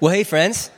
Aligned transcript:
Well, 0.00 0.14
hey, 0.14 0.22
friends. 0.22 0.70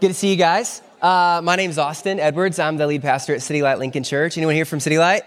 Good 0.00 0.08
to 0.08 0.14
see 0.14 0.32
you 0.32 0.36
guys. 0.36 0.82
Uh, 1.00 1.40
my 1.44 1.54
name 1.54 1.70
is 1.70 1.78
Austin 1.78 2.18
Edwards. 2.18 2.58
I'm 2.58 2.76
the 2.76 2.88
lead 2.88 3.02
pastor 3.02 3.32
at 3.32 3.40
City 3.40 3.62
Light 3.62 3.78
Lincoln 3.78 4.02
Church. 4.02 4.36
Anyone 4.36 4.56
here 4.56 4.64
from 4.64 4.80
City 4.80 4.98
Light? 4.98 5.22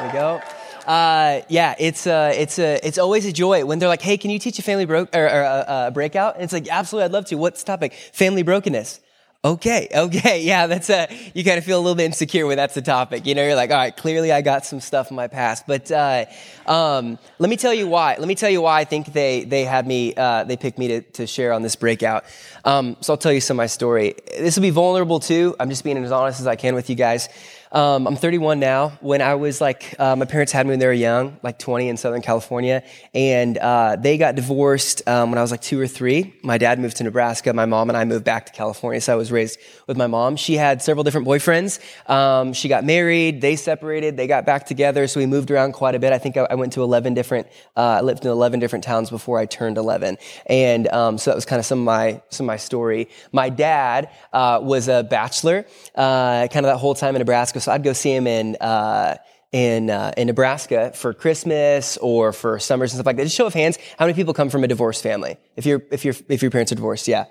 There 0.00 0.08
we 0.08 0.12
go. 0.12 0.42
Uh, 0.84 1.42
yeah, 1.48 1.76
it's 1.78 2.08
uh, 2.08 2.32
it's 2.34 2.58
uh, 2.58 2.80
it's 2.82 2.98
always 2.98 3.24
a 3.24 3.30
joy 3.32 3.64
when 3.64 3.78
they're 3.78 3.88
like, 3.88 4.02
"Hey, 4.02 4.16
can 4.16 4.32
you 4.32 4.40
teach 4.40 4.58
a 4.58 4.62
family 4.62 4.84
broke 4.84 5.14
or, 5.14 5.26
or 5.26 5.44
uh, 5.44 5.90
breakout?" 5.92 6.34
And 6.34 6.42
it's 6.42 6.52
like, 6.52 6.66
"Absolutely, 6.68 7.04
I'd 7.04 7.12
love 7.12 7.26
to." 7.26 7.36
What's 7.36 7.62
the 7.62 7.66
topic? 7.66 7.92
Family 7.92 8.42
brokenness. 8.42 8.98
Okay, 9.44 9.88
okay, 9.92 10.40
yeah, 10.44 10.68
that's 10.68 10.88
a, 10.88 11.08
you 11.34 11.42
kind 11.42 11.58
of 11.58 11.64
feel 11.64 11.76
a 11.76 11.82
little 11.82 11.96
bit 11.96 12.04
insecure 12.04 12.46
when 12.46 12.56
that's 12.56 12.74
the 12.74 12.82
topic. 12.82 13.26
You 13.26 13.34
know, 13.34 13.44
you're 13.44 13.56
like, 13.56 13.70
all 13.70 13.76
right, 13.76 13.96
clearly 13.96 14.30
I 14.30 14.40
got 14.40 14.64
some 14.64 14.78
stuff 14.78 15.10
in 15.10 15.16
my 15.16 15.26
past. 15.26 15.66
But 15.66 15.90
uh, 15.90 16.26
um, 16.64 17.18
let 17.40 17.50
me 17.50 17.56
tell 17.56 17.74
you 17.74 17.88
why. 17.88 18.14
Let 18.20 18.28
me 18.28 18.36
tell 18.36 18.50
you 18.50 18.62
why 18.62 18.78
I 18.78 18.84
think 18.84 19.12
they, 19.12 19.42
they 19.42 19.64
had 19.64 19.84
me, 19.84 20.14
uh, 20.14 20.44
they 20.44 20.56
picked 20.56 20.78
me 20.78 20.86
to, 20.88 21.00
to 21.00 21.26
share 21.26 21.52
on 21.52 21.62
this 21.62 21.74
breakout. 21.74 22.24
Um, 22.64 22.96
so 23.00 23.14
I'll 23.14 23.18
tell 23.18 23.32
you 23.32 23.40
some 23.40 23.56
of 23.56 23.58
my 23.58 23.66
story. 23.66 24.14
This 24.38 24.54
will 24.54 24.62
be 24.62 24.70
vulnerable 24.70 25.18
too. 25.18 25.56
I'm 25.58 25.70
just 25.70 25.82
being 25.82 25.96
as 25.96 26.12
honest 26.12 26.38
as 26.38 26.46
I 26.46 26.54
can 26.54 26.76
with 26.76 26.88
you 26.88 26.94
guys. 26.94 27.28
Um, 27.72 28.06
I'm 28.06 28.16
31 28.16 28.60
now. 28.60 28.90
When 29.00 29.22
I 29.22 29.34
was 29.36 29.58
like, 29.58 29.94
uh, 29.98 30.14
my 30.14 30.26
parents 30.26 30.52
had 30.52 30.66
me 30.66 30.72
when 30.72 30.78
they 30.78 30.86
were 30.86 30.92
young, 30.92 31.38
like 31.42 31.58
20 31.58 31.88
in 31.88 31.96
Southern 31.96 32.20
California, 32.20 32.84
and 33.14 33.56
uh, 33.56 33.96
they 33.96 34.18
got 34.18 34.34
divorced 34.34 35.08
um, 35.08 35.30
when 35.30 35.38
I 35.38 35.40
was 35.40 35.50
like 35.50 35.62
two 35.62 35.80
or 35.80 35.86
three. 35.86 36.34
My 36.42 36.58
dad 36.58 36.78
moved 36.78 36.98
to 36.98 37.04
Nebraska. 37.04 37.50
My 37.54 37.64
mom 37.64 37.88
and 37.88 37.96
I 37.96 38.04
moved 38.04 38.26
back 38.26 38.44
to 38.44 38.52
California, 38.52 39.00
so 39.00 39.14
I 39.14 39.16
was 39.16 39.32
raised 39.32 39.58
with 39.86 39.96
my 39.96 40.06
mom. 40.06 40.36
She 40.36 40.54
had 40.54 40.82
several 40.82 41.02
different 41.02 41.26
boyfriends. 41.26 41.80
Um, 42.10 42.52
she 42.52 42.68
got 42.68 42.84
married. 42.84 43.40
They 43.40 43.56
separated. 43.56 44.18
They 44.18 44.26
got 44.26 44.44
back 44.44 44.66
together, 44.66 45.06
so 45.06 45.18
we 45.18 45.24
moved 45.24 45.50
around 45.50 45.72
quite 45.72 45.94
a 45.94 45.98
bit. 45.98 46.12
I 46.12 46.18
think 46.18 46.36
I, 46.36 46.46
I 46.50 46.56
went 46.56 46.74
to 46.74 46.82
11 46.82 47.14
different. 47.14 47.46
Uh, 47.74 47.80
I 47.80 48.00
lived 48.02 48.26
in 48.26 48.30
11 48.30 48.60
different 48.60 48.84
towns 48.84 49.08
before 49.08 49.38
I 49.38 49.46
turned 49.46 49.78
11, 49.78 50.18
and 50.44 50.88
um, 50.88 51.16
so 51.16 51.30
that 51.30 51.36
was 51.36 51.46
kind 51.46 51.58
of 51.58 51.64
some 51.64 51.78
of 51.78 51.84
my 51.86 52.20
some 52.28 52.44
of 52.44 52.48
my 52.48 52.58
story. 52.58 53.08
My 53.32 53.48
dad 53.48 54.10
uh, 54.34 54.60
was 54.62 54.88
a 54.88 55.04
bachelor, 55.04 55.64
uh, 55.94 56.48
kind 56.48 56.66
of 56.66 56.70
that 56.70 56.76
whole 56.76 56.94
time 56.94 57.14
in 57.14 57.20
Nebraska. 57.20 57.61
So 57.62 57.72
I'd 57.72 57.82
go 57.82 57.92
see 57.92 58.14
him 58.14 58.26
in, 58.26 58.56
uh, 58.56 59.16
in, 59.52 59.90
uh, 59.90 60.12
in 60.16 60.26
Nebraska 60.26 60.92
for 60.94 61.12
Christmas 61.14 61.96
or 61.98 62.32
for 62.32 62.58
summers 62.58 62.92
and 62.92 62.96
stuff 62.96 63.06
like 63.06 63.16
that. 63.16 63.24
Just 63.24 63.36
show 63.36 63.46
of 63.46 63.54
hands, 63.54 63.78
how 63.98 64.06
many 64.06 64.14
people 64.14 64.34
come 64.34 64.50
from 64.50 64.64
a 64.64 64.68
divorced 64.68 65.02
family? 65.02 65.36
If 65.56 65.66
you 65.66 65.82
if 65.90 66.04
you 66.04 66.14
if 66.28 66.42
your 66.42 66.50
parents 66.50 66.72
are 66.72 66.74
divorced, 66.74 67.06
yeah. 67.08 67.26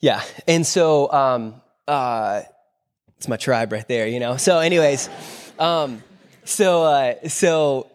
Yeah. 0.00 0.22
And 0.48 0.66
so, 0.66 1.12
um, 1.12 1.60
uh, 1.86 2.42
it's 3.16 3.28
my 3.28 3.36
tribe 3.36 3.72
right 3.72 3.86
there, 3.88 4.06
you 4.06 4.20
know? 4.20 4.36
So 4.36 4.58
anyways, 4.58 5.08
um, 5.58 6.02
so, 6.44 6.82
uh, 6.82 7.28
so, 7.28 7.90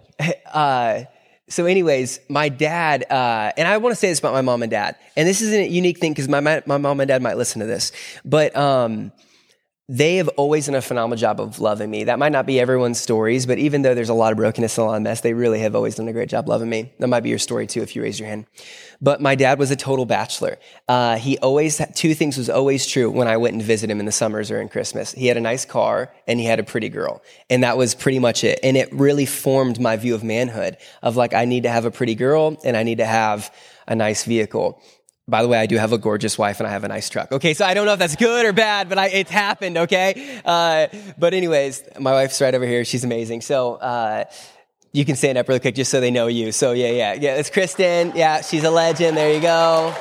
uh, 0.52 1.04
so 1.50 1.66
anyways, 1.66 2.20
my 2.30 2.50
dad, 2.50 3.06
uh, 3.12 3.52
and 3.58 3.68
I 3.68 3.78
want 3.78 3.92
to 3.92 3.96
say 3.96 4.10
this 4.10 4.20
about 4.20 4.34
my 4.34 4.42
mom 4.42 4.64
and 4.64 4.72
dad, 4.72 4.96
and 5.16 5.28
this 5.28 5.42
isn't 5.42 5.60
a 5.60 5.68
unique 5.68 6.00
thing 6.00 6.14
because 6.14 6.28
my, 6.28 6.40
my 6.40 6.78
mom 6.78 7.00
and 7.00 7.08
dad 7.08 7.22
might 7.22 7.38
listen 7.38 7.60
to 7.60 7.68
this, 7.68 7.92
but, 8.24 8.56
um, 8.56 9.12
they 9.92 10.18
have 10.18 10.28
always 10.38 10.68
done 10.68 10.76
a 10.76 10.84
phenomenal 10.84 11.18
job 11.18 11.42
of 11.42 11.60
loving 11.60 11.90
me. 11.90 12.04
That 12.04 12.20
might 12.20 12.32
not 12.32 12.46
be 12.46 12.60
everyone's 12.60 13.02
stories, 13.02 13.48
but 13.48 13.58
even 13.58 13.82
though 13.82 13.96
there's 13.96 14.10
a 14.10 14.14
lot 14.14 14.32
of 14.32 14.38
brokenness 14.38 14.78
and 14.78 14.86
a 14.86 14.88
lot 14.88 14.98
of 14.98 15.02
mess, 15.02 15.22
they 15.22 15.34
really 15.34 15.62
have 15.62 15.76
always 15.76 15.96
done 15.96 16.08
a 16.08 16.14
great 16.14 16.30
job 16.30 16.48
loving 16.48 16.70
me. 16.70 16.94
That 17.00 17.08
might 17.08 17.22
be 17.22 17.30
your 17.30 17.40
story 17.40 17.66
too 17.66 17.82
if 17.82 17.96
you 17.96 18.04
raise 18.04 18.20
your 18.20 18.30
hand. 18.30 18.46
But 19.02 19.20
my 19.20 19.34
dad 19.34 19.58
was 19.58 19.72
a 19.72 19.76
total 19.76 20.06
bachelor. 20.06 20.60
Uh, 20.88 21.18
he 21.18 21.40
always, 21.40 21.82
two 21.96 22.14
things 22.14 22.38
was 22.38 22.52
always 22.52 22.86
true 22.86 23.10
when 23.10 23.28
I 23.28 23.38
went 23.38 23.56
and 23.56 23.64
visit 23.64 23.90
him 23.90 24.00
in 24.00 24.06
the 24.06 24.12
summers 24.12 24.52
or 24.52 24.62
in 24.62 24.70
Christmas. 24.70 25.12
He 25.12 25.26
had 25.26 25.38
a 25.38 25.42
nice 25.42 25.66
car 25.66 26.14
and 26.28 26.40
he 26.40 26.46
had 26.46 26.60
a 26.60 26.64
pretty 26.64 26.90
girl. 26.90 27.24
And 27.50 27.64
that 27.64 27.76
was 27.76 27.96
pretty 27.96 28.20
much 28.20 28.44
it. 28.44 28.60
And 28.62 28.78
it 28.78 28.94
really 28.94 29.26
formed 29.26 29.80
my 29.80 29.98
view 29.98 30.14
of 30.14 30.24
manhood 30.24 30.78
of 31.02 31.16
like, 31.16 31.34
I 31.34 31.46
need 31.46 31.64
to 31.64 31.70
have 31.70 31.86
a 31.86 31.92
pretty 31.92 32.14
girl 32.14 32.60
and 32.64 32.78
I 32.78 32.84
need 32.84 33.00
to 33.00 33.08
have 33.08 33.52
a 33.88 33.96
nice 33.96 34.24
vehicle. 34.24 34.80
By 35.30 35.42
the 35.42 35.48
way, 35.48 35.60
I 35.60 35.66
do 35.66 35.78
have 35.78 35.94
a 35.94 35.98
gorgeous 35.98 36.38
wife 36.38 36.60
and 36.60 36.68
I 36.68 36.72
have 36.72 36.84
a 36.84 36.88
nice 36.88 37.10
truck. 37.10 37.32
Okay, 37.32 37.54
so 37.54 37.66
I 37.66 37.74
don't 37.74 37.86
know 37.86 37.94
if 37.94 38.00
that's 38.00 38.16
good 38.16 38.46
or 38.46 38.54
bad, 38.54 38.90
but 38.90 38.98
I, 38.98 39.08
it's 39.10 39.32
happened, 39.32 39.78
okay? 39.78 40.42
Uh, 40.44 40.88
but 41.18 41.34
anyways, 41.34 41.84
my 42.00 42.14
wife's 42.14 42.42
right 42.42 42.54
over 42.54 42.66
here. 42.66 42.84
She's 42.84 43.04
amazing. 43.04 43.42
So, 43.42 43.76
uh, 43.76 44.26
you 44.92 45.06
can 45.06 45.16
stand 45.16 45.38
up 45.38 45.48
really 45.48 45.60
quick 45.60 45.76
just 45.76 45.92
so 45.92 46.02
they 46.02 46.10
know 46.10 46.28
you. 46.28 46.52
So 46.52 46.72
yeah, 46.72 46.90
yeah, 46.90 47.14
yeah. 47.14 47.36
It's 47.36 47.52
Kristen. 47.52 48.14
Yeah, 48.16 48.42
she's 48.42 48.64
a 48.64 48.72
legend. 48.72 49.16
There 49.16 49.32
you 49.32 49.40
go. 49.40 49.94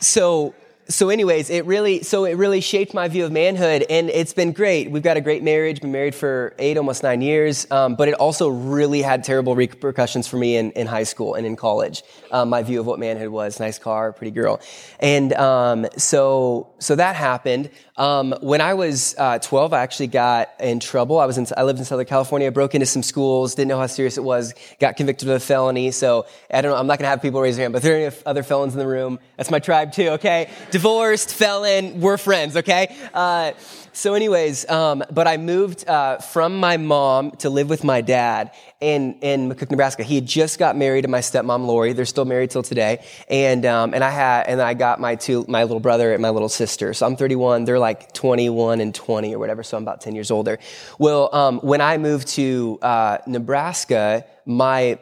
So 0.00 0.54
so 0.90 1.08
anyways 1.08 1.50
it 1.50 1.64
really 1.66 2.02
so 2.02 2.24
it 2.24 2.34
really 2.34 2.60
shaped 2.60 2.92
my 2.92 3.06
view 3.06 3.24
of 3.24 3.30
manhood 3.30 3.86
and 3.88 4.10
it's 4.10 4.32
been 4.32 4.52
great. 4.52 4.90
We've 4.90 5.02
got 5.02 5.16
a 5.16 5.20
great 5.20 5.42
marriage 5.42 5.80
been 5.80 5.92
married 5.92 6.14
for 6.14 6.54
eight 6.58 6.76
almost 6.76 7.02
nine 7.02 7.22
years 7.22 7.66
um, 7.70 7.94
but 7.94 8.08
it 8.08 8.14
also 8.14 8.48
really 8.48 9.00
had 9.00 9.22
terrible 9.22 9.54
repercussions 9.54 10.26
for 10.26 10.36
me 10.36 10.56
in, 10.56 10.72
in 10.72 10.88
high 10.88 11.04
school 11.04 11.34
and 11.34 11.46
in 11.46 11.54
college. 11.54 12.02
Um, 12.32 12.48
my 12.48 12.62
view 12.62 12.80
of 12.80 12.86
what 12.86 12.98
manhood 12.98 13.28
was 13.28 13.60
nice 13.60 13.78
car 13.78 14.12
pretty 14.12 14.32
girl. 14.32 14.60
And 14.98 15.32
um, 15.34 15.86
so 15.96 16.72
so 16.80 16.96
that 16.96 17.14
happened. 17.14 17.70
Um, 17.96 18.34
when 18.40 18.60
i 18.60 18.74
was 18.74 19.14
uh, 19.18 19.38
12 19.38 19.72
i 19.72 19.82
actually 19.82 20.08
got 20.08 20.48
in 20.58 20.80
trouble. 20.80 21.18
I 21.20 21.26
was 21.26 21.38
in, 21.38 21.46
i 21.56 21.62
lived 21.62 21.78
in 21.78 21.84
southern 21.84 22.06
california 22.06 22.50
broke 22.50 22.74
into 22.74 22.86
some 22.86 23.02
schools 23.02 23.54
didn't 23.54 23.68
know 23.68 23.78
how 23.78 23.86
serious 23.86 24.18
it 24.18 24.24
was 24.24 24.54
got 24.80 24.96
convicted 24.96 25.28
of 25.28 25.36
a 25.36 25.40
felony. 25.40 25.92
So 25.92 26.26
i 26.52 26.60
don't 26.60 26.72
know 26.72 26.78
i'm 26.78 26.88
not 26.88 26.98
going 26.98 27.04
to 27.04 27.10
have 27.10 27.22
people 27.22 27.40
raise 27.40 27.56
their 27.56 27.64
hand 27.64 27.72
but 27.72 27.82
there 27.82 27.94
are 27.94 28.06
any 28.06 28.16
other 28.26 28.42
felons 28.42 28.72
in 28.72 28.80
the 28.80 28.86
room 28.86 29.20
that's 29.36 29.50
my 29.50 29.60
tribe 29.60 29.92
too 29.92 30.08
okay 30.10 30.50
divorced, 30.80 31.34
felon, 31.34 32.00
we're 32.00 32.16
friends, 32.16 32.56
okay? 32.56 32.96
Uh, 33.12 33.52
so, 33.92 34.14
anyways, 34.14 34.66
um, 34.70 35.04
but 35.12 35.28
I 35.28 35.36
moved 35.36 35.86
uh, 35.86 36.16
from 36.16 36.58
my 36.58 36.78
mom 36.78 37.32
to 37.32 37.50
live 37.50 37.68
with 37.68 37.84
my 37.84 38.00
dad 38.00 38.52
in 38.80 39.18
in 39.20 39.50
McCook, 39.50 39.70
Nebraska. 39.70 40.04
He 40.04 40.14
had 40.14 40.24
just 40.24 40.58
got 40.58 40.78
married 40.78 41.02
to 41.02 41.08
my 41.08 41.18
stepmom 41.18 41.66
Lori. 41.66 41.92
They're 41.92 42.06
still 42.06 42.24
married 42.24 42.48
till 42.48 42.62
today, 42.62 43.04
and 43.28 43.66
um, 43.66 43.92
and 43.92 44.02
I 44.02 44.08
had 44.08 44.46
and 44.46 44.62
I 44.62 44.72
got 44.72 45.00
my 45.00 45.16
two 45.16 45.44
my 45.48 45.64
little 45.64 45.80
brother 45.80 46.14
and 46.14 46.22
my 46.22 46.30
little 46.30 46.48
sister. 46.48 46.94
So 46.94 47.04
I'm 47.04 47.14
31. 47.14 47.66
They're 47.66 47.78
like 47.78 48.14
21 48.14 48.80
and 48.80 48.94
20 48.94 49.34
or 49.34 49.38
whatever. 49.38 49.62
So 49.62 49.76
I'm 49.76 49.82
about 49.82 50.00
10 50.00 50.14
years 50.14 50.30
older. 50.30 50.58
Well, 50.98 51.28
um, 51.34 51.58
when 51.58 51.82
I 51.82 51.98
moved 51.98 52.28
to 52.28 52.78
uh, 52.80 53.18
Nebraska, 53.26 54.24
my 54.46 54.98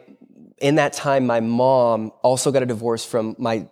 in 0.57 0.75
that 0.75 0.91
time, 0.91 1.25
my 1.25 1.39
mom 1.39 2.11
also 2.21 2.51
got 2.51 2.63
a 2.63 2.65
divorce 2.65 3.05
from 3.05 3.37
my 3.39 3.65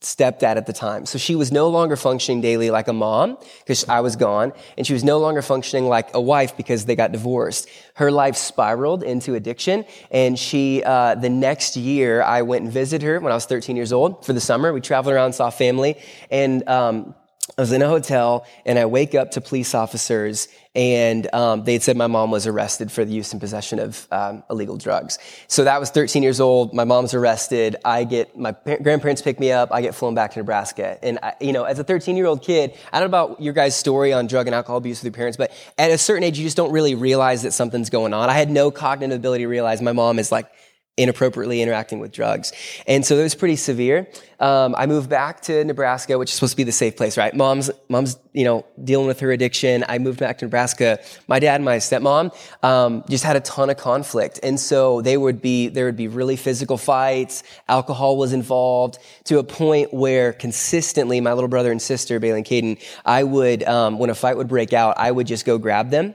stepdad 0.00 0.56
at 0.56 0.66
the 0.66 0.72
time. 0.72 1.06
So 1.06 1.18
she 1.18 1.34
was 1.34 1.50
no 1.50 1.68
longer 1.68 1.96
functioning 1.96 2.40
daily 2.40 2.70
like 2.70 2.86
a 2.86 2.92
mom 2.92 3.38
because 3.60 3.88
I 3.88 4.00
was 4.00 4.16
gone, 4.16 4.52
and 4.76 4.86
she 4.86 4.92
was 4.92 5.02
no 5.02 5.18
longer 5.18 5.42
functioning 5.42 5.88
like 5.88 6.14
a 6.14 6.20
wife 6.20 6.56
because 6.56 6.84
they 6.84 6.96
got 6.96 7.12
divorced. 7.12 7.68
Her 7.94 8.10
life 8.10 8.36
spiraled 8.36 9.02
into 9.02 9.34
addiction, 9.34 9.84
and 10.10 10.38
she, 10.38 10.82
uh, 10.84 11.14
the 11.14 11.30
next 11.30 11.76
year, 11.76 12.22
I 12.22 12.42
went 12.42 12.64
and 12.64 12.72
visited 12.72 13.04
her 13.06 13.20
when 13.20 13.32
I 13.32 13.34
was 13.34 13.46
13 13.46 13.76
years 13.76 13.92
old 13.92 14.24
for 14.24 14.32
the 14.32 14.40
summer. 14.40 14.72
We 14.72 14.80
traveled 14.80 15.14
around, 15.14 15.32
saw 15.32 15.50
family, 15.50 15.96
and 16.30 16.68
um, 16.68 17.14
I 17.56 17.62
was 17.62 17.72
in 17.72 17.80
a 17.80 17.88
hotel 17.88 18.44
and 18.66 18.78
I 18.78 18.86
wake 18.86 19.14
up 19.14 19.30
to 19.32 19.40
police 19.40 19.74
officers 19.74 20.48
and 20.76 21.32
um, 21.34 21.64
they 21.64 21.72
had 21.72 21.82
said 21.82 21.96
my 21.96 22.06
mom 22.06 22.30
was 22.30 22.46
arrested 22.46 22.92
for 22.92 23.02
the 23.02 23.10
use 23.10 23.32
and 23.32 23.40
possession 23.40 23.78
of 23.78 24.06
um, 24.12 24.44
illegal 24.50 24.76
drugs. 24.76 25.18
So 25.48 25.64
that 25.64 25.80
was 25.80 25.88
13 25.88 26.22
years 26.22 26.38
old. 26.38 26.74
My 26.74 26.84
mom's 26.84 27.14
arrested. 27.14 27.76
I 27.82 28.04
get 28.04 28.38
my 28.38 28.54
grandparents 28.82 29.22
pick 29.22 29.40
me 29.40 29.50
up. 29.50 29.70
I 29.72 29.80
get 29.80 29.94
flown 29.94 30.14
back 30.14 30.32
to 30.32 30.38
Nebraska. 30.38 30.98
And 31.02 31.18
I, 31.22 31.34
you 31.40 31.54
know, 31.54 31.64
as 31.64 31.78
a 31.78 31.84
13 31.84 32.14
year 32.14 32.26
old 32.26 32.42
kid, 32.42 32.74
I 32.92 33.00
don't 33.00 33.10
know 33.10 33.18
about 33.18 33.40
your 33.40 33.54
guys' 33.54 33.74
story 33.74 34.12
on 34.12 34.26
drug 34.26 34.46
and 34.46 34.54
alcohol 34.54 34.76
abuse 34.76 34.98
with 34.98 35.04
your 35.04 35.16
parents, 35.16 35.38
but 35.38 35.50
at 35.78 35.90
a 35.90 35.96
certain 35.96 36.22
age, 36.22 36.38
you 36.38 36.44
just 36.44 36.58
don't 36.58 36.72
really 36.72 36.94
realize 36.94 37.42
that 37.42 37.52
something's 37.52 37.88
going 37.88 38.12
on. 38.12 38.28
I 38.28 38.34
had 38.34 38.50
no 38.50 38.70
cognitive 38.70 39.16
ability 39.16 39.44
to 39.44 39.48
realize 39.48 39.80
my 39.80 39.92
mom 39.92 40.18
is 40.18 40.30
like 40.30 40.52
inappropriately 40.96 41.60
interacting 41.60 41.98
with 41.98 42.10
drugs. 42.10 42.52
And 42.86 43.04
so 43.04 43.16
it 43.16 43.22
was 43.22 43.34
pretty 43.34 43.56
severe. 43.56 44.08
Um, 44.40 44.74
I 44.76 44.86
moved 44.86 45.10
back 45.10 45.42
to 45.42 45.64
Nebraska, 45.64 46.18
which 46.18 46.30
is 46.30 46.34
supposed 46.34 46.52
to 46.52 46.56
be 46.56 46.64
the 46.64 46.72
safe 46.72 46.96
place, 46.96 47.16
right? 47.18 47.34
Mom's, 47.34 47.70
mom's, 47.88 48.18
you 48.32 48.44
know, 48.44 48.64
dealing 48.82 49.06
with 49.06 49.20
her 49.20 49.30
addiction. 49.30 49.84
I 49.88 49.98
moved 49.98 50.20
back 50.20 50.38
to 50.38 50.46
Nebraska. 50.46 50.98
My 51.26 51.38
dad 51.38 51.56
and 51.56 51.64
my 51.64 51.76
stepmom, 51.76 52.34
um, 52.64 53.04
just 53.08 53.24
had 53.24 53.36
a 53.36 53.40
ton 53.40 53.68
of 53.70 53.76
conflict. 53.76 54.40
And 54.42 54.58
so 54.58 55.02
they 55.02 55.16
would 55.16 55.42
be, 55.42 55.68
there 55.68 55.84
would 55.84 55.96
be 55.96 56.08
really 56.08 56.36
physical 56.36 56.78
fights. 56.78 57.42
Alcohol 57.68 58.16
was 58.16 58.32
involved 58.32 58.98
to 59.24 59.38
a 59.38 59.44
point 59.44 59.92
where 59.92 60.32
consistently 60.32 61.20
my 61.20 61.32
little 61.34 61.48
brother 61.48 61.70
and 61.70 61.80
sister, 61.80 62.18
Bailey 62.18 62.38
and 62.38 62.46
Caden, 62.46 62.82
I 63.04 63.22
would, 63.22 63.64
um, 63.64 63.98
when 63.98 64.10
a 64.10 64.14
fight 64.14 64.36
would 64.36 64.48
break 64.48 64.72
out, 64.72 64.94
I 64.98 65.10
would 65.10 65.26
just 65.26 65.44
go 65.44 65.58
grab 65.58 65.90
them 65.90 66.14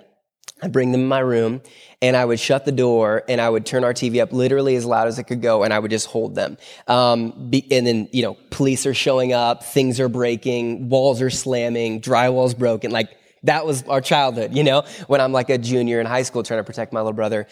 I'd 0.61 0.71
bring 0.71 0.91
them 0.91 1.01
in 1.01 1.07
my 1.07 1.19
room 1.19 1.61
and 2.01 2.15
I 2.15 2.23
would 2.23 2.39
shut 2.39 2.65
the 2.65 2.71
door 2.71 3.23
and 3.27 3.41
I 3.41 3.49
would 3.49 3.65
turn 3.65 3.83
our 3.83 3.93
TV 3.93 4.21
up 4.21 4.31
literally 4.31 4.75
as 4.75 4.85
loud 4.85 5.07
as 5.07 5.17
it 5.19 5.23
could 5.23 5.41
go 5.41 5.63
and 5.63 5.73
I 5.73 5.79
would 5.79 5.91
just 5.91 6.07
hold 6.07 6.35
them. 6.35 6.57
Um, 6.87 7.49
be, 7.49 7.65
and 7.71 7.85
then, 7.85 8.09
you 8.11 8.21
know, 8.21 8.37
police 8.49 8.85
are 8.85 8.93
showing 8.93 9.33
up, 9.33 9.63
things 9.63 9.99
are 9.99 10.09
breaking, 10.09 10.89
walls 10.89 11.21
are 11.21 11.29
slamming, 11.29 12.01
drywall's 12.01 12.53
broken. 12.53 12.91
Like 12.91 13.09
that 13.43 13.65
was 13.65 13.83
our 13.83 14.01
childhood, 14.01 14.53
you 14.53 14.63
know, 14.63 14.83
when 15.07 15.19
I'm 15.19 15.31
like 15.31 15.49
a 15.49 15.57
junior 15.57 15.99
in 15.99 16.05
high 16.05 16.23
school 16.23 16.43
trying 16.43 16.59
to 16.59 16.63
protect 16.63 16.93
my 16.93 16.99
little 16.99 17.13
brother. 17.13 17.47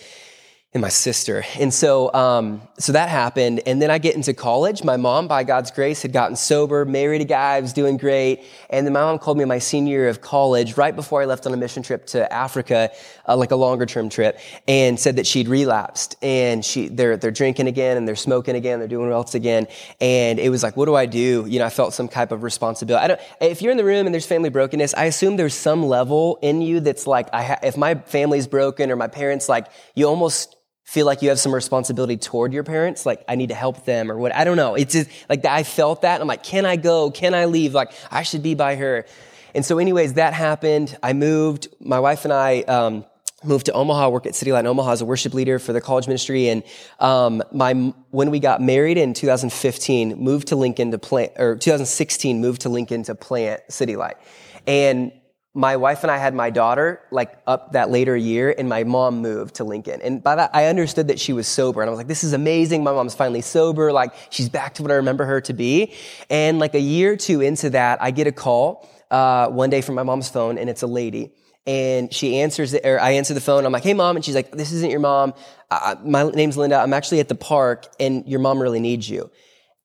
And 0.71 0.81
my 0.81 0.89
sister. 0.89 1.43
And 1.57 1.73
so, 1.73 2.13
um, 2.13 2.61
so 2.77 2.91
that 2.91 3.09
happened. 3.09 3.61
And 3.65 3.81
then 3.81 3.89
I 3.89 3.97
get 3.97 4.13
into 4.15 4.35
college. 4.35 4.83
My 4.83 4.97
mom, 4.97 5.27
by 5.27 5.43
God's 5.43 5.71
grace, 5.71 6.03
had 6.03 6.13
gotten 6.13 6.35
sober, 6.35 6.85
married 6.85 7.21
a 7.21 7.25
guy, 7.25 7.59
was 7.59 7.73
doing 7.73 7.97
great. 7.97 8.43
And 8.69 8.85
then 8.85 8.93
my 8.93 9.01
mom 9.01 9.17
called 9.17 9.39
me 9.39 9.45
my 9.45 9.57
senior 9.57 9.89
year 9.89 10.09
of 10.09 10.21
college, 10.21 10.77
right 10.77 10.95
before 10.95 11.23
I 11.23 11.25
left 11.25 11.47
on 11.47 11.55
a 11.55 11.57
mission 11.57 11.81
trip 11.81 12.05
to 12.07 12.31
Africa, 12.31 12.91
uh, 13.27 13.35
like 13.35 13.49
a 13.49 13.55
longer 13.55 13.87
term 13.87 14.09
trip, 14.09 14.37
and 14.67 14.99
said 14.99 15.15
that 15.15 15.25
she'd 15.25 15.47
relapsed 15.47 16.17
and 16.21 16.63
she, 16.63 16.87
they're, 16.87 17.17
they're 17.17 17.31
drinking 17.31 17.65
again 17.65 17.97
and 17.97 18.07
they're 18.07 18.15
smoking 18.15 18.55
again, 18.55 18.77
they're 18.77 18.87
doing 18.87 19.11
else 19.11 19.33
again. 19.33 19.65
And 19.99 20.37
it 20.37 20.49
was 20.49 20.61
like, 20.61 20.77
what 20.77 20.85
do 20.85 20.93
I 20.93 21.07
do? 21.07 21.45
You 21.47 21.57
know, 21.57 21.65
I 21.65 21.71
felt 21.71 21.95
some 21.95 22.07
type 22.07 22.31
of 22.31 22.43
responsibility. 22.43 23.03
I 23.03 23.07
don't, 23.07 23.21
if 23.41 23.63
you're 23.63 23.71
in 23.71 23.77
the 23.77 23.83
room 23.83 24.05
and 24.05 24.13
there's 24.13 24.27
family 24.27 24.49
brokenness, 24.51 24.93
I 24.93 25.05
assume 25.05 25.35
there's 25.35 25.55
some 25.55 25.83
level 25.87 26.37
in 26.43 26.61
you 26.61 26.79
that's 26.79 27.07
like, 27.07 27.27
I 27.33 27.43
ha- 27.43 27.59
if 27.63 27.75
my 27.75 27.95
family's 27.95 28.45
broken 28.45 28.91
or 28.91 28.95
my 28.95 29.07
parents, 29.07 29.49
like, 29.49 29.65
you 29.95 30.05
almost, 30.05 30.57
feel 30.89 31.05
like 31.05 31.21
you 31.21 31.29
have 31.29 31.39
some 31.39 31.53
responsibility 31.53 32.17
toward 32.17 32.51
your 32.51 32.63
parents 32.63 33.05
like 33.05 33.23
i 33.27 33.35
need 33.35 33.49
to 33.49 33.55
help 33.55 33.85
them 33.85 34.11
or 34.11 34.17
what 34.17 34.33
i 34.33 34.43
don't 34.43 34.57
know. 34.57 34.73
It's 34.73 34.93
just 34.93 35.07
like 35.29 35.45
i 35.45 35.61
felt 35.61 36.01
that 36.01 36.19
i'm 36.19 36.27
like 36.27 36.41
can 36.41 36.65
i 36.65 36.77
go? 36.77 37.11
Can 37.11 37.35
i 37.35 37.45
leave? 37.45 37.75
Like 37.75 37.91
i 38.09 38.23
should 38.23 38.41
be 38.41 38.55
by 38.55 38.75
her. 38.75 39.05
And 39.53 39.63
so 39.63 39.77
anyways 39.77 40.13
that 40.13 40.33
happened. 40.33 40.97
I 41.03 41.13
moved 41.13 41.67
my 41.79 41.99
wife 41.99 42.25
and 42.25 42.33
i 42.33 42.61
um, 42.61 43.05
moved 43.43 43.67
to 43.67 43.71
omaha 43.73 44.09
work 44.09 44.25
at 44.25 44.33
city 44.33 44.51
light 44.51 44.65
omaha 44.65 44.93
as 44.93 45.01
a 45.01 45.05
worship 45.05 45.35
leader 45.35 45.59
for 45.59 45.73
the 45.73 45.81
college 45.81 46.07
ministry 46.07 46.49
and 46.49 46.63
um, 46.99 47.43
my 47.51 47.93
when 48.09 48.31
we 48.31 48.39
got 48.39 48.59
married 48.59 48.97
in 48.97 49.13
2015 49.13 50.17
moved 50.17 50.47
to 50.47 50.55
lincoln 50.55 50.89
to 50.89 50.97
plant 50.97 51.33
or 51.37 51.55
2016 51.55 52.41
moved 52.41 52.61
to 52.61 52.69
lincoln 52.69 53.03
to 53.03 53.13
plant 53.13 53.61
city 53.69 53.95
light. 53.95 54.17
And 54.65 55.11
my 55.55 55.77
wife 55.77 56.03
and 56.03 56.11
I 56.11 56.17
had 56.17 56.35
my 56.35 56.51
daughter 56.51 57.01
like 57.09 57.33
up 57.47 57.73
that 57.73 57.89
later 57.89 58.15
year 58.15 58.53
and 58.55 58.69
my 58.69 58.83
mom 58.83 59.21
moved 59.21 59.55
to 59.55 59.63
Lincoln. 59.63 59.99
And 60.01 60.21
by 60.21 60.35
that, 60.35 60.51
I 60.53 60.65
understood 60.65 61.07
that 61.07 61.19
she 61.19 61.33
was 61.33 61.47
sober. 61.47 61.81
And 61.81 61.89
I 61.89 61.91
was 61.91 61.97
like, 61.97 62.07
this 62.07 62.23
is 62.23 62.33
amazing. 62.33 62.83
My 62.83 62.91
mom's 62.91 63.15
finally 63.15 63.41
sober. 63.41 63.91
Like 63.91 64.13
she's 64.29 64.47
back 64.47 64.75
to 64.75 64.83
what 64.83 64.91
I 64.91 64.95
remember 64.95 65.25
her 65.25 65.41
to 65.41 65.53
be. 65.53 65.93
And 66.29 66.59
like 66.59 66.75
a 66.75 66.79
year 66.79 67.13
or 67.13 67.17
two 67.17 67.41
into 67.41 67.71
that, 67.71 68.01
I 68.01 68.11
get 68.11 68.27
a 68.27 68.31
call, 68.31 68.87
uh, 69.09 69.47
one 69.49 69.71
day 69.71 69.81
from 69.81 69.95
my 69.95 70.03
mom's 70.03 70.29
phone 70.29 70.59
and 70.59 70.69
it's 70.69 70.83
a 70.83 70.87
lady. 70.87 71.33
And 71.65 72.13
she 72.13 72.37
answers 72.37 72.73
it, 72.73 72.85
or 72.85 72.99
I 72.99 73.11
answer 73.11 73.33
the 73.33 73.41
phone. 73.41 73.65
I'm 73.65 73.71
like, 73.71 73.83
hey 73.83 73.95
mom. 73.95 74.15
And 74.15 74.23
she's 74.23 74.35
like, 74.35 74.51
this 74.51 74.71
isn't 74.71 74.91
your 74.91 74.99
mom. 74.99 75.33
Uh, 75.71 75.95
my 76.03 76.29
name's 76.29 76.57
Linda. 76.57 76.77
I'm 76.77 76.93
actually 76.93 77.21
at 77.21 77.27
the 77.27 77.35
park 77.35 77.87
and 77.99 78.27
your 78.27 78.39
mom 78.39 78.61
really 78.61 78.79
needs 78.79 79.09
you. 79.09 79.31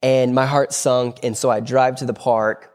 And 0.02 0.34
my 0.34 0.44
heart 0.44 0.74
sunk. 0.74 1.20
And 1.22 1.34
so 1.34 1.48
I 1.48 1.60
drive 1.60 1.96
to 1.96 2.04
the 2.04 2.12
park 2.12 2.73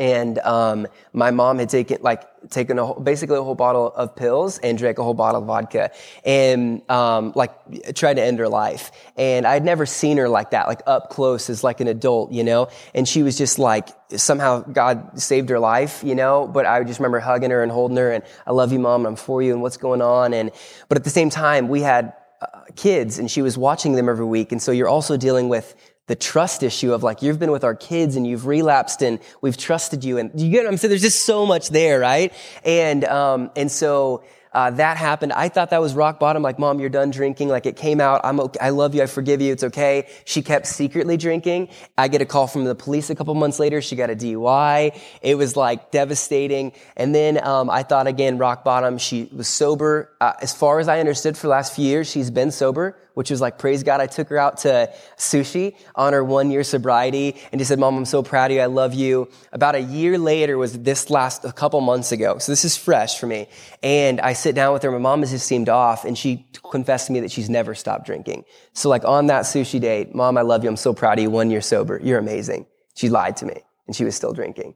and 0.00 0.38
um, 0.38 0.86
my 1.12 1.30
mom 1.30 1.58
had 1.58 1.68
taken 1.68 1.98
like 2.00 2.26
taken 2.48 2.78
a 2.78 2.86
whole, 2.86 2.98
basically 2.98 3.36
a 3.36 3.42
whole 3.42 3.54
bottle 3.54 3.88
of 3.88 4.16
pills 4.16 4.56
and 4.58 4.78
drank 4.78 4.98
a 4.98 5.02
whole 5.02 5.12
bottle 5.12 5.42
of 5.42 5.46
vodka 5.46 5.90
and 6.24 6.80
um, 6.90 7.32
like 7.36 7.94
tried 7.94 8.14
to 8.14 8.22
end 8.22 8.38
her 8.38 8.48
life. 8.48 8.90
And 9.16 9.46
i'd 9.46 9.62
never 9.62 9.84
seen 9.84 10.16
her 10.16 10.28
like 10.28 10.52
that 10.52 10.66
like 10.66 10.80
up 10.86 11.10
close 11.10 11.50
as 11.50 11.62
like 11.62 11.80
an 11.80 11.88
adult 11.88 12.32
you 12.32 12.42
know? 12.42 12.68
And 12.94 13.06
she 13.06 13.22
was 13.22 13.36
just 13.36 13.58
like 13.58 13.90
somehow 14.16 14.60
god 14.60 15.20
saved 15.20 15.50
her 15.50 15.58
life 15.58 16.02
you 16.02 16.14
know? 16.14 16.48
But 16.48 16.64
i 16.64 16.82
just 16.82 16.98
remember 16.98 17.20
hugging 17.20 17.50
her 17.50 17.62
and 17.62 17.70
holding 17.70 17.98
her 17.98 18.10
and 18.10 18.24
i 18.46 18.52
love 18.52 18.72
you 18.72 18.78
mom 18.78 19.02
and 19.02 19.08
i'm 19.08 19.16
for 19.16 19.42
you 19.42 19.52
and 19.52 19.60
what's 19.60 19.76
going 19.76 20.00
on? 20.00 20.32
And 20.32 20.50
but 20.88 20.96
at 20.96 21.04
the 21.04 21.10
same 21.10 21.28
time 21.28 21.68
we 21.68 21.82
had 21.82 22.14
uh, 22.40 22.46
kids 22.74 23.18
and 23.18 23.30
she 23.30 23.42
was 23.42 23.58
watching 23.58 23.92
them 23.92 24.08
every 24.08 24.24
week. 24.24 24.50
And 24.50 24.62
so 24.62 24.72
you're 24.72 24.88
also 24.88 25.18
dealing 25.18 25.50
with 25.50 25.74
the 26.10 26.16
trust 26.16 26.64
issue 26.64 26.92
of 26.92 27.04
like, 27.04 27.22
you've 27.22 27.38
been 27.38 27.52
with 27.52 27.62
our 27.62 27.76
kids 27.76 28.16
and 28.16 28.26
you've 28.26 28.44
relapsed 28.44 29.00
and 29.00 29.20
we've 29.42 29.56
trusted 29.56 30.02
you. 30.02 30.18
And 30.18 30.32
you 30.34 30.50
get 30.50 30.64
what 30.64 30.72
I'm 30.72 30.76
saying? 30.76 30.90
There's 30.90 31.02
just 31.02 31.24
so 31.24 31.46
much 31.46 31.68
there, 31.68 32.00
right? 32.00 32.32
And, 32.64 33.04
um, 33.04 33.52
and 33.54 33.70
so, 33.70 34.24
uh, 34.52 34.72
that 34.72 34.96
happened. 34.96 35.32
I 35.32 35.48
thought 35.48 35.70
that 35.70 35.80
was 35.80 35.94
rock 35.94 36.18
bottom. 36.18 36.42
Like, 36.42 36.58
mom, 36.58 36.80
you're 36.80 36.88
done 36.88 37.10
drinking. 37.10 37.48
Like, 37.48 37.66
it 37.66 37.76
came 37.76 38.00
out. 38.00 38.22
I'm 38.24 38.40
okay. 38.40 38.58
I 38.60 38.70
love 38.70 38.96
you. 38.96 39.02
I 39.02 39.06
forgive 39.06 39.40
you. 39.40 39.52
It's 39.52 39.62
okay. 39.62 40.08
She 40.24 40.42
kept 40.42 40.66
secretly 40.66 41.16
drinking. 41.16 41.68
I 41.96 42.08
get 42.08 42.20
a 42.20 42.24
call 42.24 42.48
from 42.48 42.64
the 42.64 42.74
police 42.74 43.10
a 43.10 43.14
couple 43.14 43.32
months 43.36 43.60
later. 43.60 43.80
She 43.80 43.94
got 43.94 44.10
a 44.10 44.16
DUI. 44.16 44.98
It 45.22 45.36
was 45.36 45.56
like 45.56 45.92
devastating. 45.92 46.72
And 46.96 47.14
then, 47.14 47.42
um, 47.46 47.70
I 47.70 47.84
thought 47.84 48.08
again, 48.08 48.38
rock 48.38 48.64
bottom. 48.64 48.98
She 48.98 49.28
was 49.32 49.46
sober. 49.46 50.10
Uh, 50.20 50.32
as 50.42 50.52
far 50.52 50.80
as 50.80 50.88
I 50.88 50.98
understood 50.98 51.36
for 51.36 51.46
the 51.46 51.52
last 51.52 51.76
few 51.76 51.84
years, 51.84 52.10
she's 52.10 52.32
been 52.32 52.50
sober, 52.50 52.98
which 53.14 53.30
was 53.30 53.40
like, 53.40 53.58
praise 53.58 53.82
God. 53.82 54.00
I 54.00 54.06
took 54.06 54.28
her 54.28 54.38
out 54.38 54.58
to 54.58 54.92
sushi 55.16 55.76
on 55.94 56.12
her 56.12 56.24
one 56.24 56.50
year 56.50 56.64
sobriety 56.64 57.36
and 57.52 57.60
she 57.60 57.64
said, 57.64 57.78
mom, 57.78 57.96
I'm 57.96 58.04
so 58.04 58.22
proud 58.22 58.50
of 58.50 58.56
you. 58.56 58.62
I 58.62 58.66
love 58.66 58.94
you. 58.94 59.28
About 59.52 59.74
a 59.74 59.80
year 59.80 60.18
later 60.18 60.58
was 60.58 60.78
this 60.78 61.10
last, 61.10 61.44
a 61.44 61.52
couple 61.52 61.80
months 61.80 62.12
ago. 62.12 62.38
So 62.38 62.52
this 62.52 62.64
is 62.64 62.76
fresh 62.76 63.18
for 63.18 63.26
me. 63.26 63.48
And 63.82 64.20
I 64.20 64.32
sit 64.32 64.54
down 64.54 64.72
with 64.72 64.82
her. 64.82 64.90
My 64.90 64.98
mom 64.98 65.20
has 65.20 65.30
just 65.30 65.46
seemed 65.46 65.68
off 65.68 66.04
and 66.04 66.16
she 66.16 66.46
confessed 66.70 67.06
to 67.08 67.12
me 67.12 67.20
that 67.20 67.30
she's 67.30 67.50
never 67.50 67.74
stopped 67.74 68.06
drinking. 68.06 68.44
So 68.72 68.88
like 68.88 69.04
on 69.04 69.26
that 69.26 69.44
sushi 69.44 69.80
date, 69.80 70.14
mom, 70.14 70.38
I 70.38 70.42
love 70.42 70.62
you. 70.62 70.70
I'm 70.70 70.76
so 70.76 70.92
proud 70.92 71.18
of 71.18 71.22
you. 71.22 71.30
One 71.30 71.50
year 71.50 71.60
sober. 71.60 72.00
You're 72.02 72.18
amazing. 72.18 72.66
She 72.94 73.08
lied 73.08 73.36
to 73.38 73.46
me 73.46 73.62
and 73.86 73.96
she 73.96 74.04
was 74.04 74.14
still 74.14 74.32
drinking. 74.32 74.74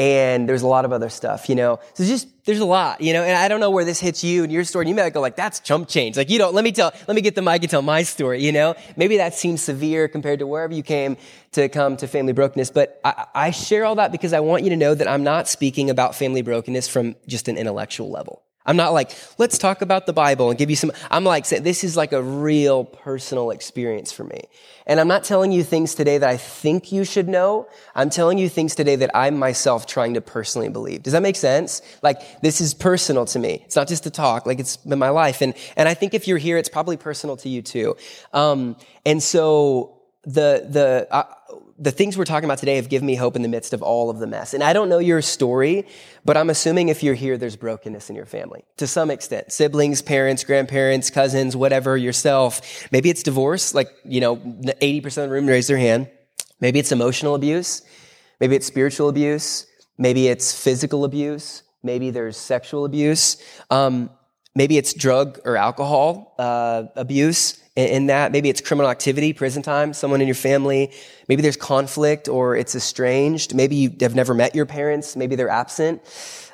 And 0.00 0.48
there's 0.48 0.62
a 0.62 0.66
lot 0.66 0.86
of 0.86 0.94
other 0.94 1.10
stuff, 1.10 1.50
you 1.50 1.54
know. 1.54 1.78
So 1.92 2.06
just 2.06 2.26
there's 2.46 2.60
a 2.60 2.64
lot, 2.64 3.02
you 3.02 3.12
know. 3.12 3.22
And 3.22 3.36
I 3.36 3.48
don't 3.48 3.60
know 3.60 3.68
where 3.68 3.84
this 3.84 4.00
hits 4.00 4.24
you 4.24 4.44
and 4.44 4.50
your 4.50 4.64
story. 4.64 4.84
And 4.84 4.88
you 4.88 4.94
might 4.94 5.12
go 5.12 5.20
like, 5.20 5.36
"That's 5.36 5.60
chump 5.60 5.88
change." 5.88 6.16
Like 6.16 6.30
you 6.30 6.38
don't. 6.38 6.54
Let 6.54 6.64
me 6.64 6.72
tell. 6.72 6.90
Let 7.06 7.14
me 7.14 7.20
get 7.20 7.34
the 7.34 7.42
mic 7.42 7.60
and 7.60 7.70
tell 7.70 7.82
my 7.82 8.02
story. 8.02 8.42
You 8.42 8.50
know, 8.50 8.76
maybe 8.96 9.18
that 9.18 9.34
seems 9.34 9.60
severe 9.60 10.08
compared 10.08 10.38
to 10.38 10.46
wherever 10.46 10.72
you 10.72 10.82
came 10.82 11.18
to 11.52 11.68
come 11.68 11.98
to 11.98 12.06
family 12.06 12.32
brokenness. 12.32 12.70
But 12.70 12.98
I, 13.04 13.26
I 13.34 13.50
share 13.50 13.84
all 13.84 13.96
that 13.96 14.10
because 14.10 14.32
I 14.32 14.40
want 14.40 14.64
you 14.64 14.70
to 14.70 14.76
know 14.76 14.94
that 14.94 15.06
I'm 15.06 15.22
not 15.22 15.48
speaking 15.48 15.90
about 15.90 16.14
family 16.14 16.40
brokenness 16.40 16.88
from 16.88 17.14
just 17.26 17.48
an 17.48 17.58
intellectual 17.58 18.10
level. 18.10 18.42
I'm 18.66 18.76
not 18.76 18.92
like, 18.92 19.12
let's 19.38 19.56
talk 19.56 19.80
about 19.80 20.04
the 20.04 20.12
Bible 20.12 20.50
and 20.50 20.58
give 20.58 20.68
you 20.68 20.76
some. 20.76 20.92
I'm 21.10 21.24
like, 21.24 21.48
this 21.48 21.82
is 21.82 21.96
like 21.96 22.12
a 22.12 22.22
real 22.22 22.84
personal 22.84 23.50
experience 23.50 24.12
for 24.12 24.24
me. 24.24 24.42
And 24.86 25.00
I'm 25.00 25.08
not 25.08 25.24
telling 25.24 25.50
you 25.50 25.64
things 25.64 25.94
today 25.94 26.18
that 26.18 26.28
I 26.28 26.36
think 26.36 26.92
you 26.92 27.04
should 27.04 27.28
know. 27.28 27.68
I'm 27.94 28.10
telling 28.10 28.36
you 28.38 28.48
things 28.48 28.74
today 28.74 28.96
that 28.96 29.10
I'm 29.14 29.38
myself 29.38 29.86
trying 29.86 30.14
to 30.14 30.20
personally 30.20 30.68
believe. 30.68 31.02
Does 31.02 31.14
that 31.14 31.22
make 31.22 31.36
sense? 31.36 31.80
Like, 32.02 32.42
this 32.42 32.60
is 32.60 32.74
personal 32.74 33.24
to 33.26 33.38
me. 33.38 33.62
It's 33.64 33.76
not 33.76 33.88
just 33.88 34.04
a 34.06 34.10
talk, 34.10 34.46
like 34.46 34.60
it's 34.60 34.76
been 34.76 34.98
my 34.98 35.10
life. 35.10 35.40
And, 35.40 35.54
and 35.76 35.88
I 35.88 35.94
think 35.94 36.12
if 36.12 36.28
you're 36.28 36.38
here, 36.38 36.58
it's 36.58 36.68
probably 36.68 36.96
personal 36.96 37.36
to 37.38 37.48
you 37.48 37.62
too. 37.62 37.96
Um, 38.32 38.76
and 39.06 39.22
so 39.22 40.00
the, 40.24 40.66
the, 40.68 41.08
uh, 41.10 41.24
the 41.80 41.90
things 41.90 42.18
we're 42.18 42.26
talking 42.26 42.44
about 42.44 42.58
today 42.58 42.76
have 42.76 42.90
given 42.90 43.06
me 43.06 43.14
hope 43.14 43.36
in 43.36 43.42
the 43.42 43.48
midst 43.48 43.72
of 43.72 43.82
all 43.82 44.10
of 44.10 44.18
the 44.18 44.26
mess. 44.26 44.52
And 44.52 44.62
I 44.62 44.74
don't 44.74 44.90
know 44.90 44.98
your 44.98 45.22
story, 45.22 45.86
but 46.26 46.36
I'm 46.36 46.50
assuming 46.50 46.90
if 46.90 47.02
you're 47.02 47.14
here, 47.14 47.38
there's 47.38 47.56
brokenness 47.56 48.10
in 48.10 48.16
your 48.16 48.26
family 48.26 48.64
to 48.76 48.86
some 48.86 49.10
extent. 49.10 49.50
Siblings, 49.50 50.02
parents, 50.02 50.44
grandparents, 50.44 51.08
cousins, 51.08 51.56
whatever, 51.56 51.96
yourself. 51.96 52.86
Maybe 52.92 53.08
it's 53.08 53.22
divorce, 53.22 53.74
like, 53.74 53.88
you 54.04 54.20
know, 54.20 54.36
80% 54.36 55.06
of 55.06 55.14
the 55.14 55.28
room 55.30 55.46
raised 55.46 55.70
their 55.70 55.78
hand. 55.78 56.10
Maybe 56.60 56.78
it's 56.78 56.92
emotional 56.92 57.34
abuse. 57.34 57.80
Maybe 58.40 58.56
it's 58.56 58.66
spiritual 58.66 59.08
abuse. 59.08 59.66
Maybe 59.96 60.28
it's 60.28 60.52
physical 60.52 61.04
abuse. 61.04 61.62
Maybe 61.82 62.10
there's 62.10 62.36
sexual 62.36 62.84
abuse. 62.84 63.38
Um, 63.70 64.10
maybe 64.54 64.76
it's 64.76 64.92
drug 64.92 65.40
or 65.46 65.56
alcohol 65.56 66.34
uh, 66.38 66.84
abuse 66.94 67.58
in 67.88 68.06
that. 68.06 68.32
Maybe 68.32 68.48
it's 68.48 68.60
criminal 68.60 68.90
activity, 68.90 69.32
prison 69.32 69.62
time, 69.62 69.92
someone 69.92 70.20
in 70.20 70.28
your 70.28 70.34
family. 70.34 70.92
Maybe 71.28 71.42
there's 71.42 71.56
conflict 71.56 72.28
or 72.28 72.56
it's 72.56 72.74
estranged. 72.74 73.54
Maybe 73.54 73.76
you 73.76 73.96
have 74.00 74.14
never 74.14 74.34
met 74.34 74.54
your 74.54 74.66
parents. 74.66 75.16
Maybe 75.16 75.36
they're 75.36 75.48
absent. 75.48 76.02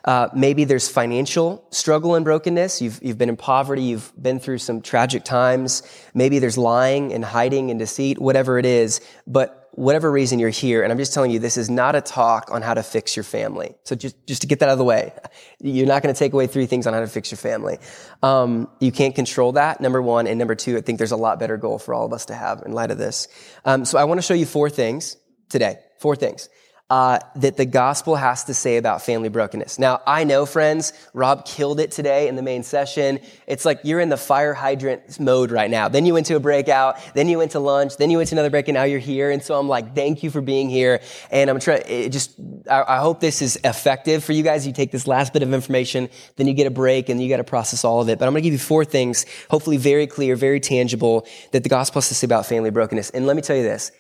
Uh, 0.05 0.29
maybe 0.35 0.65
there's 0.65 0.89
financial 0.89 1.67
struggle 1.71 2.15
and 2.15 2.25
brokenness. 2.25 2.81
You've, 2.81 3.01
you've 3.03 3.19
been 3.19 3.29
in 3.29 3.37
poverty. 3.37 3.83
You've 3.83 4.13
been 4.21 4.39
through 4.39 4.59
some 4.59 4.81
tragic 4.81 5.25
times. 5.25 5.83
Maybe 6.15 6.39
there's 6.39 6.57
lying 6.57 7.13
and 7.13 7.25
hiding 7.25 7.71
and 7.71 7.79
deceit, 7.81 8.21
whatever 8.21 8.59
it 8.59 8.67
is. 8.67 9.01
But 9.27 9.66
whatever 9.77 10.11
reason 10.11 10.39
you're 10.39 10.49
here, 10.49 10.83
and 10.83 10.91
I'm 10.91 10.99
just 10.99 11.15
telling 11.15 11.31
you, 11.31 11.39
this 11.39 11.57
is 11.57 11.71
not 11.71 11.95
a 11.95 12.01
talk 12.01 12.51
on 12.51 12.63
how 12.63 12.75
to 12.75 12.83
fix 12.83 13.15
your 13.15 13.23
family. 13.23 13.75
So 13.85 13.95
just, 13.95 14.27
just 14.27 14.41
to 14.41 14.47
get 14.47 14.61
that 14.61 14.69
out 14.69 14.73
of 14.73 14.79
the 14.79 14.85
way, 14.85 15.13
you're 15.61 15.87
not 15.87 16.03
going 16.03 16.15
to 16.15 16.19
take 16.19 16.33
away 16.33 16.47
three 16.47 16.67
things 16.67 16.87
on 16.87 16.95
how 16.95 17.01
to 17.01 17.07
fix 17.07 17.31
your 17.31 17.39
family. 17.39 17.79
Um, 18.23 18.69
you 18.81 18.91
can't 18.91 19.15
control 19.15 19.53
that, 19.53 19.81
number 19.81 20.03
one. 20.03 20.27
And 20.27 20.39
number 20.39 20.55
two, 20.55 20.77
I 20.77 20.81
think 20.81 20.99
there's 20.99 21.13
a 21.13 21.17
lot 21.17 21.39
better 21.39 21.57
goal 21.57 21.79
for 21.79 21.95
all 21.95 22.07
of 22.07 22.13
us 22.13 22.27
to 22.27 22.35
have 22.35 22.63
in 22.65 22.73
light 22.73 22.91
of 22.91 22.99
this. 22.99 23.29
Um, 23.65 23.85
so 23.85 23.99
I 23.99 24.05
want 24.05 24.19
to 24.19 24.23
show 24.23 24.35
you 24.35 24.47
four 24.47 24.71
things 24.71 25.17
today. 25.49 25.79
Four 26.01 26.17
things 26.17 26.49
uh, 26.89 27.19
that 27.35 27.57
the 27.57 27.67
gospel 27.67 28.15
has 28.15 28.45
to 28.45 28.55
say 28.55 28.77
about 28.77 29.03
family 29.03 29.29
brokenness. 29.29 29.77
Now, 29.77 30.01
I 30.07 30.23
know, 30.23 30.47
friends, 30.47 30.93
Rob 31.15 31.45
killed 31.45 31.81
it 31.81 31.91
today 31.91 32.29
in 32.29 32.37
the 32.37 32.43
main 32.43 32.63
session. 32.63 33.19
It's 33.49 33.65
like 33.65 33.81
you're 33.83 33.99
in 33.99 34.09
the 34.09 34.17
fire 34.17 34.55
hydrant 34.55 35.19
mode 35.19 35.51
right 35.51 35.69
now. 35.69 35.89
Then 35.89 36.07
you 36.07 36.15
went 36.15 36.27
to 36.27 36.37
a 36.37 36.41
breakout, 36.41 36.99
then 37.15 37.29
you 37.29 37.39
went 37.39 37.53
to 37.53 37.59
lunch, 37.59 37.97
then 37.97 38.09
you 38.11 38.19
went 38.19 38.29
to 38.29 38.37
another 38.37 38.51
break, 38.51 38.69
and 38.69 38.77
now 38.77 38.85
you're 38.85 39.01
here. 39.01 39.33
And 39.33 39.43
so 39.43 39.59
I'm 39.59 39.69
like, 39.69 39.97
thank 39.97 40.23
you 40.23 40.31
for 40.31 40.41
being 40.41 40.71
here. 40.71 41.01
And 41.33 41.51
I'm 41.51 41.59
trying, 41.59 41.83
it 41.87 42.11
just, 42.11 42.39
I, 42.71 42.85
I 42.87 42.99
hope 42.99 43.19
this 43.19 43.43
is 43.43 43.59
effective 43.65 44.23
for 44.23 44.33
you 44.33 44.45
guys. 44.45 44.65
You 44.65 44.73
take 44.73 44.93
this 44.93 45.09
last 45.09 45.33
bit 45.33 45.43
of 45.43 45.53
information, 45.53 46.09
then 46.37 46.47
you 46.47 46.55
get 46.55 46.69
a 46.69 46.71
break, 46.71 47.09
and 47.09 47.21
you 47.21 47.29
got 47.29 47.39
to 47.39 47.45
process 47.45 47.85
all 47.85 48.01
of 48.01 48.09
it. 48.09 48.21
But 48.21 48.29
I'm 48.29 48.33
going 48.33 48.45
to 48.45 48.47
give 48.49 48.53
you 48.53 48.61
four 48.61 48.85
things, 48.85 49.27
hopefully 49.51 49.77
very 49.77 50.07
clear, 50.07 50.37
very 50.37 50.61
tangible, 50.61 51.27
that 51.51 51.65
the 51.65 51.69
gospel 51.69 52.01
has 52.01 52.09
to 52.09 52.15
say 52.15 52.27
about 52.27 52.47
family 52.47 52.71
brokenness. 52.71 53.11
And 53.11 53.27
let 53.27 53.35
me 53.35 53.43
tell 53.43 53.57
you 53.57 53.65
this. 53.65 53.91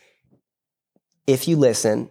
If 1.26 1.48
you 1.48 1.56
listen, 1.56 2.10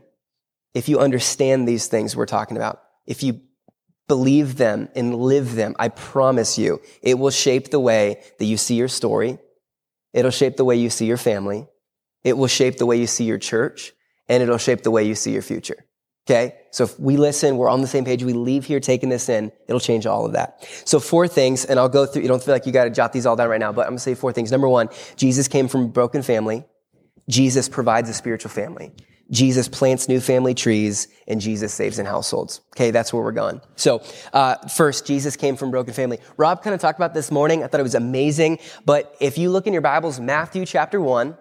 if 0.75 0.88
you 0.88 1.00
understand 1.00 1.67
these 1.67 1.88
things 1.88 2.15
we're 2.15 2.27
talking 2.27 2.58
about, 2.58 2.84
if 3.08 3.24
you 3.24 3.41
believe 4.08 4.58
them 4.58 4.89
and 4.96 5.15
live 5.15 5.55
them, 5.55 5.75
I 5.79 5.89
promise 5.89 6.60
you, 6.60 6.79
it 7.01 7.17
will 7.17 7.32
shape 7.32 7.72
the 7.72 7.79
way 7.79 8.22
that 8.38 8.46
you 8.46 8.58
see 8.58 8.75
your 8.75 8.88
story, 8.88 9.39
It'll 10.15 10.32
shape 10.32 10.55
the 10.55 10.63
way 10.63 10.77
you 10.77 10.89
see 10.89 11.05
your 11.05 11.17
family. 11.17 11.67
It 12.24 12.38
will 12.38 12.48
shape 12.48 12.77
the 12.77 12.86
way 12.86 12.96
you 12.96 13.05
see 13.05 13.25
your 13.25 13.38
church 13.38 13.91
and 14.29 14.41
it'll 14.41 14.58
shape 14.58 14.82
the 14.82 14.89
way 14.89 15.03
you 15.03 15.13
see 15.13 15.34
your 15.34 15.41
future. 15.41 15.86
Okay. 16.25 16.55
So 16.72 16.86
if 16.86 16.98
we 16.98 17.17
listen, 17.17 17.58
we're 17.58 17.70
on 17.70 17.82
the 17.82 17.88
same 17.88 18.05
page, 18.05 18.24
we 18.24 18.32
leave 18.32 18.63
here 18.63 18.79
taking 18.79 19.10
this 19.10 19.27
in, 19.27 19.51
it'll 19.67 19.82
change 19.82 20.08
all 20.08 20.25
of 20.25 20.32
that. 20.32 20.65
So 20.86 21.00
four 21.01 21.27
things, 21.27 21.65
and 21.65 21.77
I'll 21.77 21.89
go 21.89 22.05
through, 22.05 22.22
you 22.22 22.29
don't 22.29 22.41
feel 22.41 22.53
like 22.53 22.65
you 22.65 22.72
got 22.72 22.86
to 22.86 22.89
jot 22.89 23.12
these 23.12 23.25
all 23.25 23.36
down 23.36 23.50
right 23.50 23.60
now, 23.60 23.74
but 23.74 23.82
I'm 23.82 23.89
going 23.89 23.98
to 23.98 24.03
say 24.03 24.15
four 24.15 24.32
things. 24.32 24.51
Number 24.51 24.70
one, 24.70 24.89
Jesus 25.17 25.48
came 25.50 25.67
from 25.67 25.82
a 25.82 25.88
broken 25.89 26.24
family. 26.24 26.63
Jesus 27.29 27.67
provides 27.67 28.10
a 28.10 28.13
spiritual 28.13 28.50
family. 28.50 28.94
Jesus 29.32 29.67
plants 29.67 30.08
new 30.08 30.20
family 30.20 30.53
trees 30.53 31.08
and 31.27 31.41
Jesus 31.41 31.74
saves 31.74 31.98
in 31.98 32.05
households. 32.05 32.62
Okay, 32.75 32.91
that's 32.91 33.12
where 33.12 33.24
we're 33.24 33.32
going. 33.32 33.62
So, 33.75 34.03
uh, 34.34 34.55
first, 34.67 35.08
Jesus 35.08 35.36
came 35.36 35.55
from 35.55 35.72
broken 35.72 35.94
family. 35.94 36.20
Rob 36.38 36.62
kind 36.62 36.74
of 36.74 36.79
talked 36.79 37.00
about 37.00 37.13
this 37.13 37.32
morning. 37.32 37.63
I 37.63 37.67
thought 37.67 37.79
it 37.79 37.84
was 37.84 37.96
amazing. 37.96 38.60
But 38.86 39.15
if 39.20 39.38
you 39.38 39.50
look 39.50 39.65
in 39.67 39.74
your 39.74 39.82
Bibles, 39.82 40.20
Matthew 40.20 40.65
chapter 40.65 41.01
one, 41.01 41.38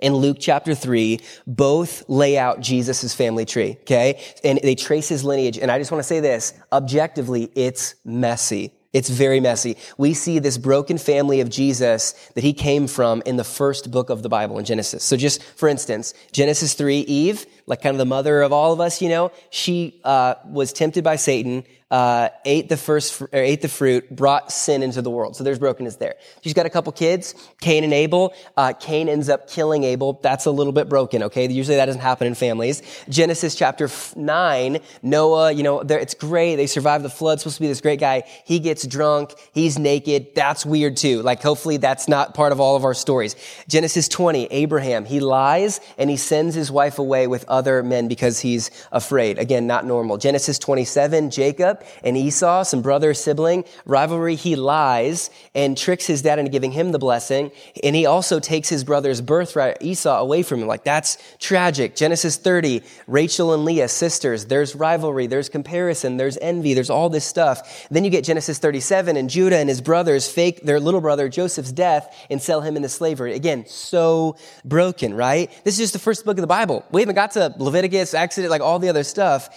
and 0.00 0.14
Luke 0.14 0.36
chapter 0.38 0.74
3 0.74 1.20
both 1.46 2.06
lay 2.08 2.36
out 2.36 2.60
Jesus' 2.60 3.14
family 3.14 3.46
tree, 3.46 3.78
okay? 3.82 4.22
And 4.44 4.60
they 4.62 4.74
trace 4.74 5.08
his 5.08 5.24
lineage. 5.24 5.58
And 5.58 5.70
I 5.70 5.78
just 5.78 5.90
want 5.90 6.00
to 6.00 6.06
say 6.06 6.20
this, 6.20 6.52
objectively, 6.70 7.50
it's 7.54 7.94
messy. 8.04 8.75
It's 8.96 9.10
very 9.10 9.40
messy. 9.40 9.76
We 9.98 10.14
see 10.14 10.38
this 10.38 10.56
broken 10.56 10.96
family 10.96 11.42
of 11.42 11.50
Jesus 11.50 12.12
that 12.32 12.42
he 12.42 12.54
came 12.54 12.86
from 12.86 13.22
in 13.26 13.36
the 13.36 13.44
first 13.44 13.90
book 13.90 14.08
of 14.08 14.22
the 14.22 14.30
Bible 14.30 14.58
in 14.58 14.64
Genesis. 14.64 15.04
So 15.04 15.18
just 15.18 15.42
for 15.42 15.68
instance, 15.68 16.14
Genesis 16.32 16.72
3, 16.72 17.00
Eve, 17.00 17.44
like 17.66 17.82
kind 17.82 17.92
of 17.92 17.98
the 17.98 18.06
mother 18.06 18.40
of 18.40 18.54
all 18.54 18.72
of 18.72 18.80
us, 18.80 19.02
you 19.02 19.10
know, 19.10 19.32
she 19.50 20.00
uh, 20.02 20.36
was 20.46 20.72
tempted 20.72 21.04
by 21.04 21.16
Satan 21.16 21.64
uh, 21.90 22.28
ate 22.44 22.68
the 22.68 22.76
first, 22.76 23.22
or 23.22 23.28
ate 23.32 23.62
the 23.62 23.68
fruit, 23.68 24.14
brought 24.14 24.50
sin 24.50 24.82
into 24.82 25.02
the 25.02 25.10
world. 25.10 25.36
So 25.36 25.44
there's 25.44 25.58
brokenness 25.58 25.96
there. 25.96 26.16
She's 26.42 26.54
got 26.54 26.66
a 26.66 26.70
couple 26.70 26.92
kids, 26.92 27.34
Cain 27.60 27.84
and 27.84 27.92
Abel. 27.92 28.34
Uh, 28.56 28.72
Cain 28.72 29.08
ends 29.08 29.28
up 29.28 29.48
killing 29.48 29.84
Abel. 29.84 30.18
That's 30.22 30.46
a 30.46 30.50
little 30.50 30.72
bit 30.72 30.88
broken, 30.88 31.22
okay? 31.24 31.48
Usually 31.48 31.76
that 31.76 31.86
doesn't 31.86 32.00
happen 32.00 32.26
in 32.26 32.34
families. 32.34 32.82
Genesis 33.08 33.54
chapter 33.54 33.88
nine, 34.16 34.80
Noah, 35.02 35.52
you 35.52 35.62
know, 35.62 35.80
it's 35.80 36.14
great. 36.14 36.56
They 36.56 36.66
survive 36.66 37.02
the 37.02 37.10
flood. 37.10 37.38
Supposed 37.40 37.56
to 37.56 37.62
be 37.62 37.68
this 37.68 37.80
great 37.80 38.00
guy. 38.00 38.24
He 38.44 38.58
gets 38.58 38.86
drunk. 38.86 39.34
He's 39.52 39.78
naked. 39.78 40.34
That's 40.34 40.66
weird 40.66 40.96
too. 40.96 41.22
Like 41.22 41.42
hopefully 41.42 41.76
that's 41.76 42.08
not 42.08 42.34
part 42.34 42.52
of 42.52 42.60
all 42.60 42.74
of 42.76 42.84
our 42.84 42.94
stories. 42.94 43.36
Genesis 43.68 44.08
20, 44.08 44.46
Abraham, 44.46 45.04
he 45.04 45.20
lies 45.20 45.80
and 45.98 46.10
he 46.10 46.16
sends 46.16 46.54
his 46.54 46.70
wife 46.70 46.98
away 46.98 47.26
with 47.26 47.44
other 47.48 47.82
men 47.82 48.08
because 48.08 48.40
he's 48.40 48.70
afraid. 48.90 49.38
Again, 49.38 49.66
not 49.66 49.86
normal. 49.86 50.18
Genesis 50.18 50.58
27, 50.58 51.30
Jacob, 51.30 51.75
and 52.04 52.16
Esau, 52.16 52.62
some 52.64 52.82
brother 52.82 53.14
sibling 53.14 53.64
rivalry. 53.84 54.34
He 54.34 54.56
lies 54.56 55.30
and 55.54 55.76
tricks 55.76 56.06
his 56.06 56.22
dad 56.22 56.38
into 56.38 56.50
giving 56.50 56.72
him 56.72 56.92
the 56.92 56.98
blessing. 56.98 57.50
And 57.82 57.96
he 57.96 58.06
also 58.06 58.40
takes 58.40 58.68
his 58.68 58.84
brother's 58.84 59.20
birthright, 59.20 59.78
Esau, 59.80 60.18
away 60.18 60.42
from 60.42 60.60
him. 60.60 60.66
Like 60.66 60.84
that's 60.84 61.18
tragic. 61.38 61.96
Genesis 61.96 62.36
30, 62.36 62.82
Rachel 63.06 63.52
and 63.54 63.64
Leah, 63.64 63.88
sisters. 63.88 64.46
There's 64.46 64.74
rivalry. 64.74 65.26
There's 65.26 65.48
comparison. 65.48 66.16
There's 66.16 66.38
envy. 66.38 66.74
There's 66.74 66.90
all 66.90 67.08
this 67.08 67.24
stuff. 67.24 67.88
Then 67.90 68.04
you 68.04 68.10
get 68.10 68.24
Genesis 68.24 68.58
37 68.58 69.16
and 69.16 69.30
Judah 69.30 69.56
and 69.56 69.68
his 69.68 69.80
brothers 69.80 70.28
fake 70.30 70.62
their 70.62 70.80
little 70.80 71.00
brother 71.00 71.28
Joseph's 71.28 71.72
death 71.72 72.26
and 72.30 72.40
sell 72.40 72.60
him 72.60 72.76
into 72.76 72.88
slavery. 72.88 73.34
Again, 73.34 73.66
so 73.66 74.36
broken, 74.64 75.14
right? 75.14 75.50
This 75.64 75.74
is 75.74 75.78
just 75.78 75.92
the 75.92 75.98
first 75.98 76.24
book 76.24 76.36
of 76.36 76.42
the 76.42 76.46
Bible. 76.46 76.84
We 76.90 77.00
haven't 77.00 77.14
got 77.14 77.32
to 77.32 77.54
Leviticus, 77.58 78.14
Exodus, 78.14 78.50
like 78.50 78.62
all 78.62 78.78
the 78.78 78.88
other 78.88 79.04
stuff. 79.04 79.48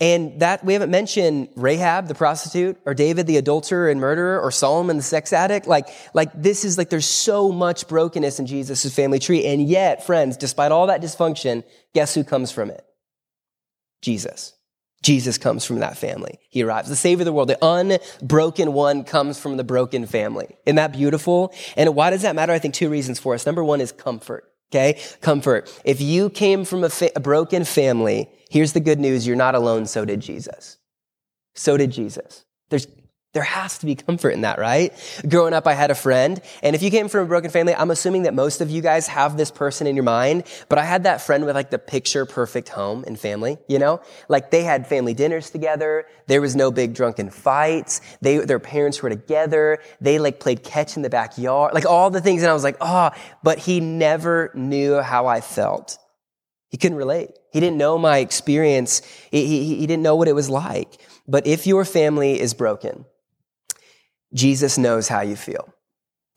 And 0.00 0.40
that 0.40 0.64
we 0.64 0.74
haven't 0.74 0.90
mentioned 0.90 1.48
Rahab, 1.56 2.06
the 2.06 2.14
prostitute, 2.14 2.78
or 2.86 2.94
David, 2.94 3.26
the 3.26 3.36
adulterer 3.36 3.90
and 3.90 4.00
murderer, 4.00 4.40
or 4.40 4.52
Solomon, 4.52 4.96
the 4.96 5.02
sex 5.02 5.32
addict. 5.32 5.66
Like, 5.66 5.88
like 6.14 6.30
this 6.40 6.64
is 6.64 6.78
like 6.78 6.88
there's 6.88 7.06
so 7.06 7.50
much 7.50 7.88
brokenness 7.88 8.38
in 8.38 8.46
Jesus' 8.46 8.94
family 8.94 9.18
tree. 9.18 9.44
And 9.44 9.68
yet, 9.68 10.06
friends, 10.06 10.36
despite 10.36 10.70
all 10.70 10.86
that 10.86 11.02
dysfunction, 11.02 11.64
guess 11.94 12.14
who 12.14 12.22
comes 12.22 12.52
from 12.52 12.70
it? 12.70 12.84
Jesus. 14.00 14.54
Jesus 15.02 15.38
comes 15.38 15.64
from 15.64 15.80
that 15.80 15.96
family. 15.96 16.38
He 16.48 16.62
arrives. 16.62 16.88
The 16.88 16.96
Savior 16.96 17.22
of 17.22 17.26
the 17.26 17.32
world, 17.32 17.48
the 17.48 17.58
unbroken 17.62 18.72
one 18.72 19.04
comes 19.04 19.38
from 19.38 19.56
the 19.56 19.64
broken 19.64 20.06
family. 20.06 20.56
Isn't 20.66 20.76
that 20.76 20.92
beautiful? 20.92 21.52
And 21.76 21.94
why 21.94 22.10
does 22.10 22.22
that 22.22 22.34
matter? 22.34 22.52
I 22.52 22.58
think 22.58 22.74
two 22.74 22.90
reasons 22.90 23.18
for 23.18 23.34
us. 23.34 23.46
Number 23.46 23.62
one 23.62 23.80
is 23.80 23.92
comfort. 23.92 24.47
Okay? 24.70 25.00
Comfort. 25.20 25.80
If 25.84 26.00
you 26.00 26.30
came 26.30 26.64
from 26.64 26.84
a, 26.84 26.90
fa- 26.90 27.12
a 27.16 27.20
broken 27.20 27.64
family, 27.64 28.28
here's 28.50 28.72
the 28.72 28.80
good 28.80 28.98
news. 28.98 29.26
You're 29.26 29.36
not 29.36 29.54
alone. 29.54 29.86
So 29.86 30.04
did 30.04 30.20
Jesus. 30.20 30.78
So 31.54 31.76
did 31.76 31.90
Jesus. 31.90 32.44
There's 32.68 32.86
there 33.38 33.44
has 33.44 33.78
to 33.78 33.86
be 33.86 33.94
comfort 33.94 34.30
in 34.30 34.40
that, 34.40 34.58
right? 34.58 34.92
Growing 35.28 35.54
up, 35.54 35.68
I 35.68 35.74
had 35.74 35.92
a 35.92 35.94
friend, 35.94 36.42
and 36.60 36.74
if 36.74 36.82
you 36.82 36.90
came 36.90 37.06
from 37.06 37.20
a 37.20 37.28
broken 37.28 37.52
family, 37.52 37.72
I'm 37.72 37.92
assuming 37.92 38.24
that 38.24 38.34
most 38.34 38.60
of 38.60 38.68
you 38.68 38.82
guys 38.82 39.06
have 39.06 39.36
this 39.36 39.52
person 39.52 39.86
in 39.86 39.94
your 39.94 40.02
mind, 40.02 40.42
but 40.68 40.76
I 40.76 40.84
had 40.84 41.04
that 41.04 41.20
friend 41.20 41.46
with 41.46 41.54
like 41.54 41.70
the 41.70 41.78
picture 41.78 42.26
perfect 42.26 42.68
home 42.68 43.04
and 43.06 43.16
family, 43.16 43.58
you 43.68 43.78
know? 43.78 44.00
Like 44.28 44.50
they 44.50 44.64
had 44.64 44.88
family 44.88 45.14
dinners 45.14 45.50
together, 45.50 46.06
there 46.26 46.40
was 46.40 46.56
no 46.56 46.72
big 46.72 46.94
drunken 46.94 47.30
fights, 47.30 48.00
they, 48.20 48.38
their 48.38 48.58
parents 48.58 49.00
were 49.04 49.08
together, 49.08 49.78
they 50.00 50.18
like 50.18 50.40
played 50.40 50.64
catch 50.64 50.96
in 50.96 51.02
the 51.02 51.10
backyard, 51.10 51.74
like 51.74 51.86
all 51.86 52.10
the 52.10 52.20
things, 52.20 52.42
and 52.42 52.50
I 52.50 52.54
was 52.54 52.64
like, 52.64 52.78
oh, 52.80 53.10
but 53.44 53.60
he 53.60 53.78
never 53.78 54.50
knew 54.52 55.00
how 55.00 55.28
I 55.28 55.42
felt. 55.42 55.96
He 56.70 56.76
couldn't 56.76 56.98
relate. 56.98 57.30
He 57.52 57.60
didn't 57.60 57.78
know 57.78 57.98
my 57.98 58.18
experience. 58.18 59.00
He, 59.30 59.46
he, 59.46 59.76
he 59.76 59.86
didn't 59.86 60.02
know 60.02 60.16
what 60.16 60.26
it 60.26 60.34
was 60.34 60.50
like. 60.50 61.00
But 61.28 61.46
if 61.46 61.68
your 61.68 61.84
family 61.84 62.40
is 62.40 62.52
broken, 62.52 63.04
Jesus 64.34 64.78
knows 64.78 65.08
how 65.08 65.20
you 65.20 65.36
feel. 65.36 65.72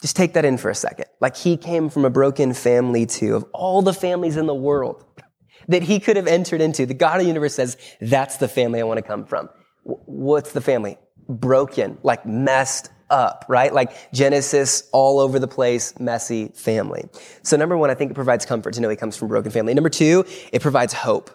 Just 0.01 0.15
take 0.15 0.33
that 0.33 0.45
in 0.45 0.57
for 0.57 0.69
a 0.69 0.75
second. 0.75 1.05
Like 1.19 1.38
he 1.38 1.57
came 1.57 1.89
from 1.89 2.05
a 2.05 2.10
broken 2.10 2.53
family 2.53 3.05
too, 3.05 3.36
of 3.36 3.45
all 3.53 3.81
the 3.81 3.93
families 3.93 4.36
in 4.36 4.48
the 4.48 4.55
world 4.55 5.05
that 5.67 5.83
he 5.83 6.00
could 6.00 6.15
have 6.15 6.27
entered 6.27 6.62
into. 6.62 6.86
The 6.86 6.93
God 6.93 7.17
of 7.17 7.21
the 7.21 7.27
universe 7.27 7.53
says, 7.53 7.77
that's 8.00 8.38
the 8.38 8.48
family 8.48 8.79
I 8.79 8.83
want 8.83 8.98
to 8.98 9.03
come 9.03 9.25
from. 9.25 9.50
What's 9.83 10.53
the 10.53 10.62
family? 10.62 10.98
Broken, 11.29 11.98
like 12.03 12.25
messed 12.25 12.89
up, 13.12 13.45
right? 13.48 13.74
Like 13.74 14.12
Genesis, 14.13 14.89
all 14.91 15.19
over 15.19 15.38
the 15.38 15.48
place, 15.48 16.00
messy 16.00 16.48
family. 16.55 17.07
So 17.43 17.57
number 17.57 17.77
one, 17.77 17.91
I 17.91 17.93
think 17.93 18.12
it 18.12 18.15
provides 18.15 18.45
comfort 18.45 18.74
to 18.75 18.81
know 18.81 18.89
he 18.89 18.95
comes 18.95 19.17
from 19.17 19.27
a 19.27 19.29
broken 19.29 19.51
family. 19.51 19.74
Number 19.74 19.89
two, 19.89 20.25
it 20.51 20.62
provides 20.62 20.93
hope. 20.93 21.29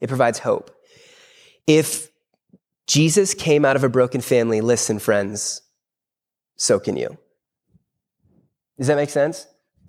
It 0.00 0.08
provides 0.08 0.38
hope. 0.38 0.70
If 1.66 2.08
Jesus 2.86 3.34
came 3.34 3.64
out 3.64 3.76
of 3.76 3.84
a 3.84 3.88
broken 3.88 4.20
family, 4.20 4.60
listen, 4.60 4.98
friends, 4.98 5.60
so 6.56 6.78
can 6.78 6.96
you. 6.96 7.16
Does 8.78 8.88
that 8.88 8.96
make 8.96 9.10
sense? 9.10 9.46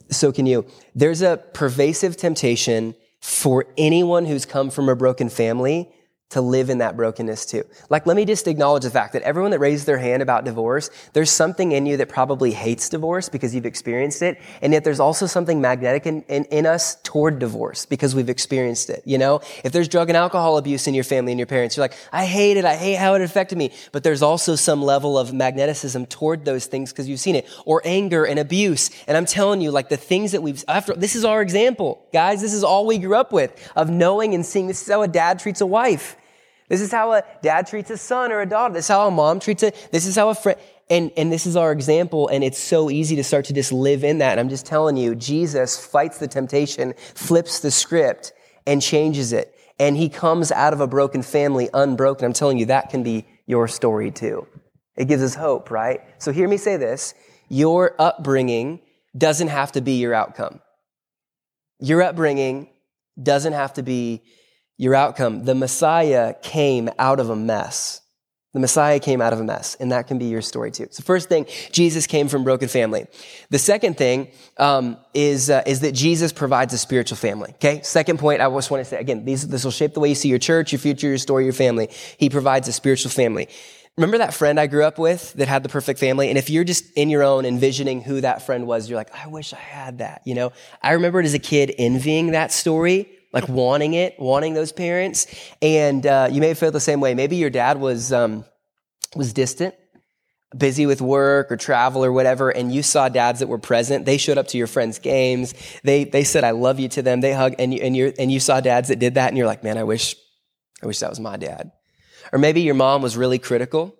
So 0.10 0.32
can 0.32 0.46
you. 0.46 0.66
There's 0.96 1.22
a 1.22 1.44
pervasive 1.54 2.16
temptation 2.18 2.96
for 3.20 3.66
anyone 3.78 4.26
who's 4.26 4.46
come 4.46 4.70
from 4.70 4.90
a 4.90 4.96
broken 4.96 5.30
family 5.30 5.90
to 6.30 6.42
live 6.42 6.70
in 6.70 6.80
that 6.80 6.98
brokenness 6.98 7.46
too. 7.46 7.64
Like, 7.90 8.06
let 8.06 8.18
me 8.18 8.26
just 8.26 8.48
acknowledge 8.50 8.84
the 8.84 8.90
fact 8.90 9.14
that 9.14 9.22
everyone 9.22 9.52
that 9.52 9.60
raised 9.60 9.86
their 9.86 9.98
hand 9.98 10.22
about 10.22 10.44
divorce, 10.44 10.90
there's 11.14 11.32
something 11.32 11.72
in 11.72 11.86
you 11.86 11.96
that 11.98 12.10
probably 12.10 12.52
hates 12.52 12.90
divorce 12.90 13.30
because 13.30 13.56
you've 13.56 13.66
experienced 13.66 14.22
it. 14.22 14.38
And 14.62 14.74
yet 14.74 14.84
there's 14.84 15.00
also 15.00 15.26
something 15.26 15.62
magnetic 15.62 16.06
in, 16.06 16.24
in, 16.24 16.44
in, 16.46 16.66
us 16.66 16.96
toward 17.04 17.40
divorce 17.40 17.86
because 17.86 18.14
we've 18.14 18.28
experienced 18.28 18.90
it. 18.90 19.04
You 19.06 19.18
know, 19.18 19.40
if 19.64 19.72
there's 19.72 19.88
drug 19.88 20.10
and 20.10 20.18
alcohol 20.18 20.58
abuse 20.58 20.86
in 20.86 20.94
your 20.94 21.06
family 21.06 21.32
and 21.32 21.40
your 21.40 21.46
parents, 21.46 21.78
you're 21.78 21.86
like, 21.86 21.98
I 22.12 22.26
hate 22.26 22.58
it. 22.58 22.66
I 22.66 22.76
hate 22.76 22.96
how 22.96 23.14
it 23.14 23.22
affected 23.22 23.58
me. 23.58 23.72
But 23.94 24.04
there's 24.04 24.22
also 24.22 24.56
some 24.56 24.82
level 24.82 25.18
of 25.18 25.30
magneticism 25.30 26.10
toward 26.10 26.44
those 26.44 26.66
things 26.66 26.92
because 26.92 27.08
you've 27.08 27.22
seen 27.22 27.38
it 27.38 27.48
or 27.66 27.82
anger 27.86 28.26
and 28.26 28.38
abuse. 28.38 28.90
And 29.08 29.16
I'm 29.16 29.26
telling 29.26 29.62
you, 29.62 29.72
like 29.72 29.88
the 29.88 29.96
things 29.96 30.34
that 30.34 30.44
we've, 30.44 30.62
after, 30.68 30.94
this 30.94 31.16
is 31.16 31.24
our 31.24 31.42
example. 31.42 32.06
Guys, 32.12 32.42
this 32.42 32.54
is 32.54 32.66
all 32.66 32.86
we 32.86 32.98
grew 32.98 33.16
up 33.16 33.32
with 33.32 33.72
of 33.78 33.90
knowing 33.90 34.34
and 34.34 34.46
seeing 34.46 34.68
this 34.68 34.82
is 34.82 34.92
how 34.92 35.04
a 35.04 35.08
dad 35.08 35.40
treats 35.40 35.62
a 35.62 35.66
wife. 35.66 36.17
This 36.68 36.82
is 36.82 36.92
how 36.92 37.14
a 37.14 37.24
dad 37.42 37.68
treats 37.68 37.90
a 37.90 37.98
son 37.98 38.32
or 38.32 38.42
a 38.42 38.46
daughter. 38.46 38.74
This 38.74 38.86
is 38.86 38.90
how 38.90 39.08
a 39.08 39.12
mom 39.12 39.40
treats 39.40 39.64
a, 39.64 39.72
this 39.92 40.06
is 40.06 40.16
how 40.16 40.30
a 40.30 40.36
friend, 40.36 40.60
and, 40.90 41.12
and 41.18 41.32
this 41.32 41.46
is 41.46 41.56
our 41.56 41.72
example, 41.72 42.28
and 42.28 42.44
it's 42.44 42.60
so 42.60 42.90
easy 42.90 43.16
to 43.16 43.24
start 43.24 43.46
to 43.46 43.54
just 43.54 43.72
live 43.72 44.04
in 44.04 44.18
that. 44.20 44.32
And 44.32 44.40
I'm 44.40 44.50
just 44.50 44.66
telling 44.66 44.98
you, 44.98 45.16
Jesus 45.16 45.84
fights 45.86 46.18
the 46.18 46.28
temptation, 46.28 46.94
flips 47.14 47.60
the 47.60 47.72
script, 47.72 48.34
and 48.66 48.82
changes 48.82 49.34
it. 49.34 49.54
And 49.80 49.96
he 49.96 50.10
comes 50.10 50.52
out 50.52 50.74
of 50.74 50.82
a 50.82 50.88
broken 50.88 51.22
family 51.22 51.70
unbroken. 51.74 52.26
I'm 52.26 52.34
telling 52.34 52.58
you, 52.58 52.66
that 52.68 52.90
can 52.90 53.04
be 53.04 53.26
your 53.46 53.68
story 53.68 54.12
too. 54.12 54.48
It 54.98 55.06
gives 55.06 55.24
us 55.24 55.36
hope, 55.36 55.70
right? 55.72 56.02
So 56.18 56.32
hear 56.32 56.48
me 56.48 56.58
say 56.58 56.78
this. 56.78 57.14
Your 57.50 57.96
upbringing 58.00 58.82
doesn't 59.16 59.48
have 59.48 59.72
to 59.74 59.82
be 59.82 59.94
your 59.94 60.14
outcome. 60.14 60.60
Your 61.80 62.02
upbringing 62.02 62.70
doesn't 63.22 63.54
have 63.54 63.74
to 63.74 63.84
be 63.84 64.24
your 64.78 64.96
outcome. 64.96 65.44
The 65.44 65.56
Messiah 65.56 66.36
came 66.42 66.90
out 66.98 67.20
of 67.20 67.30
a 67.30 67.36
mess. 67.36 68.02
The 68.54 68.62
Messiah 68.62 69.00
came 69.00 69.22
out 69.22 69.34
of 69.34 69.40
a 69.40 69.44
mess, 69.44 69.76
and 69.80 69.92
that 69.92 70.08
can 70.08 70.18
be 70.18 70.26
your 70.26 70.42
story 70.42 70.72
too. 70.72 70.88
So, 70.90 71.04
first 71.04 71.30
thing, 71.30 71.46
Jesus 71.72 72.08
came 72.08 72.28
from 72.28 72.44
broken 72.44 72.68
family. 72.68 73.06
The 73.52 73.60
second 73.60 73.98
thing 73.98 74.32
um, 74.58 74.98
is 75.14 75.50
uh, 75.50 75.62
is 75.68 75.82
that 75.82 75.94
Jesus 75.94 76.32
provides 76.32 76.74
a 76.74 76.78
spiritual 76.78 77.18
family. 77.18 77.52
Okay. 77.56 77.82
Second 77.84 78.18
point, 78.18 78.42
I 78.42 78.50
just 78.50 78.72
want 78.72 78.82
to 78.82 78.90
say 78.90 78.98
again, 79.00 79.26
these, 79.26 79.48
this 79.48 79.64
will 79.64 79.72
shape 79.72 79.94
the 79.94 80.00
way 80.00 80.10
you 80.10 80.16
see 80.16 80.30
your 80.30 80.40
church, 80.40 80.72
your 80.72 80.80
future, 80.80 81.08
your 81.08 81.18
story, 81.20 81.44
your 81.44 81.54
family. 81.54 81.90
He 82.18 82.30
provides 82.30 82.68
a 82.68 82.74
spiritual 82.74 83.12
family. 83.12 83.48
Remember 83.98 84.20
that 84.20 84.34
friend 84.34 84.60
I 84.60 84.68
grew 84.68 84.84
up 84.84 85.00
with 85.00 85.34
that 85.34 85.48
had 85.48 85.64
the 85.64 85.70
perfect 85.70 86.00
family? 86.00 86.30
And 86.30 86.38
if 86.38 86.52
you're 86.52 86.64
just 86.64 86.86
in 86.94 87.10
your 87.10 87.24
own 87.24 87.46
envisioning 87.46 88.02
who 88.02 88.22
that 88.22 88.44
friend 88.44 88.68
was, 88.68 88.88
you're 88.88 88.98
like, 88.98 89.14
I 89.14 89.28
wish 89.28 89.54
I 89.54 89.58
had 89.58 89.98
that, 89.98 90.22
you 90.24 90.36
know? 90.36 90.52
I 90.84 90.94
remember 90.94 91.20
as 91.20 91.34
a 91.34 91.40
kid 91.40 91.74
envying 91.80 92.32
that 92.32 92.52
story, 92.52 93.10
like 93.38 93.48
wanting 93.48 93.94
it, 93.94 94.16
wanting 94.18 94.56
those 94.56 94.72
parents. 94.72 95.28
And 95.62 96.06
uh, 96.06 96.28
you 96.32 96.42
may 96.42 96.56
feel 96.56 96.72
the 96.72 96.80
same 96.80 97.02
way. 97.02 97.14
Maybe 97.14 97.36
your 97.36 97.52
dad 97.52 97.80
was, 97.80 98.12
um, 98.12 98.46
was 99.16 99.32
distant, 99.32 99.76
busy 100.58 100.88
with 100.88 101.02
work 101.02 101.52
or 101.52 101.58
travel 101.58 102.04
or 102.04 102.12
whatever, 102.12 102.50
and 102.50 102.74
you 102.74 102.82
saw 102.82 103.10
dads 103.10 103.42
that 103.42 103.48
were 103.48 103.60
present. 103.60 104.06
They 104.06 104.18
showed 104.18 104.40
up 104.40 104.48
to 104.48 104.58
your 104.58 104.66
friends' 104.66 104.98
games. 104.98 105.54
They, 105.84 106.04
they 106.06 106.24
said, 106.24 106.44
I 106.44 106.52
love 106.52 106.80
you 106.80 106.88
to 106.90 107.04
them. 107.04 107.22
They 107.22 107.34
hug, 107.34 107.54
and 107.60 107.74
you, 107.74 107.80
and, 107.82 107.96
you 107.96 108.14
and 108.18 108.32
you 108.32 108.40
saw 108.40 108.60
dads 108.60 108.88
that 108.88 108.98
did 108.98 109.14
that, 109.16 109.28
and 109.28 109.38
you're 109.38 109.46
like, 109.46 109.64
man, 109.64 109.78
I 109.78 109.84
wish, 109.84 110.16
I 110.82 110.88
wish 110.88 111.00
that 111.00 111.10
was 111.10 111.20
my 111.20 111.38
dad. 111.38 111.72
Or 112.34 112.40
maybe 112.40 112.62
your 112.62 112.76
mom 112.76 113.04
was 113.04 113.16
really 113.16 113.38
critical 113.40 113.96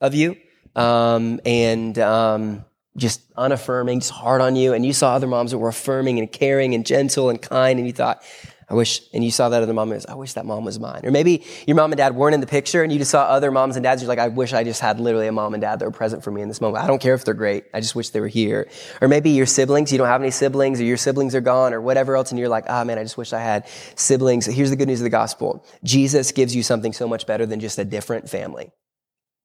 of 0.00 0.14
you 0.14 0.36
um, 0.74 1.38
and 1.46 1.96
um, 1.98 2.64
just 2.96 3.20
unaffirming, 3.36 4.00
just 4.00 4.12
hard 4.12 4.40
on 4.40 4.56
you. 4.56 4.72
And 4.72 4.84
you 4.84 4.92
saw 4.92 5.14
other 5.14 5.26
moms 5.28 5.52
that 5.52 5.58
were 5.58 5.68
affirming 5.68 6.18
and 6.18 6.30
caring 6.30 6.74
and 6.74 6.84
gentle 6.84 7.30
and 7.30 7.40
kind. 7.40 7.78
And 7.78 7.86
you 7.86 7.92
thought, 7.92 8.22
I 8.70 8.74
wish, 8.74 9.02
and 9.12 9.24
you 9.24 9.32
saw 9.32 9.48
that 9.48 9.64
other 9.64 9.74
mom, 9.74 9.90
was, 9.90 10.06
I 10.06 10.14
wish 10.14 10.34
that 10.34 10.46
mom 10.46 10.64
was 10.64 10.78
mine. 10.78 11.00
Or 11.04 11.10
maybe 11.10 11.44
your 11.66 11.76
mom 11.76 11.90
and 11.90 11.98
dad 11.98 12.14
weren't 12.14 12.34
in 12.34 12.40
the 12.40 12.46
picture 12.46 12.84
and 12.84 12.92
you 12.92 13.00
just 13.00 13.10
saw 13.10 13.24
other 13.24 13.50
moms 13.50 13.74
and 13.74 13.82
dads. 13.82 14.00
You're 14.00 14.08
like, 14.08 14.20
I 14.20 14.28
wish 14.28 14.52
I 14.52 14.62
just 14.62 14.80
had 14.80 15.00
literally 15.00 15.26
a 15.26 15.32
mom 15.32 15.54
and 15.54 15.60
dad 15.60 15.80
that 15.80 15.84
were 15.84 15.90
present 15.90 16.22
for 16.22 16.30
me 16.30 16.40
in 16.40 16.46
this 16.46 16.60
moment. 16.60 16.84
I 16.84 16.86
don't 16.86 17.02
care 17.02 17.14
if 17.14 17.24
they're 17.24 17.34
great. 17.34 17.64
I 17.74 17.80
just 17.80 17.96
wish 17.96 18.10
they 18.10 18.20
were 18.20 18.28
here. 18.28 18.70
Or 19.00 19.08
maybe 19.08 19.30
your 19.30 19.46
siblings, 19.46 19.90
you 19.90 19.98
don't 19.98 20.06
have 20.06 20.22
any 20.22 20.30
siblings 20.30 20.80
or 20.80 20.84
your 20.84 20.96
siblings 20.96 21.34
are 21.34 21.40
gone 21.40 21.74
or 21.74 21.80
whatever 21.80 22.14
else. 22.14 22.30
And 22.30 22.38
you're 22.38 22.48
like, 22.48 22.66
ah, 22.68 22.82
oh, 22.82 22.84
man, 22.84 22.96
I 22.96 23.02
just 23.02 23.16
wish 23.16 23.32
I 23.32 23.40
had 23.40 23.66
siblings. 23.96 24.46
Here's 24.46 24.70
the 24.70 24.76
good 24.76 24.86
news 24.86 25.00
of 25.00 25.04
the 25.04 25.10
gospel. 25.10 25.66
Jesus 25.82 26.30
gives 26.30 26.54
you 26.54 26.62
something 26.62 26.92
so 26.92 27.08
much 27.08 27.26
better 27.26 27.46
than 27.46 27.58
just 27.58 27.76
a 27.76 27.84
different 27.84 28.30
family. 28.30 28.70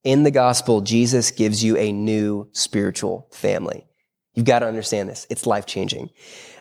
In 0.04 0.22
the 0.22 0.30
gospel, 0.30 0.82
Jesus 0.82 1.32
gives 1.32 1.64
you 1.64 1.78
a 1.78 1.92
new 1.92 2.48
spiritual 2.52 3.28
family. 3.32 3.88
You've 4.36 4.46
got 4.46 4.60
to 4.60 4.68
understand 4.68 5.10
this. 5.10 5.26
It's 5.32 5.48
life 5.48 5.66
changing. 5.66 6.12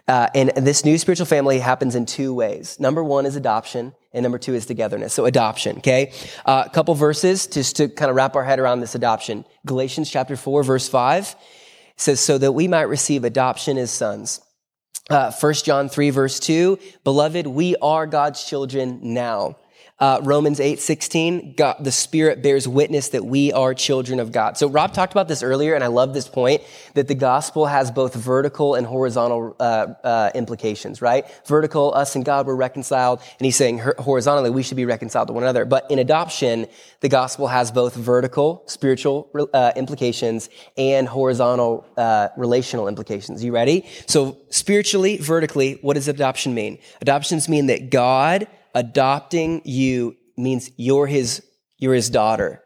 Uh, 0.07 0.29
and 0.35 0.51
this 0.51 0.85
new 0.85 0.99
spiritual 0.99 1.25
family 1.27 1.59
happens 1.59 1.95
in 1.95 2.05
two 2.05 2.35
ways. 2.35 2.79
Number 2.79 3.03
one 3.03 3.25
is 3.25 3.37
adoption, 3.37 3.95
and 4.13 4.23
number 4.23 4.39
two 4.39 4.55
is 4.55 4.67
togetherness. 4.67 5.15
So 5.15 5.25
adoption, 5.25 5.79
okay? 5.79 6.13
Uh, 6.45 6.65
a 6.67 6.71
couple 6.71 6.95
verses 6.95 7.47
just 7.47 7.77
to 7.77 7.89
kind 7.89 8.11
of 8.11 8.17
wrap 8.17 8.37
our 8.37 8.45
head 8.45 8.59
around 8.59 8.81
this 8.81 8.95
adoption. 8.95 9.47
Galatians 9.65 10.11
chapter 10.11 10.37
4, 10.37 10.63
verse 10.63 10.89
5 10.89 11.35
says, 11.97 12.21
So 12.21 12.37
that 12.37 12.53
we 12.53 12.69
might 12.69 12.83
receive 12.83 13.25
adoption 13.25 13.79
as 13.79 13.91
sons. 13.91 14.41
Uh, 15.09 15.33
1 15.33 15.55
John 15.55 15.89
3, 15.89 16.11
verse 16.11 16.39
2, 16.39 16.79
Beloved, 17.03 17.47
we 17.47 17.77
are 17.77 18.07
God's 18.07 18.45
children 18.45 19.01
now. 19.03 19.57
Uh, 20.01 20.19
Romans 20.25 20.59
8, 20.59 20.81
16, 20.81 21.55
God, 21.55 21.77
the 21.79 21.93
Spirit 21.93 22.43
bears 22.43 22.67
witness 22.67 23.11
that 23.11 23.25
we 23.25 23.53
are 23.53 23.75
children 23.75 24.19
of 24.19 24.33
God. 24.33 24.59
So 24.59 24.67
Rob 24.67 24.93
talked 24.93 25.13
about 25.13 25.29
this 25.29 25.41
earlier, 25.41 25.77
and 25.77 25.85
I 25.85 25.87
love 25.87 26.15
this 26.15 26.27
point 26.27 26.63
that 26.95 27.07
the 27.07 27.15
gospel 27.15 27.67
has 27.67 27.93
both 27.93 28.13
vertical 28.13 28.75
and 28.75 28.89
horizontal 28.89 29.55
uh, 29.61 29.95
uh, 30.03 30.31
implications, 30.35 31.01
right? 31.01 31.25
Vertical, 31.47 31.95
us 31.95 32.17
and 32.17 32.25
God 32.25 32.49
were 32.49 32.57
reconciled, 32.57 33.21
and 33.39 33.45
he's 33.47 33.55
saying 33.55 33.79
horizontally, 33.79 34.51
we 34.51 34.65
should 34.65 34.77
be 34.77 34.85
reconciled 34.85 35.29
to 35.29 35.33
one 35.33 35.45
another. 35.45 35.65
But 35.65 35.89
in 35.89 36.01
adoption, 36.01 36.67
the 36.99 37.09
gospel 37.09 37.47
has 37.47 37.71
both 37.71 37.95
vertical, 37.95 38.65
spiritual 38.67 39.31
uh, 39.55 39.71
implications 39.77 40.51
and 40.77 41.07
horizontal, 41.07 41.87
uh, 41.97 42.31
relational 42.37 42.89
implications. 42.89 43.45
You 43.45 43.53
ready? 43.53 43.87
So 44.07 44.39
spiritually, 44.51 45.19
vertically, 45.19 45.79
what 45.83 45.95
does 45.95 46.09
adoption 46.09 46.53
mean? 46.53 46.79
Adoptions 47.01 47.49
mean 47.49 47.67
that 47.67 47.91
God 47.91 48.49
adopting 48.75 49.63
you 49.65 50.17
means 50.37 50.71
you're 50.77 51.07
his, 51.07 51.43
you're 51.79 51.95
his 51.95 52.11
daughter. 52.11 52.63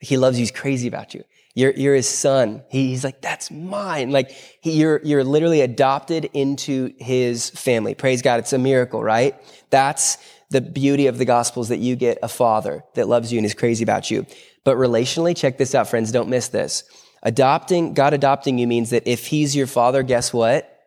He 0.00 0.16
loves 0.16 0.38
you. 0.38 0.42
He's 0.42 0.50
crazy 0.50 0.88
about 0.88 1.14
you. 1.14 1.24
You're, 1.54 1.72
you're 1.72 1.94
his 1.94 2.08
son. 2.08 2.62
He, 2.70 2.88
he's 2.88 3.04
like, 3.04 3.20
that's 3.20 3.50
mine. 3.50 4.12
Like, 4.12 4.30
he, 4.62 4.72
you're, 4.72 5.00
you're 5.04 5.24
literally 5.24 5.60
adopted 5.60 6.26
into 6.32 6.94
his 6.98 7.50
family. 7.50 7.94
Praise 7.94 8.22
God. 8.22 8.38
It's 8.38 8.52
a 8.52 8.58
miracle, 8.58 9.02
right? 9.02 9.34
That's 9.70 10.16
the 10.50 10.60
beauty 10.60 11.06
of 11.06 11.18
the 11.18 11.24
gospel 11.24 11.62
is 11.62 11.68
that 11.68 11.78
you 11.78 11.96
get 11.96 12.18
a 12.22 12.28
father 12.28 12.84
that 12.94 13.08
loves 13.08 13.32
you 13.32 13.38
and 13.38 13.44
is 13.44 13.54
crazy 13.54 13.82
about 13.82 14.10
you. 14.10 14.26
But 14.64 14.76
relationally, 14.76 15.36
check 15.36 15.58
this 15.58 15.74
out, 15.74 15.88
friends. 15.88 16.12
Don't 16.12 16.28
miss 16.28 16.48
this. 16.48 16.84
Adopting, 17.22 17.94
God 17.94 18.14
adopting 18.14 18.58
you 18.58 18.66
means 18.66 18.90
that 18.90 19.06
if 19.06 19.26
he's 19.26 19.54
your 19.54 19.66
father, 19.66 20.02
guess 20.02 20.32
what? 20.32 20.78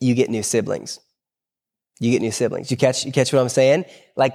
You 0.00 0.14
get 0.14 0.30
new 0.30 0.42
siblings 0.42 1.00
you 1.98 2.10
get 2.10 2.22
new 2.22 2.30
siblings. 2.30 2.70
You 2.70 2.76
catch, 2.76 3.04
you 3.04 3.12
catch 3.12 3.32
what 3.32 3.40
I'm 3.40 3.48
saying? 3.48 3.84
Like 4.16 4.34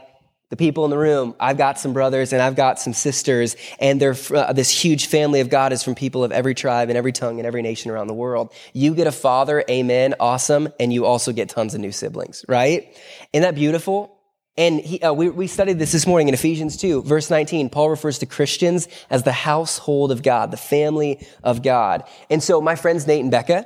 the 0.50 0.58
people 0.58 0.84
in 0.84 0.91
the 0.91 0.98
room, 0.98 1.34
I've 1.39 1.58
got 1.58 1.80
some 1.80 1.94
brothers 1.94 2.34
and 2.34 2.41
I've 2.41 2.58
got 2.58 2.78
some 2.78 2.93
sisters, 2.93 3.56
and 3.80 4.02
they're, 4.02 4.15
uh, 4.36 4.52
this 4.52 4.69
huge 4.69 5.08
family 5.08 5.39
of 5.39 5.50
God 5.50 5.71
is 5.71 5.82
from 5.82 5.95
people 5.95 6.24
of 6.26 6.32
every 6.34 6.54
tribe 6.54 6.89
and 6.89 6.97
every 6.97 7.13
tongue 7.13 7.39
and 7.39 7.47
every 7.47 7.62
nation 7.62 7.89
around 7.89 8.08
the 8.08 8.13
world. 8.13 8.54
You 8.74 8.93
get 8.93 9.08
a 9.08 9.13
father, 9.13 9.63
amen, 9.69 10.15
awesome, 10.19 10.67
and 10.80 10.91
you 10.91 11.06
also 11.06 11.32
get 11.32 11.47
tons 11.47 11.74
of 11.74 11.80
new 11.80 11.93
siblings, 11.93 12.43
right? 12.50 12.95
Isn't 13.32 13.43
that 13.43 13.56
beautiful? 13.56 14.17
And 14.58 14.82
he, 14.82 15.02
uh, 15.02 15.13
we, 15.13 15.30
we 15.30 15.47
studied 15.47 15.80
this 15.80 15.93
this 15.93 16.06
morning 16.06 16.28
in 16.28 16.34
Ephesians 16.34 16.76
2, 16.76 17.04
verse 17.04 17.30
19. 17.30 17.69
Paul 17.69 17.89
refers 17.89 18.19
to 18.19 18.26
Christians 18.26 18.89
as 19.10 19.24
the 19.24 19.32
household 19.32 20.12
of 20.12 20.21
God, 20.21 20.52
the 20.52 20.58
family 20.58 21.26
of 21.43 21.63
God. 21.63 22.04
And 22.30 22.43
so 22.43 22.60
my 22.60 22.76
friends 22.76 23.08
Nate 23.08 23.21
and 23.21 23.32
Becca, 23.32 23.65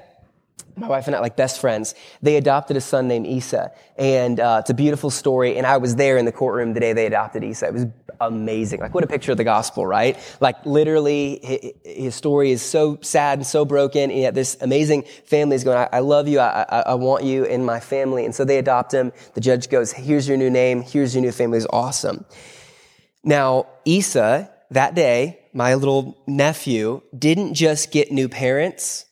my 0.77 0.87
wife 0.87 1.07
and 1.07 1.15
I, 1.15 1.19
like 1.19 1.37
best 1.37 1.61
friends, 1.61 1.95
they 2.21 2.35
adopted 2.35 2.75
a 2.75 2.81
son 2.81 3.07
named 3.07 3.27
Isa. 3.27 3.71
And 3.97 4.39
uh, 4.39 4.57
it's 4.61 4.69
a 4.69 4.73
beautiful 4.73 5.09
story. 5.09 5.57
And 5.57 5.65
I 5.65 5.77
was 5.77 5.95
there 5.95 6.17
in 6.17 6.25
the 6.25 6.31
courtroom 6.31 6.73
the 6.73 6.79
day 6.79 6.93
they 6.93 7.05
adopted 7.05 7.43
Isa. 7.43 7.67
It 7.67 7.73
was 7.73 7.85
amazing. 8.19 8.81
Like, 8.81 8.93
what 8.93 9.03
a 9.03 9.07
picture 9.07 9.31
of 9.31 9.37
the 9.37 9.43
gospel, 9.43 9.85
right? 9.85 10.17
Like, 10.41 10.65
literally, 10.65 11.73
his 11.85 12.15
story 12.15 12.51
is 12.51 12.61
so 12.61 12.99
sad 13.01 13.39
and 13.39 13.47
so 13.47 13.63
broken. 13.63 14.11
And 14.11 14.19
yet, 14.19 14.33
this 14.33 14.57
amazing 14.59 15.03
family 15.25 15.55
is 15.55 15.63
going, 15.63 15.77
I, 15.77 15.89
I 15.93 15.99
love 15.99 16.27
you. 16.27 16.39
I, 16.39 16.65
I, 16.67 16.79
I, 16.81 16.93
want 16.95 17.23
you 17.23 17.45
in 17.45 17.63
my 17.63 17.79
family. 17.79 18.25
And 18.25 18.35
so 18.35 18.43
they 18.43 18.57
adopt 18.57 18.93
him. 18.93 19.13
The 19.33 19.41
judge 19.41 19.69
goes, 19.69 19.93
Here's 19.93 20.27
your 20.27 20.37
new 20.37 20.49
name. 20.49 20.81
Here's 20.81 21.15
your 21.15 21.21
new 21.21 21.31
family. 21.31 21.57
It's 21.57 21.67
awesome. 21.69 22.25
Now, 23.23 23.67
Isa, 23.85 24.51
that 24.71 24.93
day, 24.93 25.39
my 25.53 25.75
little 25.75 26.17
nephew, 26.27 27.01
didn't 27.17 27.53
just 27.53 27.91
get 27.91 28.11
new 28.11 28.27
parents 28.27 29.05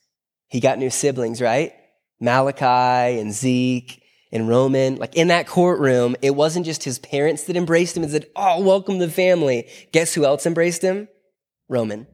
he 0.54 0.60
got 0.60 0.78
new 0.78 0.88
siblings, 0.88 1.42
right? 1.42 1.72
Malachi 2.20 3.18
and 3.18 3.32
Zeke 3.32 4.00
and 4.30 4.48
Roman. 4.48 4.94
Like 4.94 5.16
in 5.16 5.26
that 5.26 5.48
courtroom, 5.48 6.14
it 6.22 6.30
wasn't 6.30 6.64
just 6.64 6.84
his 6.84 7.00
parents 7.00 7.42
that 7.44 7.56
embraced 7.56 7.96
him 7.96 8.04
and 8.04 8.12
said, 8.12 8.26
Oh, 8.36 8.60
welcome 8.60 9.00
to 9.00 9.06
the 9.06 9.12
family. 9.12 9.68
Guess 9.90 10.14
who 10.14 10.24
else 10.24 10.46
embraced 10.46 10.80
him? 10.80 11.08
Roman 11.68 12.06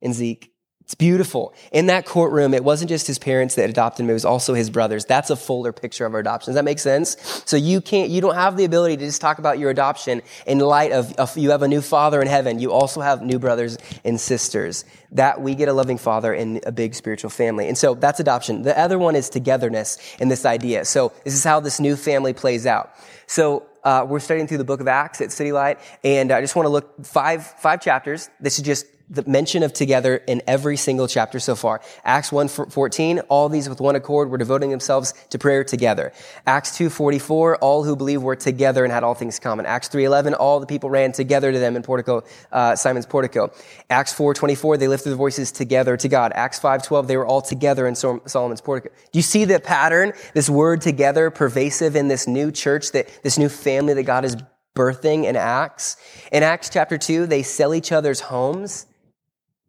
and 0.00 0.14
Zeke. 0.14 0.49
It's 0.90 0.96
beautiful. 0.96 1.54
In 1.70 1.86
that 1.86 2.04
courtroom, 2.04 2.52
it 2.52 2.64
wasn't 2.64 2.88
just 2.88 3.06
his 3.06 3.16
parents 3.16 3.54
that 3.54 3.70
adopted 3.70 4.02
him, 4.02 4.10
it 4.10 4.12
was 4.12 4.24
also 4.24 4.54
his 4.54 4.70
brothers. 4.70 5.04
That's 5.04 5.30
a 5.30 5.36
fuller 5.36 5.72
picture 5.72 6.04
of 6.04 6.14
our 6.14 6.18
adoption. 6.18 6.50
Does 6.50 6.56
that 6.56 6.64
make 6.64 6.80
sense? 6.80 7.16
So 7.46 7.56
you 7.56 7.80
can't, 7.80 8.10
you 8.10 8.20
don't 8.20 8.34
have 8.34 8.56
the 8.56 8.64
ability 8.64 8.96
to 8.96 9.04
just 9.04 9.20
talk 9.20 9.38
about 9.38 9.60
your 9.60 9.70
adoption 9.70 10.20
in 10.48 10.58
light 10.58 10.90
of, 10.90 11.12
of 11.12 11.38
you 11.38 11.50
have 11.50 11.62
a 11.62 11.68
new 11.68 11.80
father 11.80 12.20
in 12.20 12.26
heaven. 12.26 12.58
You 12.58 12.72
also 12.72 13.00
have 13.02 13.22
new 13.22 13.38
brothers 13.38 13.78
and 14.04 14.20
sisters. 14.20 14.84
That 15.12 15.40
we 15.40 15.54
get 15.54 15.68
a 15.68 15.72
loving 15.72 15.96
father 15.96 16.34
in 16.34 16.60
a 16.66 16.72
big 16.72 16.96
spiritual 16.96 17.30
family. 17.30 17.68
And 17.68 17.78
so 17.78 17.94
that's 17.94 18.18
adoption. 18.18 18.62
The 18.62 18.76
other 18.76 18.98
one 18.98 19.14
is 19.14 19.30
togetherness 19.30 19.96
in 20.18 20.26
this 20.26 20.44
idea. 20.44 20.84
So 20.84 21.12
this 21.22 21.34
is 21.34 21.44
how 21.44 21.60
this 21.60 21.78
new 21.78 21.94
family 21.94 22.32
plays 22.32 22.66
out. 22.66 22.90
So 23.28 23.64
uh, 23.84 24.04
we're 24.08 24.18
studying 24.18 24.48
through 24.48 24.58
the 24.58 24.64
book 24.64 24.80
of 24.80 24.88
Acts 24.88 25.20
at 25.20 25.30
City 25.30 25.52
Light, 25.52 25.78
and 26.02 26.32
I 26.32 26.40
just 26.40 26.56
want 26.56 26.66
to 26.66 26.70
look 26.70 27.06
five 27.06 27.46
five 27.46 27.80
chapters. 27.80 28.28
This 28.40 28.58
is 28.58 28.64
just 28.64 28.86
the 29.10 29.24
mention 29.26 29.64
of 29.64 29.72
together 29.72 30.16
in 30.16 30.40
every 30.46 30.76
single 30.76 31.08
chapter 31.08 31.40
so 31.40 31.56
far. 31.56 31.80
Acts 32.04 32.30
1:14, 32.30 33.20
all 33.28 33.48
these 33.48 33.68
with 33.68 33.80
one 33.80 33.96
accord 33.96 34.30
were 34.30 34.38
devoting 34.38 34.70
themselves 34.70 35.12
to 35.30 35.38
prayer 35.38 35.64
together. 35.64 36.12
Acts 36.46 36.76
2:44, 36.76 37.56
all 37.56 37.82
who 37.82 37.96
believed 37.96 38.22
were 38.22 38.36
together 38.36 38.84
and 38.84 38.92
had 38.92 39.02
all 39.02 39.14
things 39.14 39.40
common. 39.40 39.66
Acts 39.66 39.88
3:11, 39.88 40.34
all 40.34 40.60
the 40.60 40.66
people 40.66 40.88
ran 40.88 41.10
together 41.10 41.50
to 41.50 41.58
them 41.58 41.74
in 41.74 41.82
portico, 41.82 42.22
uh, 42.52 42.76
Simon's 42.76 43.06
portico. 43.06 43.50
Acts 43.90 44.12
4:24, 44.12 44.76
they 44.76 44.86
lifted 44.86 45.10
their 45.10 45.16
voices 45.16 45.50
together 45.50 45.96
to 45.96 46.08
God. 46.08 46.32
Acts 46.36 46.60
5:12, 46.60 47.08
they 47.08 47.16
were 47.16 47.26
all 47.26 47.42
together 47.42 47.88
in 47.88 47.96
Solomon's 47.96 48.60
portico. 48.60 48.94
Do 49.12 49.18
you 49.18 49.22
see 49.22 49.44
the 49.44 49.58
pattern? 49.58 50.12
This 50.34 50.48
word 50.48 50.80
together 50.80 51.30
pervasive 51.30 51.96
in 51.96 52.06
this 52.06 52.28
new 52.28 52.52
church 52.52 52.92
that 52.92 53.08
this 53.24 53.38
new 53.38 53.48
family 53.48 53.94
that 53.94 54.04
God 54.04 54.24
is 54.24 54.36
birthing 54.76 55.24
in 55.24 55.34
Acts. 55.34 55.96
In 56.30 56.44
Acts 56.44 56.70
chapter 56.70 56.96
2, 56.96 57.26
they 57.26 57.42
sell 57.42 57.74
each 57.74 57.90
other's 57.90 58.20
homes 58.20 58.86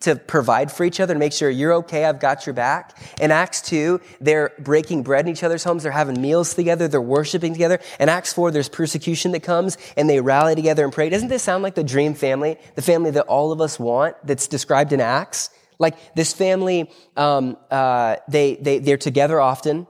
to 0.02 0.16
provide 0.16 0.72
for 0.72 0.84
each 0.84 1.00
other 1.00 1.14
and 1.14 1.20
make 1.20 1.34
sure 1.34 1.50
you're 1.50 1.74
okay, 1.74 2.06
I've 2.06 2.20
got 2.20 2.46
your 2.46 2.54
back. 2.54 2.98
In 3.20 3.32
Acts 3.32 3.62
2, 3.62 4.00
they're 4.20 4.52
breaking 4.60 5.04
bread 5.04 5.26
in 5.26 5.32
each 5.32 5.44
other's 5.44 5.64
homes, 5.64 5.84
they're 5.84 5.92
having 5.92 6.22
meals 6.22 6.54
together, 6.54 6.88
they're 6.88 7.02
worshiping 7.02 7.54
together. 7.54 7.80
In 8.00 8.10
Acts 8.10 8.34
4, 8.34 8.52
there's 8.52 8.70
persecution 8.70 9.32
that 9.32 9.42
comes 9.42 9.78
and 9.96 10.10
they 10.10 10.20
rally 10.20 10.56
together 10.56 10.84
and 10.84 10.94
pray. 10.94 11.10
Doesn't 11.10 11.30
this 11.30 11.44
sound 11.44 11.64
like 11.64 11.76
the 11.76 11.84
dream 11.84 12.14
family? 12.14 12.58
The 12.76 12.82
family 12.82 13.12
that 13.12 13.24
all 13.24 13.52
of 13.52 13.62
us 13.62 13.80
want 13.80 14.16
that's 14.26 14.48
described 14.48 14.94
in 14.94 15.02
Acts? 15.02 15.50
Like 15.80 16.16
this 16.16 16.34
family, 16.34 16.92
um, 17.18 17.58
uh, 17.72 18.18
they, 18.28 18.56
they, 18.56 18.80
they're 18.80 18.98
together 18.98 19.42
often. 19.42 19.88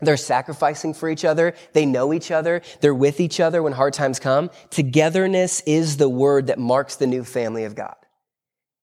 They're 0.00 0.16
sacrificing 0.16 0.94
for 0.94 1.08
each 1.08 1.24
other. 1.24 1.54
They 1.72 1.86
know 1.86 2.12
each 2.12 2.30
other. 2.30 2.62
They're 2.80 2.94
with 2.94 3.20
each 3.20 3.40
other 3.40 3.62
when 3.62 3.72
hard 3.72 3.92
times 3.92 4.18
come. 4.18 4.50
Togetherness 4.70 5.62
is 5.66 5.96
the 5.96 6.08
word 6.08 6.48
that 6.48 6.58
marks 6.58 6.96
the 6.96 7.06
new 7.06 7.24
family 7.24 7.64
of 7.64 7.74
God. 7.74 7.94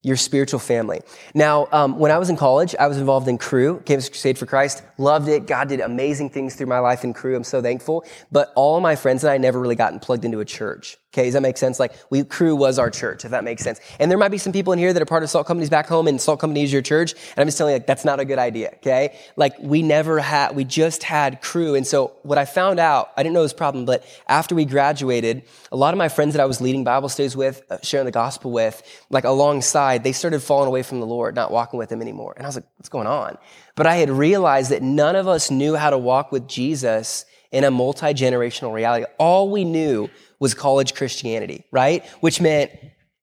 Your 0.08 0.15
spiritual 0.15 0.60
family. 0.60 1.02
Now, 1.34 1.67
um, 1.74 2.00
when 2.00 2.12
I 2.12 2.17
was 2.17 2.30
in 2.30 2.38
college, 2.38 2.74
I 2.80 2.88
was 2.88 2.98
involved 2.98 3.28
in 3.28 3.38
Cru, 3.38 3.82
Campus 3.82 4.08
Crusade 4.08 4.38
for 4.38 4.46
Christ. 4.46 4.82
Loved 4.98 5.28
it. 5.28 5.48
God 5.48 5.67
did 5.67 5.82
amazing 5.82 6.30
things 6.30 6.56
through 6.56 6.67
my 6.67 6.80
life 6.80 7.04
in 7.04 7.13
Cru. 7.13 7.36
I'm 7.36 7.43
so 7.43 7.62
thankful. 7.62 8.06
But 8.32 8.54
all 8.56 8.80
my 8.80 8.96
friends 8.96 9.26
and 9.26 9.32
I 9.32 9.38
never 9.38 9.60
really 9.60 9.76
gotten 9.76 10.00
plugged 10.00 10.24
into 10.24 10.39
a 10.39 10.46
church. 10.46 10.98
Okay, 11.18 11.26
does 11.26 11.34
that 11.34 11.42
make 11.42 11.58
sense? 11.58 11.80
Like, 11.80 11.94
we, 12.12 12.24
Cru 12.24 12.56
was 12.56 12.78
our 12.78 12.92
church, 12.92 13.26
if 13.26 13.32
that 13.32 13.44
makes 13.44 13.64
sense. 13.64 13.82
And 14.00 14.12
there 14.12 14.20
might 14.20 14.30
be 14.30 14.38
some 14.38 14.54
people 14.54 14.72
in 14.72 14.78
here 14.78 14.94
that 14.94 15.02
are 15.02 15.06
part 15.06 15.24
of 15.24 15.32
Salt 15.32 15.48
Companies 15.48 15.72
back 15.72 15.88
home, 15.88 16.08
and 16.08 16.22
Salt 16.22 16.40
Company 16.40 16.62
is 16.62 16.72
your 16.72 16.84
church. 16.84 17.14
And 17.14 17.40
I'm 17.40 17.48
just 17.48 17.58
telling 17.58 17.72
you, 17.72 17.80
like, 17.80 17.88
that's 17.88 18.06
not 18.06 18.20
a 18.20 18.26
good 18.26 18.38
idea, 18.38 18.74
okay? 18.76 19.18
Like, 19.36 19.56
we 19.60 19.82
never 19.82 20.20
had, 20.20 20.56
we 20.56 20.64
just 20.64 21.02
had 21.02 21.42
Cru. 21.42 21.74
And 21.74 21.88
so, 21.88 22.14
what 22.22 22.38
I 22.38 22.46
found 22.46 22.80
out, 22.80 23.14
I 23.18 23.24
didn't 23.24 23.34
know 23.34 23.42
this 23.42 23.52
problem, 23.52 23.86
but 23.86 24.06
after 24.28 24.54
we 24.54 24.64
graduated, 24.64 25.42
a 25.72 25.76
lot 25.76 25.92
of 25.92 25.98
my 25.98 26.08
friends 26.08 26.36
that 26.36 26.40
I 26.40 26.46
was 26.46 26.62
leading 26.62 26.84
Bible 26.84 27.10
studies 27.10 27.36
with, 27.36 27.64
uh, 27.72 27.80
sharing 27.82 28.06
the 28.06 28.12
gospel 28.12 28.52
with, 28.52 28.84
like, 29.10 29.24
alongside, 29.24 30.04
they 30.04 30.12
started 30.12 30.42
falling 30.42 30.68
away 30.68 30.84
from 30.84 31.00
the 31.00 31.08
Lord, 31.08 31.34
not 31.34 31.50
walking 31.50 31.80
with 31.80 31.92
Him 31.92 32.04
anymore. 32.04 32.36
And 32.38 32.46
I 32.46 32.48
was 32.48 32.58
like, 32.58 32.66
what's 32.78 32.90
going 32.90 33.08
on? 33.08 33.40
But 33.74 33.88
I 33.88 33.96
had 33.96 34.12
realized 34.12 34.70
that 34.70 34.84
none 34.84 35.16
of 35.16 35.28
us 35.28 35.50
knew 35.50 35.76
how 35.76 35.90
to 35.90 35.98
walk 35.98 36.32
with 36.32 36.48
Jesus 36.48 37.26
in 37.52 37.64
a 37.64 37.72
multi 37.72 38.14
generational 38.14 38.74
reality. 38.74 39.06
All 39.18 39.50
we 39.50 39.64
knew 39.64 40.10
was 40.40 40.54
college 40.54 40.94
Christianity, 40.94 41.64
right? 41.72 42.06
Which 42.20 42.40
meant 42.42 42.72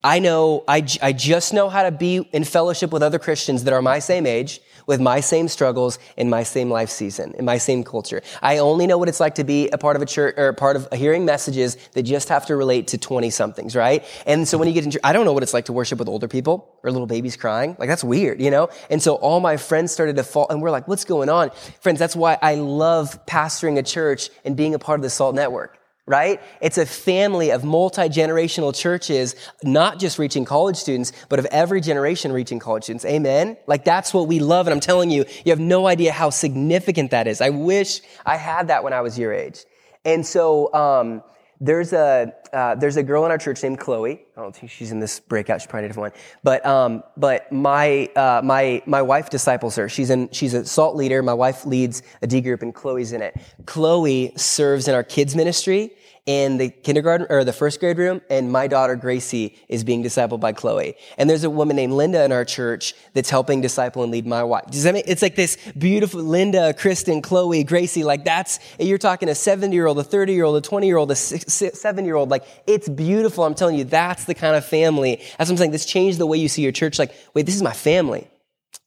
I 0.04 0.18
know, 0.18 0.64
I, 0.68 0.86
I 1.00 1.14
just 1.14 1.54
know 1.54 1.70
how 1.70 1.84
to 1.84 1.90
be 1.90 2.28
in 2.32 2.44
fellowship 2.44 2.92
with 2.92 3.02
other 3.02 3.18
Christians 3.18 3.64
that 3.64 3.72
are 3.72 3.80
my 3.80 4.00
same 4.00 4.26
age, 4.26 4.60
with 4.86 5.00
my 5.00 5.20
same 5.20 5.48
struggles, 5.48 5.98
in 6.16 6.28
my 6.30 6.42
same 6.42 6.70
life 6.70 6.90
season, 6.90 7.34
in 7.38 7.44
my 7.44 7.58
same 7.58 7.84
culture. 7.84 8.22
I 8.42 8.58
only 8.58 8.86
know 8.86 8.98
what 8.98 9.08
it's 9.08 9.20
like 9.20 9.36
to 9.36 9.44
be 9.44 9.68
a 9.70 9.78
part 9.78 9.96
of 9.96 10.02
a 10.02 10.06
church, 10.06 10.34
or 10.36 10.52
part 10.52 10.76
of 10.76 10.88
hearing 10.92 11.24
messages 11.24 11.76
that 11.92 12.02
just 12.02 12.28
have 12.28 12.46
to 12.46 12.56
relate 12.56 12.88
to 12.88 12.98
20 12.98 13.30
somethings, 13.30 13.76
right? 13.76 14.04
And 14.26 14.46
so 14.46 14.58
when 14.58 14.68
you 14.68 14.74
get 14.74 14.84
into, 14.84 15.00
I 15.04 15.12
don't 15.12 15.24
know 15.24 15.32
what 15.32 15.42
it's 15.42 15.54
like 15.54 15.66
to 15.66 15.72
worship 15.72 15.98
with 15.98 16.08
older 16.08 16.28
people 16.28 16.74
or 16.82 16.90
little 16.90 17.06
babies 17.06 17.36
crying. 17.36 17.76
Like 17.78 17.88
that's 17.88 18.04
weird, 18.04 18.40
you 18.40 18.50
know? 18.50 18.68
And 18.90 19.02
so 19.02 19.14
all 19.16 19.40
my 19.40 19.56
friends 19.56 19.92
started 19.92 20.16
to 20.16 20.24
fall, 20.24 20.46
and 20.50 20.60
we're 20.62 20.70
like, 20.70 20.88
what's 20.88 21.04
going 21.04 21.28
on? 21.28 21.50
Friends, 21.80 21.98
that's 21.98 22.16
why 22.16 22.38
I 22.40 22.56
love 22.56 23.24
pastoring 23.26 23.78
a 23.78 23.82
church 23.82 24.30
and 24.44 24.56
being 24.56 24.74
a 24.74 24.78
part 24.78 24.98
of 24.98 25.02
the 25.02 25.10
SALT 25.10 25.34
network 25.34 25.78
right? 26.06 26.40
It's 26.60 26.76
a 26.76 26.84
family 26.84 27.50
of 27.50 27.64
multi-generational 27.64 28.74
churches, 28.74 29.34
not 29.62 29.98
just 29.98 30.18
reaching 30.18 30.44
college 30.44 30.76
students, 30.76 31.12
but 31.28 31.38
of 31.38 31.46
every 31.46 31.80
generation 31.80 32.30
reaching 32.30 32.58
college 32.58 32.84
students. 32.84 33.04
Amen? 33.04 33.56
Like 33.66 33.84
that's 33.84 34.12
what 34.12 34.28
we 34.28 34.38
love. 34.38 34.66
And 34.66 34.74
I'm 34.74 34.80
telling 34.80 35.10
you, 35.10 35.24
you 35.44 35.52
have 35.52 35.60
no 35.60 35.86
idea 35.86 36.12
how 36.12 36.30
significant 36.30 37.10
that 37.12 37.26
is. 37.26 37.40
I 37.40 37.50
wish 37.50 38.00
I 38.26 38.36
had 38.36 38.68
that 38.68 38.84
when 38.84 38.92
I 38.92 39.00
was 39.00 39.18
your 39.18 39.32
age. 39.32 39.64
And 40.04 40.26
so, 40.26 40.72
um, 40.74 41.22
there's 41.60 41.92
a 41.92 42.32
uh, 42.52 42.74
there's 42.74 42.96
a 42.96 43.02
girl 43.02 43.24
in 43.24 43.30
our 43.30 43.38
church 43.38 43.62
named 43.62 43.78
Chloe. 43.78 44.23
I 44.36 44.40
don't 44.40 44.54
think 44.54 44.72
she's 44.72 44.90
in 44.90 44.98
this 44.98 45.20
breakout. 45.20 45.60
She's 45.60 45.68
probably 45.68 45.84
a 45.84 45.88
different 45.88 46.12
one. 46.12 46.22
But 46.42 46.66
um, 46.66 47.04
but 47.16 47.52
my 47.52 48.06
uh, 48.16 48.40
my 48.42 48.82
my 48.84 49.00
wife 49.00 49.30
disciples 49.30 49.76
her. 49.76 49.88
She's 49.88 50.10
in 50.10 50.28
she's 50.32 50.54
a 50.54 50.64
salt 50.64 50.96
leader. 50.96 51.22
My 51.22 51.34
wife 51.34 51.64
leads 51.64 52.02
a 52.20 52.26
D 52.26 52.40
group, 52.40 52.60
and 52.60 52.74
Chloe's 52.74 53.12
in 53.12 53.22
it. 53.22 53.36
Chloe 53.66 54.32
serves 54.36 54.88
in 54.88 54.94
our 54.94 55.04
kids 55.04 55.36
ministry 55.36 55.92
in 56.26 56.56
the 56.56 56.70
kindergarten 56.70 57.26
or 57.28 57.44
the 57.44 57.52
first 57.52 57.80
grade 57.80 57.98
room, 57.98 58.22
and 58.30 58.50
my 58.50 58.66
daughter 58.66 58.96
Gracie 58.96 59.58
is 59.68 59.84
being 59.84 60.02
discipled 60.02 60.40
by 60.40 60.52
Chloe. 60.52 60.96
And 61.18 61.28
there's 61.28 61.44
a 61.44 61.50
woman 61.50 61.76
named 61.76 61.92
Linda 61.92 62.24
in 62.24 62.32
our 62.32 62.46
church 62.46 62.94
that's 63.12 63.28
helping 63.28 63.60
disciple 63.60 64.02
and 64.02 64.10
lead 64.10 64.26
my 64.26 64.42
wife. 64.42 64.64
Does 64.70 64.84
that 64.84 64.94
make, 64.94 65.04
it's 65.06 65.20
like 65.20 65.36
this 65.36 65.58
beautiful 65.76 66.22
Linda, 66.22 66.72
Kristen, 66.72 67.20
Chloe, 67.20 67.62
Gracie, 67.62 68.04
like 68.04 68.24
that's, 68.24 68.58
you're 68.78 68.96
talking 68.96 69.28
a 69.28 69.34
70 69.34 69.74
year 69.74 69.86
old, 69.86 69.98
a 69.98 70.04
30 70.04 70.32
year 70.32 70.44
old, 70.44 70.56
a 70.56 70.62
20 70.62 70.86
year 70.86 70.96
old, 70.96 71.10
a 71.10 71.16
seven 71.16 72.04
year 72.06 72.16
old. 72.16 72.30
Like 72.30 72.44
it's 72.66 72.88
beautiful. 72.88 73.44
I'm 73.44 73.54
telling 73.54 73.76
you, 73.76 73.84
that's 73.84 74.23
the 74.26 74.34
kind 74.34 74.56
of 74.56 74.64
family. 74.64 75.16
That's 75.16 75.48
what 75.48 75.50
I'm 75.50 75.56
saying. 75.56 75.70
This 75.70 75.86
changed 75.86 76.18
the 76.18 76.26
way 76.26 76.38
you 76.38 76.48
see 76.48 76.62
your 76.62 76.72
church. 76.72 76.98
Like, 76.98 77.14
wait, 77.34 77.46
this 77.46 77.54
is 77.54 77.62
my 77.62 77.72
family. 77.72 78.28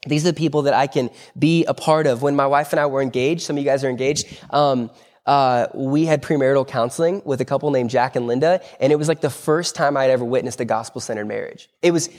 These 0.06 0.26
are 0.26 0.32
the 0.32 0.38
people 0.38 0.63
that 0.63 0.73
I 0.73 0.88
can 0.88 1.10
be 1.38 1.65
a 1.65 1.73
part 1.73 2.08
of. 2.08 2.21
When 2.21 2.36
my 2.36 2.47
wife 2.47 2.71
and 2.73 2.80
I 2.80 2.86
were 2.86 3.02
engaged, 3.02 3.41
some 3.41 3.58
of 3.58 3.63
you 3.63 3.69
guys 3.69 3.84
are 3.84 3.89
engaged, 3.89 4.26
um, 4.52 4.89
uh, 5.26 5.67
we 5.73 6.06
had 6.06 6.23
premarital 6.23 6.65
counseling 6.67 7.21
with 7.26 7.41
a 7.41 7.45
couple 7.45 7.69
named 7.69 7.89
Jack 7.89 8.15
and 8.15 8.28
Linda, 8.28 8.62
and 8.80 8.93
it 8.93 8.95
was 8.95 9.10
like 9.10 9.19
the 9.19 9.30
first 9.30 9.76
time 9.76 9.97
I'd 9.97 10.10
ever 10.10 10.23
witnessed 10.23 10.62
a 10.62 10.65
gospel 10.65 11.02
centered 11.02 11.28
marriage. 11.28 11.69
It 11.82 11.91
was, 11.91 12.10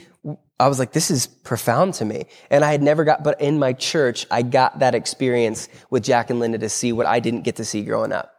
I 0.60 0.68
was 0.68 0.78
like, 0.78 0.92
this 0.92 1.10
is 1.10 1.26
profound 1.26 1.94
to 1.94 2.04
me. 2.04 2.26
And 2.50 2.64
I 2.64 2.70
had 2.70 2.82
never 2.82 3.04
got, 3.04 3.24
but 3.24 3.40
in 3.40 3.58
my 3.58 3.72
church, 3.72 4.26
I 4.30 4.42
got 4.42 4.80
that 4.80 4.94
experience 4.94 5.70
with 5.88 6.04
Jack 6.04 6.28
and 6.28 6.38
Linda 6.38 6.58
to 6.58 6.68
see 6.68 6.92
what 6.92 7.06
I 7.06 7.20
didn't 7.20 7.42
get 7.42 7.56
to 7.56 7.64
see 7.64 7.82
growing 7.82 8.12
up. 8.12 8.34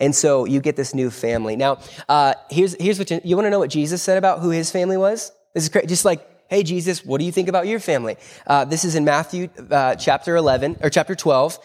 And 0.00 0.14
so 0.14 0.44
you 0.44 0.60
get 0.60 0.76
this 0.76 0.94
new 0.94 1.10
family. 1.10 1.56
Now, 1.56 1.78
uh, 2.08 2.34
here's, 2.50 2.76
here's 2.80 2.98
what 2.98 3.10
you, 3.10 3.20
you 3.24 3.36
want 3.36 3.46
to 3.46 3.50
know 3.50 3.58
what 3.58 3.70
Jesus 3.70 4.02
said 4.02 4.18
about 4.18 4.40
who 4.40 4.50
his 4.50 4.70
family 4.70 4.96
was? 4.96 5.32
This 5.54 5.64
is 5.64 5.68
great. 5.68 5.88
Just 5.88 6.04
like, 6.04 6.26
hey, 6.48 6.62
Jesus, 6.62 7.04
what 7.04 7.18
do 7.18 7.24
you 7.24 7.32
think 7.32 7.48
about 7.48 7.66
your 7.66 7.80
family? 7.80 8.16
Uh, 8.46 8.64
this 8.64 8.84
is 8.84 8.94
in 8.94 9.04
Matthew 9.04 9.48
uh, 9.70 9.96
chapter 9.96 10.36
11, 10.36 10.78
or 10.82 10.90
chapter 10.90 11.14
12 11.14 11.58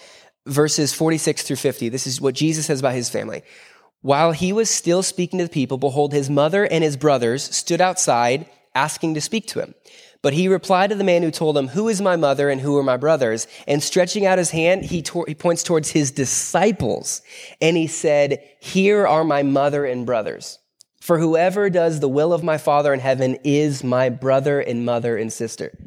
verses 0.45 0.93
46 0.93 1.43
through 1.43 1.55
50. 1.55 1.89
This 1.89 2.07
is 2.07 2.19
what 2.19 2.35
Jesus 2.35 2.65
says 2.65 2.79
about 2.79 2.93
his 2.93 3.09
family. 3.09 3.43
While 4.01 4.33
he 4.33 4.51
was 4.51 4.69
still 4.69 5.03
speaking 5.03 5.39
to 5.39 5.45
the 5.45 5.51
people, 5.51 5.77
behold, 5.77 6.11
his 6.11 6.29
mother 6.29 6.65
and 6.65 6.83
his 6.83 6.97
brothers 6.97 7.43
stood 7.55 7.79
outside 7.79 8.47
asking 8.75 9.13
to 9.13 9.21
speak 9.21 9.47
to 9.47 9.61
him. 9.61 9.73
But 10.23 10.33
he 10.33 10.47
replied 10.47 10.89
to 10.89 10.95
the 10.95 11.03
man 11.03 11.21
who 11.21 11.31
told 11.31 11.57
him, 11.57 11.67
Who 11.67 11.89
is 11.89 12.01
my 12.01 12.15
mother 12.15 12.49
and 12.49 12.61
who 12.61 12.77
are 12.77 12.83
my 12.83 12.95
brothers? 12.95 13.45
And 13.67 13.83
stretching 13.83 14.25
out 14.25 14.37
his 14.37 14.51
hand, 14.51 14.85
he, 14.85 15.01
tor- 15.01 15.25
he 15.27 15.35
points 15.35 15.63
towards 15.63 15.91
his 15.91 16.11
disciples. 16.11 17.21
And 17.61 17.75
he 17.75 17.87
said, 17.87 18.41
Here 18.61 19.05
are 19.05 19.25
my 19.25 19.43
mother 19.43 19.85
and 19.85 20.05
brothers. 20.05 20.59
For 21.01 21.19
whoever 21.19 21.69
does 21.69 21.99
the 21.99 22.07
will 22.07 22.31
of 22.31 22.41
my 22.41 22.57
Father 22.57 22.93
in 22.93 23.01
heaven 23.01 23.37
is 23.43 23.83
my 23.83 24.07
brother 24.07 24.61
and 24.61 24.85
mother 24.85 25.17
and 25.17 25.31
sister. 25.31 25.77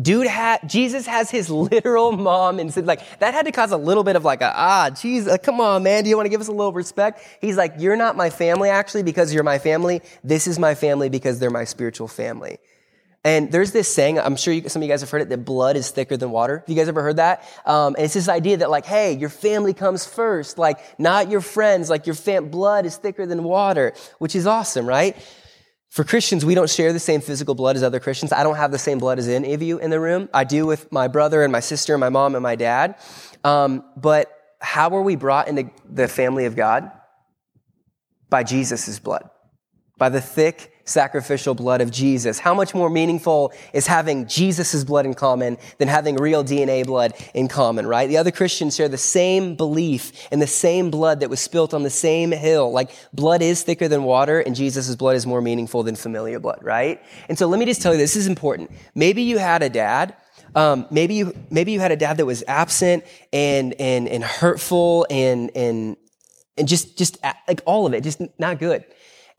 Dude 0.00 0.28
had, 0.28 0.70
Jesus 0.70 1.04
has 1.06 1.28
his 1.28 1.50
literal 1.50 2.12
mom 2.12 2.60
and 2.60 2.72
said, 2.72 2.86
like, 2.86 3.00
that 3.18 3.34
had 3.34 3.46
to 3.46 3.52
cause 3.52 3.72
a 3.72 3.76
little 3.76 4.04
bit 4.04 4.14
of 4.14 4.24
like 4.24 4.40
a, 4.40 4.52
ah, 4.54 4.90
Jesus, 4.90 5.32
uh, 5.32 5.36
come 5.36 5.60
on, 5.60 5.82
man. 5.82 6.04
Do 6.04 6.10
you 6.10 6.16
want 6.16 6.26
to 6.26 6.30
give 6.30 6.40
us 6.40 6.46
a 6.46 6.52
little 6.52 6.72
respect? 6.72 7.20
He's 7.40 7.56
like, 7.56 7.74
you're 7.78 7.96
not 7.96 8.16
my 8.16 8.30
family 8.30 8.70
actually 8.70 9.02
because 9.02 9.34
you're 9.34 9.42
my 9.42 9.58
family. 9.58 10.00
This 10.22 10.46
is 10.46 10.60
my 10.60 10.76
family 10.76 11.08
because 11.08 11.40
they're 11.40 11.50
my 11.50 11.64
spiritual 11.64 12.06
family. 12.06 12.58
And 13.24 13.52
there's 13.52 13.70
this 13.70 13.92
saying, 13.92 14.18
I'm 14.18 14.34
sure 14.34 14.52
you, 14.52 14.68
some 14.68 14.82
of 14.82 14.86
you 14.86 14.92
guys 14.92 15.00
have 15.00 15.10
heard 15.10 15.22
it, 15.22 15.28
that 15.28 15.44
blood 15.44 15.76
is 15.76 15.90
thicker 15.90 16.16
than 16.16 16.32
water. 16.32 16.58
Have 16.58 16.68
you 16.68 16.74
guys 16.74 16.88
ever 16.88 17.02
heard 17.02 17.16
that? 17.16 17.44
Um, 17.64 17.94
and 17.94 18.04
it's 18.04 18.14
this 18.14 18.28
idea 18.28 18.56
that 18.58 18.70
like, 18.70 18.84
hey, 18.84 19.12
your 19.12 19.28
family 19.28 19.74
comes 19.74 20.04
first, 20.04 20.58
like 20.58 20.80
not 20.98 21.30
your 21.30 21.40
friends, 21.40 21.88
like 21.88 22.06
your 22.06 22.16
fam- 22.16 22.48
blood 22.48 22.84
is 22.84 22.96
thicker 22.96 23.24
than 23.24 23.44
water, 23.44 23.94
which 24.18 24.34
is 24.34 24.46
awesome, 24.46 24.86
right? 24.86 25.16
For 25.88 26.02
Christians, 26.04 26.44
we 26.44 26.56
don't 26.56 26.70
share 26.70 26.92
the 26.92 26.98
same 26.98 27.20
physical 27.20 27.54
blood 27.54 27.76
as 27.76 27.82
other 27.84 28.00
Christians. 28.00 28.32
I 28.32 28.42
don't 28.42 28.56
have 28.56 28.72
the 28.72 28.78
same 28.78 28.98
blood 28.98 29.18
as 29.18 29.28
any 29.28 29.52
of 29.52 29.62
you 29.62 29.78
in 29.78 29.90
the 29.90 30.00
room. 30.00 30.28
I 30.34 30.42
do 30.42 30.66
with 30.66 30.90
my 30.90 31.06
brother 31.06 31.42
and 31.42 31.52
my 31.52 31.60
sister 31.60 31.94
and 31.94 32.00
my 32.00 32.08
mom 32.08 32.34
and 32.34 32.42
my 32.42 32.56
dad. 32.56 32.96
Um, 33.44 33.84
but 33.96 34.32
how 34.60 34.88
were 34.88 35.02
we 35.02 35.16
brought 35.16 35.48
into 35.48 35.70
the 35.88 36.08
family 36.08 36.46
of 36.46 36.56
God? 36.56 36.90
By 38.30 38.42
Jesus' 38.42 38.98
blood. 38.98 39.28
By 39.98 40.08
the 40.08 40.20
thick, 40.20 40.71
sacrificial 40.84 41.54
blood 41.54 41.80
of 41.80 41.90
Jesus. 41.90 42.38
How 42.38 42.54
much 42.54 42.74
more 42.74 42.90
meaningful 42.90 43.52
is 43.72 43.86
having 43.86 44.26
Jesus' 44.26 44.84
blood 44.84 45.06
in 45.06 45.14
common 45.14 45.58
than 45.78 45.88
having 45.88 46.16
real 46.16 46.44
DNA 46.44 46.84
blood 46.86 47.14
in 47.34 47.48
common, 47.48 47.86
right? 47.86 48.08
The 48.08 48.16
other 48.16 48.30
Christians 48.30 48.76
share 48.76 48.88
the 48.88 48.98
same 48.98 49.54
belief 49.54 50.28
and 50.30 50.42
the 50.42 50.46
same 50.46 50.90
blood 50.90 51.20
that 51.20 51.30
was 51.30 51.40
spilt 51.40 51.74
on 51.74 51.82
the 51.82 51.90
same 51.90 52.32
hill. 52.32 52.72
Like 52.72 52.90
blood 53.12 53.42
is 53.42 53.62
thicker 53.62 53.88
than 53.88 54.04
water 54.04 54.40
and 54.40 54.54
Jesus' 54.54 54.94
blood 54.96 55.16
is 55.16 55.26
more 55.26 55.40
meaningful 55.40 55.82
than 55.82 55.96
familiar 55.96 56.40
blood, 56.40 56.60
right? 56.62 57.00
And 57.28 57.38
so 57.38 57.46
let 57.46 57.58
me 57.58 57.64
just 57.64 57.82
tell 57.82 57.92
you, 57.92 57.98
this 57.98 58.16
is 58.16 58.26
important. 58.26 58.70
Maybe 58.94 59.22
you 59.22 59.38
had 59.38 59.62
a 59.62 59.70
dad 59.70 60.16
um, 60.54 60.86
maybe 60.90 61.14
you 61.14 61.34
maybe 61.50 61.72
you 61.72 61.80
had 61.80 61.92
a 61.92 61.96
dad 61.96 62.18
that 62.18 62.26
was 62.26 62.44
absent 62.46 63.04
and 63.32 63.74
and 63.80 64.06
and 64.06 64.22
hurtful 64.22 65.06
and 65.08 65.50
and 65.54 65.96
and 66.58 66.68
just 66.68 66.98
just 66.98 67.18
like 67.48 67.62
all 67.64 67.86
of 67.86 67.94
it, 67.94 68.02
just 68.02 68.20
not 68.38 68.58
good. 68.58 68.84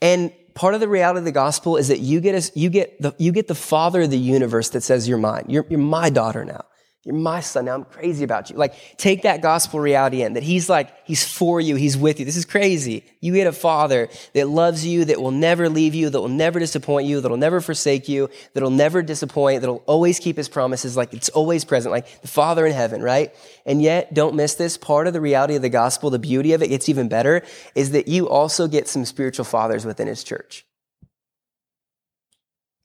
And 0.01 0.34
part 0.54 0.74
of 0.74 0.80
the 0.80 0.88
reality 0.88 1.20
of 1.20 1.26
the 1.26 1.32
gospel 1.32 1.78
is 1.78 1.88
that 1.88 2.00
you 2.00 2.22
get 2.22 2.36
a, 2.36 2.52
you 2.60 2.70
get 2.70 3.02
the, 3.02 3.13
you 3.18 3.32
get 3.32 3.48
the 3.48 3.56
father 3.56 4.02
of 4.02 4.12
the 4.12 4.18
universe 4.18 4.70
that 4.70 4.82
says 4.82 5.08
you're 5.08 5.18
mine. 5.18 5.46
You're, 5.48 5.66
you're 5.70 5.80
my 5.80 6.10
daughter 6.10 6.46
now. 6.46 6.66
You're 7.06 7.16
my 7.16 7.42
son 7.42 7.66
now. 7.66 7.74
I'm 7.74 7.84
crazy 7.84 8.24
about 8.24 8.50
you. 8.50 8.56
Like, 8.56 8.76
take 8.96 9.24
that 9.24 9.42
gospel 9.42 9.82
reality 9.82 10.22
in 10.22 10.34
that 10.34 10.44
he's 10.44 10.70
like, 10.70 10.89
he's 11.06 11.22
for 11.22 11.60
you. 11.60 11.76
He's 11.76 11.98
with 11.98 12.18
you. 12.18 12.26
This 12.26 12.38
is 12.38 12.46
crazy. 12.46 13.04
You 13.20 13.34
get 13.34 13.46
a 13.46 13.52
father 13.52 14.08
that 14.34 14.48
loves 14.48 14.86
you, 14.86 15.04
that 15.06 15.22
will 15.22 15.32
never 15.32 15.68
leave 15.68 15.96
you, 15.96 16.10
that 16.10 16.22
will 16.22 16.30
never 16.30 16.60
disappoint 16.60 17.06
you, 17.06 17.20
that'll 17.20 17.36
never 17.36 17.60
forsake 17.60 18.08
you, 18.08 18.30
that'll 18.54 18.70
never 18.70 19.02
disappoint, 19.02 19.62
that'll 19.62 19.84
always 19.86 20.18
keep 20.18 20.38
his 20.38 20.48
promises. 20.48 20.96
Like, 20.96 21.13
it's 21.13 21.28
always 21.30 21.66
present. 21.66 21.92
Like 21.92 22.22
the 22.22 22.30
father 22.30 22.66
in 22.66 22.72
heaven, 22.72 23.02
right? 23.02 23.36
And 23.66 23.82
yet, 23.82 24.13
don't 24.13 24.36
miss 24.36 24.56
this. 24.56 24.78
Part 24.78 25.08
of 25.08 25.12
the 25.12 25.22
reality 25.22 25.56
of 25.56 25.62
the 25.62 25.70
gospel, 25.70 26.10
the 26.10 26.20
beauty 26.20 26.54
of 26.54 26.63
it 26.63 26.70
gets 26.70 26.88
even 26.88 27.10
better 27.10 27.42
is 27.76 27.92
that 27.92 28.08
you 28.08 28.30
also 28.30 28.68
get 28.68 28.88
some 28.88 29.04
spiritual 29.04 29.44
fathers 29.44 29.86
within 29.86 30.08
his 30.08 30.24
church. 30.24 30.66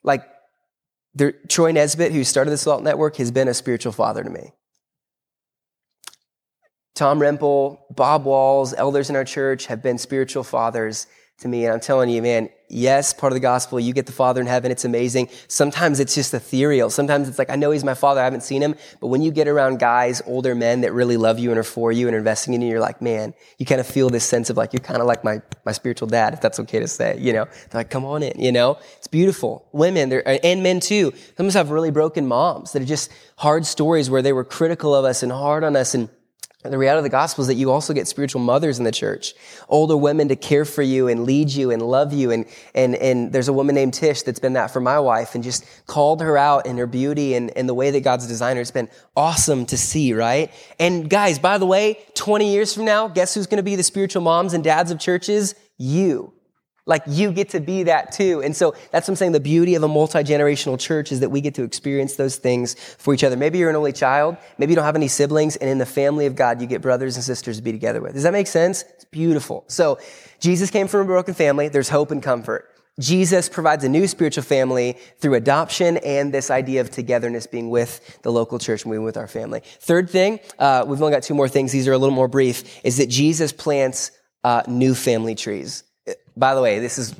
Like, 0.02 0.28
there, 1.14 1.32
Troy 1.48 1.72
Nesbitt, 1.72 2.12
who 2.12 2.24
started 2.24 2.50
the 2.50 2.58
Salt 2.58 2.82
Network, 2.82 3.16
has 3.16 3.30
been 3.30 3.48
a 3.48 3.54
spiritual 3.54 3.92
father 3.92 4.22
to 4.22 4.30
me. 4.30 4.52
Tom 6.94 7.20
Rempel, 7.20 7.78
Bob 7.94 8.24
Walls, 8.24 8.74
elders 8.74 9.08
in 9.08 9.16
our 9.16 9.24
church 9.24 9.66
have 9.66 9.82
been 9.82 9.98
spiritual 9.98 10.42
fathers 10.42 11.06
to 11.38 11.48
me. 11.48 11.64
And 11.64 11.74
I'm 11.74 11.80
telling 11.80 12.10
you, 12.10 12.20
man, 12.20 12.50
yes, 12.68 13.12
part 13.12 13.32
of 13.32 13.34
the 13.34 13.40
gospel, 13.40 13.78
you 13.78 13.92
get 13.92 14.06
the 14.06 14.12
Father 14.12 14.40
in 14.40 14.48
heaven. 14.48 14.72
It's 14.72 14.84
amazing. 14.84 15.28
Sometimes 15.46 16.00
it's 16.00 16.14
just 16.14 16.34
ethereal. 16.34 16.90
Sometimes 16.90 17.28
it's 17.28 17.38
like, 17.38 17.48
I 17.48 17.54
know 17.54 17.70
he's 17.70 17.84
my 17.84 17.94
Father. 17.94 18.20
I 18.20 18.24
haven't 18.24 18.42
seen 18.42 18.60
him. 18.60 18.74
But 19.00 19.06
when 19.06 19.22
you 19.22 19.30
get 19.30 19.46
around 19.46 19.78
guys, 19.78 20.20
older 20.26 20.54
men 20.56 20.80
that 20.80 20.92
really 20.92 21.16
love 21.16 21.38
you 21.38 21.50
and 21.50 21.58
are 21.58 21.64
for 21.64 21.92
you 21.92 22.08
and 22.08 22.14
are 22.14 22.18
investing 22.18 22.54
in 22.54 22.60
you, 22.60 22.68
you're 22.68 22.80
like, 22.80 23.00
man, 23.00 23.34
you 23.58 23.66
kind 23.66 23.80
of 23.80 23.86
feel 23.86 24.10
this 24.10 24.24
sense 24.24 24.50
of 24.50 24.56
like, 24.56 24.72
you're 24.72 24.80
kind 24.80 25.00
of 25.00 25.06
like 25.06 25.22
my, 25.22 25.40
my 25.64 25.72
spiritual 25.72 26.08
dad, 26.08 26.34
if 26.34 26.40
that's 26.40 26.58
okay 26.60 26.80
to 26.80 26.88
say, 26.88 27.16
you 27.18 27.32
know, 27.32 27.44
they're 27.44 27.80
like, 27.80 27.90
come 27.90 28.04
on 28.04 28.24
in, 28.24 28.38
you 28.40 28.50
know, 28.50 28.78
it's 28.96 29.06
beautiful. 29.06 29.68
Women, 29.72 30.12
and 30.12 30.62
men 30.62 30.80
too. 30.80 31.12
Some 31.36 31.46
of 31.46 31.50
us 31.50 31.54
have 31.54 31.70
really 31.70 31.92
broken 31.92 32.26
moms 32.26 32.72
that 32.72 32.82
are 32.82 32.86
just 32.86 33.12
hard 33.36 33.64
stories 33.64 34.10
where 34.10 34.22
they 34.22 34.32
were 34.32 34.44
critical 34.44 34.92
of 34.92 35.04
us 35.04 35.22
and 35.22 35.30
hard 35.30 35.62
on 35.62 35.76
us 35.76 35.94
and 35.94 36.08
the 36.64 36.76
reality 36.76 36.98
of 36.98 37.04
the 37.04 37.10
gospel 37.10 37.42
is 37.42 37.46
that 37.46 37.54
you 37.54 37.70
also 37.70 37.94
get 37.94 38.08
spiritual 38.08 38.40
mothers 38.40 38.78
in 38.78 38.84
the 38.84 38.90
church, 38.90 39.32
older 39.68 39.96
women 39.96 40.26
to 40.26 40.34
care 40.34 40.64
for 40.64 40.82
you 40.82 41.06
and 41.06 41.22
lead 41.22 41.50
you 41.50 41.70
and 41.70 41.80
love 41.80 42.12
you. 42.12 42.32
And, 42.32 42.46
and, 42.74 42.96
and 42.96 43.32
there's 43.32 43.46
a 43.46 43.52
woman 43.52 43.76
named 43.76 43.94
Tish 43.94 44.22
that's 44.22 44.40
been 44.40 44.54
that 44.54 44.72
for 44.72 44.80
my 44.80 44.98
wife 44.98 45.36
and 45.36 45.44
just 45.44 45.64
called 45.86 46.20
her 46.20 46.36
out 46.36 46.66
in 46.66 46.76
her 46.78 46.88
beauty 46.88 47.34
and, 47.34 47.56
and 47.56 47.68
the 47.68 47.74
way 47.74 47.92
that 47.92 48.00
God's 48.00 48.26
designed 48.26 48.56
her. 48.56 48.60
It's 48.60 48.72
been 48.72 48.90
awesome 49.16 49.66
to 49.66 49.78
see, 49.78 50.12
right? 50.14 50.52
And 50.80 51.08
guys, 51.08 51.38
by 51.38 51.58
the 51.58 51.66
way, 51.66 52.00
20 52.14 52.52
years 52.52 52.74
from 52.74 52.84
now, 52.84 53.06
guess 53.06 53.34
who's 53.34 53.46
going 53.46 53.58
to 53.58 53.62
be 53.62 53.76
the 53.76 53.84
spiritual 53.84 54.22
moms 54.22 54.52
and 54.52 54.64
dads 54.64 54.90
of 54.90 54.98
churches? 54.98 55.54
You. 55.76 56.32
Like 56.88 57.02
you 57.06 57.30
get 57.32 57.50
to 57.50 57.60
be 57.60 57.84
that 57.84 58.12
too. 58.12 58.42
And 58.42 58.56
so 58.56 58.74
that's 58.90 59.06
what 59.06 59.12
I'm 59.12 59.16
saying. 59.16 59.32
The 59.32 59.40
beauty 59.40 59.74
of 59.74 59.82
a 59.82 59.88
multi-generational 59.88 60.80
church 60.80 61.12
is 61.12 61.20
that 61.20 61.28
we 61.28 61.42
get 61.42 61.54
to 61.56 61.62
experience 61.62 62.16
those 62.16 62.36
things 62.36 62.74
for 62.74 63.12
each 63.12 63.22
other. 63.22 63.36
Maybe 63.36 63.58
you're 63.58 63.68
an 63.68 63.76
only 63.76 63.92
child. 63.92 64.38
Maybe 64.56 64.72
you 64.72 64.76
don't 64.76 64.86
have 64.86 64.96
any 64.96 65.06
siblings. 65.06 65.56
And 65.56 65.68
in 65.68 65.76
the 65.76 65.86
family 65.86 66.24
of 66.24 66.34
God, 66.34 66.62
you 66.62 66.66
get 66.66 66.80
brothers 66.80 67.16
and 67.16 67.24
sisters 67.24 67.58
to 67.58 67.62
be 67.62 67.72
together 67.72 68.00
with. 68.00 68.14
Does 68.14 68.22
that 68.22 68.32
make 68.32 68.46
sense? 68.46 68.84
It's 68.94 69.04
beautiful. 69.04 69.64
So 69.68 69.98
Jesus 70.40 70.70
came 70.70 70.88
from 70.88 71.02
a 71.02 71.04
broken 71.04 71.34
family. 71.34 71.68
There's 71.68 71.90
hope 71.90 72.10
and 72.10 72.22
comfort. 72.22 72.74
Jesus 72.98 73.50
provides 73.50 73.84
a 73.84 73.88
new 73.88 74.08
spiritual 74.08 74.42
family 74.42 74.96
through 75.18 75.34
adoption 75.34 75.98
and 75.98 76.32
this 76.32 76.50
idea 76.50 76.80
of 76.80 76.90
togetherness 76.90 77.46
being 77.46 77.68
with 77.68 78.22
the 78.22 78.32
local 78.32 78.58
church 78.58 78.84
and 78.84 78.90
being 78.90 79.04
with 79.04 79.16
our 79.18 79.28
family. 79.28 79.60
Third 79.80 80.08
thing, 80.08 80.40
uh, 80.58 80.84
we've 80.88 81.00
only 81.00 81.12
got 81.12 81.22
two 81.22 81.34
more 81.34 81.48
things. 81.48 81.70
These 81.70 81.86
are 81.86 81.92
a 81.92 81.98
little 81.98 82.14
more 82.14 82.28
brief, 82.28 82.80
is 82.82 82.96
that 82.96 83.08
Jesus 83.08 83.52
plants 83.52 84.10
uh, 84.42 84.62
new 84.66 84.94
family 84.94 85.34
trees. 85.34 85.84
By 86.38 86.54
the 86.54 86.62
way, 86.62 86.78
this 86.78 86.98
is 86.98 87.14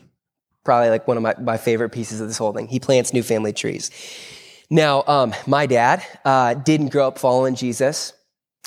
probably 0.64 0.90
like 0.90 1.08
one 1.08 1.16
of 1.16 1.22
my, 1.22 1.34
my 1.40 1.56
favorite 1.56 1.90
pieces 1.90 2.20
of 2.20 2.28
this 2.28 2.38
whole 2.38 2.52
thing. 2.52 2.68
He 2.68 2.78
plants 2.78 3.12
new 3.12 3.22
family 3.22 3.52
trees. 3.52 3.90
Now, 4.70 5.02
um, 5.06 5.34
my 5.46 5.66
dad 5.66 6.04
uh, 6.24 6.54
didn't 6.54 6.88
grow 6.88 7.08
up 7.08 7.18
following 7.18 7.54
Jesus. 7.54 8.12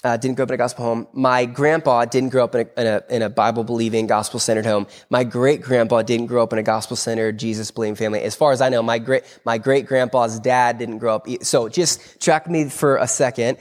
Uh, 0.03 0.17
didn't 0.17 0.35
grow 0.35 0.43
up 0.43 0.49
in 0.49 0.55
a 0.55 0.57
gospel 0.57 0.83
home. 0.83 1.07
My 1.13 1.45
grandpa 1.45 2.05
didn't 2.05 2.29
grow 2.29 2.43
up 2.43 2.55
in 2.55 2.67
a, 2.75 2.81
in 2.81 2.87
a, 2.87 3.03
in 3.11 3.21
a 3.21 3.29
Bible 3.29 3.63
believing, 3.63 4.07
gospel 4.07 4.39
centered 4.39 4.65
home. 4.65 4.87
My 5.11 5.23
great 5.23 5.61
grandpa 5.61 6.01
didn't 6.01 6.25
grow 6.25 6.41
up 6.41 6.51
in 6.53 6.57
a 6.57 6.63
gospel 6.63 6.97
centered, 6.97 7.37
Jesus 7.37 7.69
believing 7.69 7.93
family. 7.93 8.23
As 8.23 8.35
far 8.35 8.51
as 8.51 8.61
I 8.61 8.69
know, 8.69 8.81
my 8.81 8.97
great 8.97 9.23
my 9.45 9.59
great 9.59 9.85
grandpa's 9.85 10.39
dad 10.39 10.79
didn't 10.79 10.97
grow 10.97 11.17
up. 11.17 11.27
So 11.43 11.69
just 11.69 12.19
track 12.19 12.49
me 12.49 12.67
for 12.69 12.97
a 12.97 13.07
second. 13.07 13.59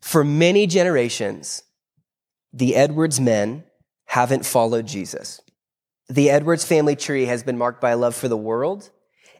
For 0.00 0.24
many 0.24 0.66
generations, 0.66 1.62
the 2.52 2.74
Edwards 2.74 3.20
men 3.20 3.62
haven't 4.06 4.44
followed 4.44 4.86
Jesus 4.86 5.40
the 6.08 6.30
Edwards 6.30 6.64
family 6.64 6.96
tree 6.96 7.26
has 7.26 7.42
been 7.42 7.58
marked 7.58 7.80
by 7.80 7.94
love 7.94 8.14
for 8.14 8.28
the 8.28 8.36
world 8.36 8.90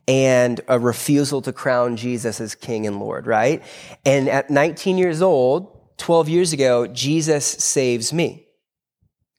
and 0.07 0.61
a 0.69 0.79
refusal 0.79 1.43
to 1.43 1.53
crown 1.53 1.97
Jesus 1.97 2.41
as 2.41 2.55
King 2.55 2.87
and 2.87 2.99
Lord, 2.99 3.27
right? 3.27 3.63
And 4.05 4.29
at 4.29 4.51
19 4.51 4.99
years 4.99 5.21
old, 5.21 5.75
12 5.99 6.29
years 6.29 6.53
ago, 6.53 6.87
Jesus 6.87 7.45
saves 7.45 8.13
me 8.13 8.47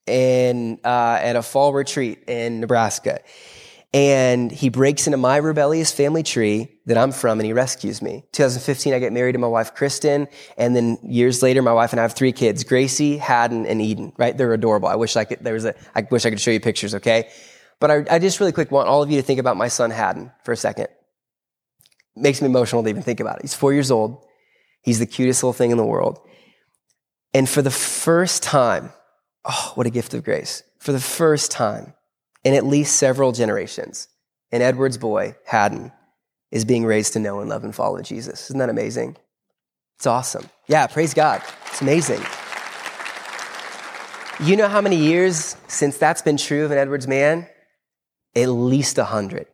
in, 0.06 0.80
uh, 0.84 1.20
at 1.22 1.36
a 1.36 1.42
fall 1.42 1.74
retreat 1.74 2.24
in 2.28 2.60
Nebraska. 2.60 3.22
And 3.92 4.52
he 4.52 4.70
breaks 4.70 5.08
into 5.08 5.18
my 5.18 5.38
rebellious 5.38 5.92
family 5.92 6.22
tree 6.22 6.80
that 6.86 6.98
I'm 6.98 7.12
from 7.12 7.40
and 7.40 7.46
he 7.46 7.54
rescues 7.54 8.04
me. 8.04 8.24
2015, 8.34 8.94
I 8.94 9.00
get 9.00 9.12
married 9.12 9.32
to 9.32 9.40
my 9.40 9.48
wife, 9.48 9.74
Kristen. 9.74 10.28
And 10.58 10.76
then 10.76 11.00
years 11.04 11.42
later, 11.42 11.64
my 11.64 11.74
wife 11.74 11.92
and 11.92 12.00
I 12.00 12.04
have 12.04 12.14
three 12.14 12.32
kids, 12.32 12.64
Gracie, 12.64 13.18
Haddon, 13.18 13.66
and 13.66 13.82
Eden, 13.82 14.14
right? 14.18 14.38
They're 14.38 14.54
adorable. 14.54 14.90
I 14.90 14.96
wish 14.96 15.16
I 15.16 15.26
could, 15.26 15.40
there 15.44 15.56
was 15.56 15.66
a, 15.66 15.74
I 15.96 16.06
wish 16.12 16.24
I 16.26 16.30
could 16.30 16.40
show 16.40 16.52
you 16.52 16.60
pictures, 16.60 16.94
okay? 16.96 17.30
But 17.80 17.90
I, 17.90 18.06
I 18.12 18.20
just 18.20 18.40
really 18.40 18.52
quick 18.52 18.70
want 18.70 18.90
all 18.90 19.02
of 19.02 19.10
you 19.10 19.18
to 19.18 19.24
think 19.24 19.40
about 19.40 19.58
my 19.58 19.70
son, 19.70 19.90
Haddon, 19.90 20.32
for 20.44 20.52
a 20.52 20.58
second. 20.58 20.88
makes 22.16 22.42
me 22.42 22.46
emotional 22.46 22.84
to 22.84 22.90
even 22.90 23.02
think 23.02 23.20
about 23.20 23.38
it. 23.38 23.42
He's 23.42 23.56
four 23.56 23.74
years 23.74 23.90
old. 23.90 24.24
He's 24.84 25.00
the 25.00 25.08
cutest 25.08 25.42
little 25.42 25.54
thing 25.54 25.72
in 25.72 25.78
the 25.78 25.86
world. 25.86 26.20
And 27.34 27.50
for 27.50 27.64
the 27.64 27.72
first 27.72 28.44
time, 28.44 28.92
oh, 29.46 29.72
what 29.74 29.88
a 29.88 29.90
gift 29.90 30.14
of 30.14 30.24
grace. 30.24 30.62
For 30.78 30.92
the 30.92 31.00
first 31.00 31.52
time, 31.52 31.94
in 32.44 32.54
at 32.54 32.66
least 32.66 32.96
several 32.96 33.32
generations. 33.32 34.08
And 34.52 34.64
Edward's 34.64 34.98
boy, 34.98 35.36
Haddon, 35.46 35.92
is 36.52 36.66
being 36.66 36.86
raised 36.86 37.14
to 37.14 37.20
know 37.20 37.40
and 37.40 37.50
love 37.50 37.64
and 37.64 37.76
follow 37.76 38.02
Jesus. 38.02 38.46
Isn't 38.46 38.60
that 38.60 38.70
amazing? 38.70 39.18
It's 39.98 40.08
awesome. 40.08 40.50
Yeah, 40.68 40.88
praise 40.88 41.14
God. 41.14 41.42
It's 41.68 41.82
amazing. 41.82 42.22
You 44.42 44.56
know 44.56 44.70
how 44.70 44.80
many 44.80 44.96
years 44.96 45.58
since 45.68 45.98
that's 45.98 46.22
been 46.22 46.38
true 46.38 46.64
of 46.64 46.72
an 46.72 46.78
Edwards 46.78 47.08
man? 47.08 47.48
At 48.36 48.48
least 48.48 48.98
100, 48.98 49.48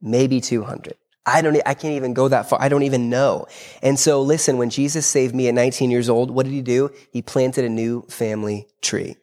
maybe 0.00 0.40
200. 0.40 0.94
I 1.26 1.40
don't, 1.40 1.56
I 1.64 1.74
can't 1.74 1.94
even 1.94 2.12
go 2.12 2.28
that 2.28 2.48
far. 2.48 2.60
I 2.60 2.68
don't 2.68 2.82
even 2.82 3.08
know. 3.08 3.46
And 3.82 3.98
so 3.98 4.20
listen, 4.20 4.58
when 4.58 4.70
Jesus 4.70 5.06
saved 5.06 5.34
me 5.34 5.48
at 5.48 5.54
19 5.54 5.90
years 5.90 6.08
old, 6.08 6.30
what 6.30 6.44
did 6.44 6.52
he 6.52 6.62
do? 6.62 6.90
He 7.12 7.22
planted 7.22 7.64
a 7.64 7.68
new 7.68 8.02
family 8.08 8.66
tree. 8.82 9.16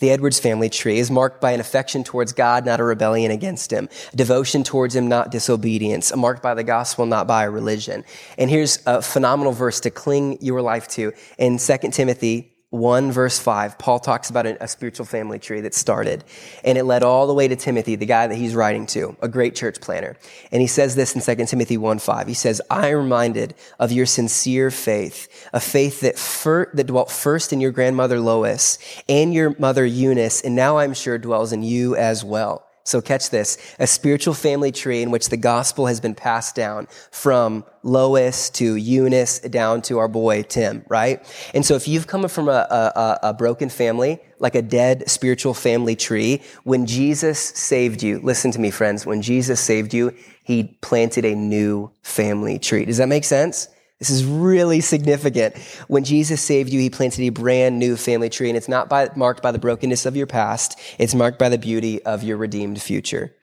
The 0.00 0.10
Edwards 0.10 0.40
family 0.40 0.70
tree 0.70 0.98
is 0.98 1.10
marked 1.10 1.42
by 1.42 1.52
an 1.52 1.60
affection 1.60 2.04
towards 2.04 2.32
God, 2.32 2.64
not 2.64 2.80
a 2.80 2.84
rebellion 2.84 3.30
against 3.30 3.70
him. 3.70 3.88
A 4.12 4.16
devotion 4.16 4.64
towards 4.64 4.96
him, 4.96 5.08
not 5.08 5.30
disobedience. 5.30 6.14
Marked 6.16 6.42
by 6.42 6.54
the 6.54 6.64
gospel, 6.64 7.04
not 7.04 7.26
by 7.26 7.44
religion. 7.44 8.04
And 8.38 8.48
here's 8.48 8.82
a 8.86 9.02
phenomenal 9.02 9.52
verse 9.52 9.78
to 9.80 9.90
cling 9.90 10.38
your 10.40 10.62
life 10.62 10.88
to. 10.88 11.12
In 11.36 11.58
2 11.58 11.76
Timothy 11.92 12.49
1 12.70 13.10
verse 13.10 13.36
5, 13.40 13.78
Paul 13.78 13.98
talks 13.98 14.30
about 14.30 14.46
a, 14.46 14.68
spiritual 14.68 15.04
family 15.04 15.40
tree 15.40 15.60
that 15.60 15.74
started 15.74 16.22
and 16.62 16.78
it 16.78 16.84
led 16.84 17.02
all 17.02 17.26
the 17.26 17.34
way 17.34 17.48
to 17.48 17.56
Timothy, 17.56 17.96
the 17.96 18.06
guy 18.06 18.28
that 18.28 18.36
he's 18.36 18.54
writing 18.54 18.86
to, 18.86 19.16
a 19.20 19.26
great 19.26 19.56
church 19.56 19.80
planner. 19.80 20.16
And 20.52 20.60
he 20.60 20.68
says 20.68 20.94
this 20.94 21.16
in 21.16 21.36
2 21.36 21.46
Timothy 21.46 21.76
1 21.76 21.98
5. 21.98 22.28
He 22.28 22.34
says, 22.34 22.62
I 22.70 22.90
am 22.90 22.98
reminded 22.98 23.56
of 23.80 23.90
your 23.90 24.06
sincere 24.06 24.70
faith, 24.70 25.48
a 25.52 25.58
faith 25.58 26.00
that, 26.02 26.16
fir- 26.16 26.70
that 26.74 26.86
dwelt 26.86 27.10
first 27.10 27.52
in 27.52 27.60
your 27.60 27.72
grandmother 27.72 28.20
Lois 28.20 28.78
and 29.08 29.34
your 29.34 29.56
mother 29.58 29.84
Eunice, 29.84 30.40
and 30.40 30.54
now 30.54 30.78
I'm 30.78 30.94
sure 30.94 31.18
dwells 31.18 31.52
in 31.52 31.64
you 31.64 31.96
as 31.96 32.24
well. 32.24 32.69
So 32.90 33.00
catch 33.00 33.30
this, 33.30 33.56
a 33.78 33.86
spiritual 33.86 34.34
family 34.34 34.72
tree 34.72 35.00
in 35.00 35.12
which 35.12 35.28
the 35.28 35.36
gospel 35.36 35.86
has 35.86 36.00
been 36.00 36.14
passed 36.14 36.56
down 36.56 36.88
from 37.12 37.64
Lois 37.84 38.50
to 38.50 38.74
Eunice 38.74 39.38
down 39.38 39.80
to 39.82 39.98
our 39.98 40.08
boy 40.08 40.42
Tim, 40.42 40.84
right? 40.88 41.24
And 41.54 41.64
so 41.64 41.76
if 41.76 41.86
you've 41.86 42.08
come 42.08 42.26
from 42.28 42.48
a, 42.48 42.66
a, 43.22 43.28
a, 43.28 43.32
broken 43.32 43.68
family, 43.68 44.18
like 44.40 44.56
a 44.56 44.62
dead 44.62 45.08
spiritual 45.08 45.54
family 45.54 45.94
tree, 45.94 46.42
when 46.64 46.84
Jesus 46.84 47.38
saved 47.38 48.02
you, 48.02 48.18
listen 48.24 48.50
to 48.50 48.58
me 48.58 48.72
friends, 48.72 49.06
when 49.06 49.22
Jesus 49.22 49.60
saved 49.60 49.94
you, 49.94 50.12
he 50.42 50.64
planted 50.82 51.24
a 51.24 51.36
new 51.36 51.92
family 52.02 52.58
tree. 52.58 52.84
Does 52.84 52.96
that 52.96 53.08
make 53.08 53.24
sense? 53.24 53.68
This 54.00 54.08
is 54.08 54.24
really 54.24 54.80
significant. 54.80 55.58
When 55.86 56.04
Jesus 56.04 56.40
saved 56.40 56.70
you, 56.70 56.80
he 56.80 56.88
planted 56.88 57.20
a 57.20 57.28
brand 57.28 57.78
new 57.78 57.96
family 57.96 58.30
tree, 58.30 58.48
and 58.48 58.56
it's 58.56 58.68
not 58.68 58.88
by, 58.88 59.10
marked 59.14 59.42
by 59.42 59.52
the 59.52 59.58
brokenness 59.58 60.06
of 60.06 60.16
your 60.16 60.26
past, 60.26 60.80
it's 60.98 61.14
marked 61.14 61.38
by 61.38 61.50
the 61.50 61.58
beauty 61.58 62.02
of 62.04 62.22
your 62.22 62.38
redeemed 62.38 62.80
future. 62.80 63.36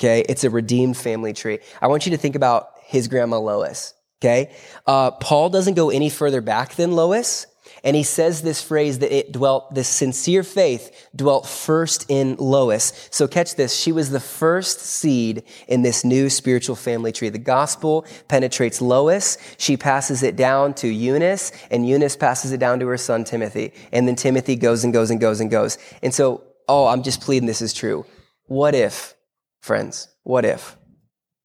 Okay? 0.00 0.24
It's 0.26 0.42
a 0.42 0.48
redeemed 0.48 0.96
family 0.96 1.34
tree. 1.34 1.58
I 1.82 1.88
want 1.88 2.06
you 2.06 2.12
to 2.12 2.16
think 2.16 2.34
about 2.34 2.70
his 2.82 3.08
grandma 3.08 3.38
Lois. 3.38 3.92
Okay? 4.22 4.54
Uh, 4.86 5.10
Paul 5.10 5.50
doesn't 5.50 5.74
go 5.74 5.90
any 5.90 6.08
further 6.08 6.40
back 6.40 6.76
than 6.76 6.92
Lois. 6.92 7.46
And 7.82 7.96
he 7.96 8.02
says 8.02 8.42
this 8.42 8.62
phrase 8.62 8.98
that 8.98 9.14
it 9.14 9.32
dwelt, 9.32 9.74
this 9.74 9.88
sincere 9.88 10.42
faith 10.42 11.08
dwelt 11.16 11.46
first 11.46 12.06
in 12.08 12.36
Lois. 12.36 13.08
So 13.10 13.26
catch 13.26 13.54
this. 13.54 13.74
She 13.74 13.92
was 13.92 14.10
the 14.10 14.20
first 14.20 14.80
seed 14.80 15.44
in 15.66 15.82
this 15.82 16.04
new 16.04 16.28
spiritual 16.28 16.76
family 16.76 17.12
tree. 17.12 17.30
The 17.30 17.38
gospel 17.38 18.04
penetrates 18.28 18.80
Lois. 18.80 19.38
She 19.56 19.76
passes 19.76 20.22
it 20.22 20.36
down 20.36 20.74
to 20.74 20.88
Eunice 20.88 21.52
and 21.70 21.88
Eunice 21.88 22.16
passes 22.16 22.52
it 22.52 22.60
down 22.60 22.80
to 22.80 22.86
her 22.86 22.98
son 22.98 23.24
Timothy. 23.24 23.72
And 23.92 24.06
then 24.06 24.16
Timothy 24.16 24.56
goes 24.56 24.84
and 24.84 24.92
goes 24.92 25.10
and 25.10 25.20
goes 25.20 25.40
and 25.40 25.50
goes. 25.50 25.78
And 26.02 26.14
so, 26.14 26.44
oh, 26.68 26.86
I'm 26.86 27.02
just 27.02 27.20
pleading 27.20 27.46
this 27.46 27.62
is 27.62 27.72
true. 27.72 28.04
What 28.46 28.74
if, 28.74 29.14
friends, 29.60 30.08
what 30.22 30.44
if 30.44 30.76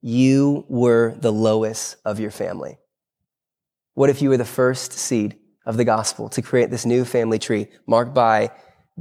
you 0.01 0.65
were 0.67 1.15
the 1.19 1.31
Lois 1.31 1.95
of 2.03 2.19
your 2.19 2.31
family? 2.31 2.77
What 3.93 4.09
if 4.09 4.21
you 4.21 4.29
were 4.29 4.37
the 4.37 4.43
first 4.43 4.91
seed 4.91 5.37
of 5.65 5.77
the 5.77 5.85
gospel 5.85 6.29
to 6.29 6.41
create 6.41 6.69
this 6.69 6.85
new 6.85 7.05
family 7.05 7.39
tree 7.39 7.67
marked 7.87 8.13
by 8.13 8.51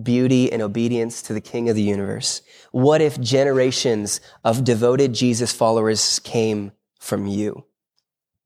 beauty 0.02 0.50
and 0.52 0.60
obedience 0.60 1.22
to 1.22 1.32
the 1.32 1.40
King 1.40 1.68
of 1.68 1.76
the 1.76 1.82
universe? 1.82 2.42
What 2.72 3.00
if 3.00 3.20
generations 3.20 4.20
of 4.44 4.64
devoted 4.64 5.12
Jesus 5.12 5.52
followers 5.52 6.18
came 6.20 6.72
from 6.98 7.26
you? 7.26 7.64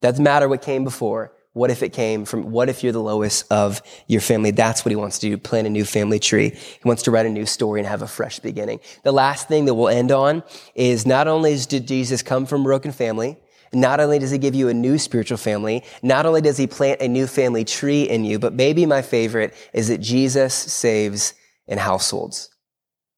Doesn't 0.00 0.22
matter 0.22 0.48
what 0.48 0.62
came 0.62 0.84
before. 0.84 1.32
What 1.54 1.70
if 1.70 1.82
it 1.82 1.92
came 1.92 2.24
from, 2.24 2.52
what 2.52 2.68
if 2.68 2.84
you're 2.84 2.92
the 2.92 3.02
Lois 3.02 3.42
of 3.50 3.82
your 4.06 4.20
family? 4.20 4.52
That's 4.52 4.84
what 4.84 4.90
he 4.90 4.96
wants 4.96 5.18
to 5.20 5.28
do, 5.28 5.38
plant 5.38 5.66
a 5.66 5.70
new 5.70 5.84
family 5.84 6.20
tree. 6.20 6.50
He 6.50 6.80
wants 6.84 7.02
to 7.04 7.10
write 7.10 7.26
a 7.26 7.30
new 7.30 7.46
story 7.46 7.80
and 7.80 7.88
have 7.88 8.02
a 8.02 8.06
fresh 8.06 8.38
beginning. 8.38 8.78
The 9.02 9.10
last 9.10 9.48
thing 9.48 9.64
that 9.64 9.74
we'll 9.74 9.88
end 9.88 10.12
on 10.12 10.44
is 10.76 11.04
not 11.04 11.26
only 11.26 11.56
did 11.58 11.88
Jesus 11.88 12.22
come 12.22 12.46
from 12.46 12.62
broken 12.62 12.92
family, 12.92 13.38
not 13.72 14.00
only 14.00 14.18
does 14.18 14.30
he 14.30 14.38
give 14.38 14.54
you 14.54 14.68
a 14.68 14.74
new 14.74 14.98
spiritual 14.98 15.38
family, 15.38 15.84
not 16.02 16.26
only 16.26 16.40
does 16.40 16.56
he 16.56 16.66
plant 16.66 17.00
a 17.00 17.08
new 17.08 17.26
family 17.26 17.64
tree 17.64 18.02
in 18.02 18.24
you, 18.24 18.38
but 18.38 18.52
maybe 18.52 18.86
my 18.86 19.02
favorite 19.02 19.54
is 19.72 19.88
that 19.88 19.98
Jesus 19.98 20.54
saves 20.54 21.34
in 21.66 21.78
households. 21.78 22.50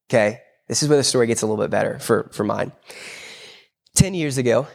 Okay? 0.09 0.41
This 0.67 0.83
is 0.83 0.89
where 0.89 0.97
the 0.97 1.03
story 1.03 1.27
gets 1.27 1.41
a 1.41 1.45
little 1.45 1.61
bit 1.61 1.71
better 1.71 1.99
for, 1.99 2.29
for 2.33 2.43
mine. 2.43 2.71
10 3.95 4.13
years 4.13 4.37
ago, 4.37 4.67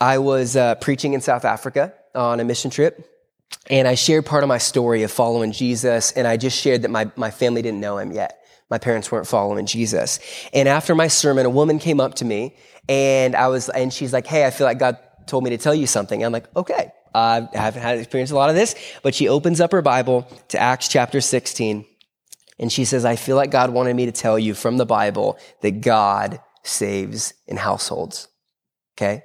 I 0.00 0.18
was 0.18 0.56
uh, 0.56 0.76
preaching 0.76 1.14
in 1.14 1.20
South 1.20 1.44
Africa 1.44 1.94
on 2.14 2.40
a 2.40 2.44
mission 2.44 2.70
trip. 2.70 3.08
And 3.70 3.86
I 3.86 3.94
shared 3.94 4.26
part 4.26 4.42
of 4.42 4.48
my 4.48 4.58
story 4.58 5.02
of 5.02 5.10
following 5.10 5.52
Jesus. 5.52 6.12
And 6.12 6.26
I 6.26 6.36
just 6.36 6.58
shared 6.58 6.82
that 6.82 6.90
my, 6.90 7.10
my 7.16 7.30
family 7.30 7.62
didn't 7.62 7.80
know 7.80 7.98
him 7.98 8.12
yet. 8.12 8.38
My 8.70 8.78
parents 8.78 9.12
weren't 9.12 9.26
following 9.26 9.66
Jesus. 9.66 10.18
And 10.52 10.68
after 10.68 10.94
my 10.94 11.08
sermon, 11.08 11.44
a 11.44 11.50
woman 11.50 11.78
came 11.78 12.00
up 12.00 12.14
to 12.14 12.24
me 12.24 12.56
and 12.88 13.36
I 13.36 13.48
was, 13.48 13.68
and 13.68 13.92
she's 13.92 14.12
like, 14.12 14.26
Hey, 14.26 14.46
I 14.46 14.50
feel 14.50 14.66
like 14.66 14.78
God 14.78 14.98
told 15.26 15.44
me 15.44 15.50
to 15.50 15.58
tell 15.58 15.74
you 15.74 15.86
something. 15.86 16.24
I'm 16.24 16.32
like, 16.32 16.54
okay. 16.56 16.92
I 17.14 17.46
haven't 17.52 17.82
had 17.82 17.98
experience 17.98 18.30
a 18.30 18.34
lot 18.34 18.48
of 18.48 18.56
this, 18.56 18.74
but 19.02 19.14
she 19.14 19.28
opens 19.28 19.60
up 19.60 19.72
her 19.72 19.82
Bible 19.82 20.26
to 20.48 20.58
Acts 20.58 20.88
chapter 20.88 21.20
16. 21.20 21.84
And 22.58 22.72
she 22.72 22.84
says, 22.84 23.04
I 23.04 23.16
feel 23.16 23.36
like 23.36 23.50
God 23.50 23.70
wanted 23.70 23.94
me 23.96 24.06
to 24.06 24.12
tell 24.12 24.38
you 24.38 24.54
from 24.54 24.76
the 24.76 24.86
Bible 24.86 25.38
that 25.60 25.80
God 25.82 26.40
saves 26.62 27.34
in 27.46 27.56
households. 27.56 28.28
Okay. 28.96 29.24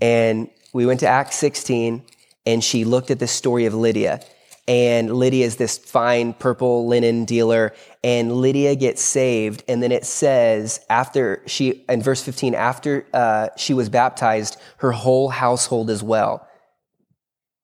And 0.00 0.48
we 0.72 0.86
went 0.86 1.00
to 1.00 1.06
Acts 1.06 1.36
16 1.36 2.04
and 2.46 2.64
she 2.64 2.84
looked 2.84 3.10
at 3.10 3.18
the 3.18 3.26
story 3.26 3.66
of 3.66 3.74
Lydia. 3.74 4.20
And 4.68 5.14
Lydia 5.14 5.46
is 5.46 5.56
this 5.56 5.78
fine 5.78 6.34
purple 6.34 6.86
linen 6.86 7.24
dealer. 7.24 7.72
And 8.04 8.36
Lydia 8.36 8.76
gets 8.76 9.00
saved. 9.00 9.64
And 9.66 9.82
then 9.82 9.90
it 9.90 10.04
says, 10.04 10.80
after 10.90 11.42
she, 11.46 11.86
in 11.88 12.02
verse 12.02 12.22
15, 12.22 12.54
after 12.54 13.06
uh, 13.14 13.48
she 13.56 13.72
was 13.72 13.88
baptized, 13.88 14.58
her 14.76 14.92
whole 14.92 15.30
household 15.30 15.88
as 15.88 16.02
well. 16.02 16.46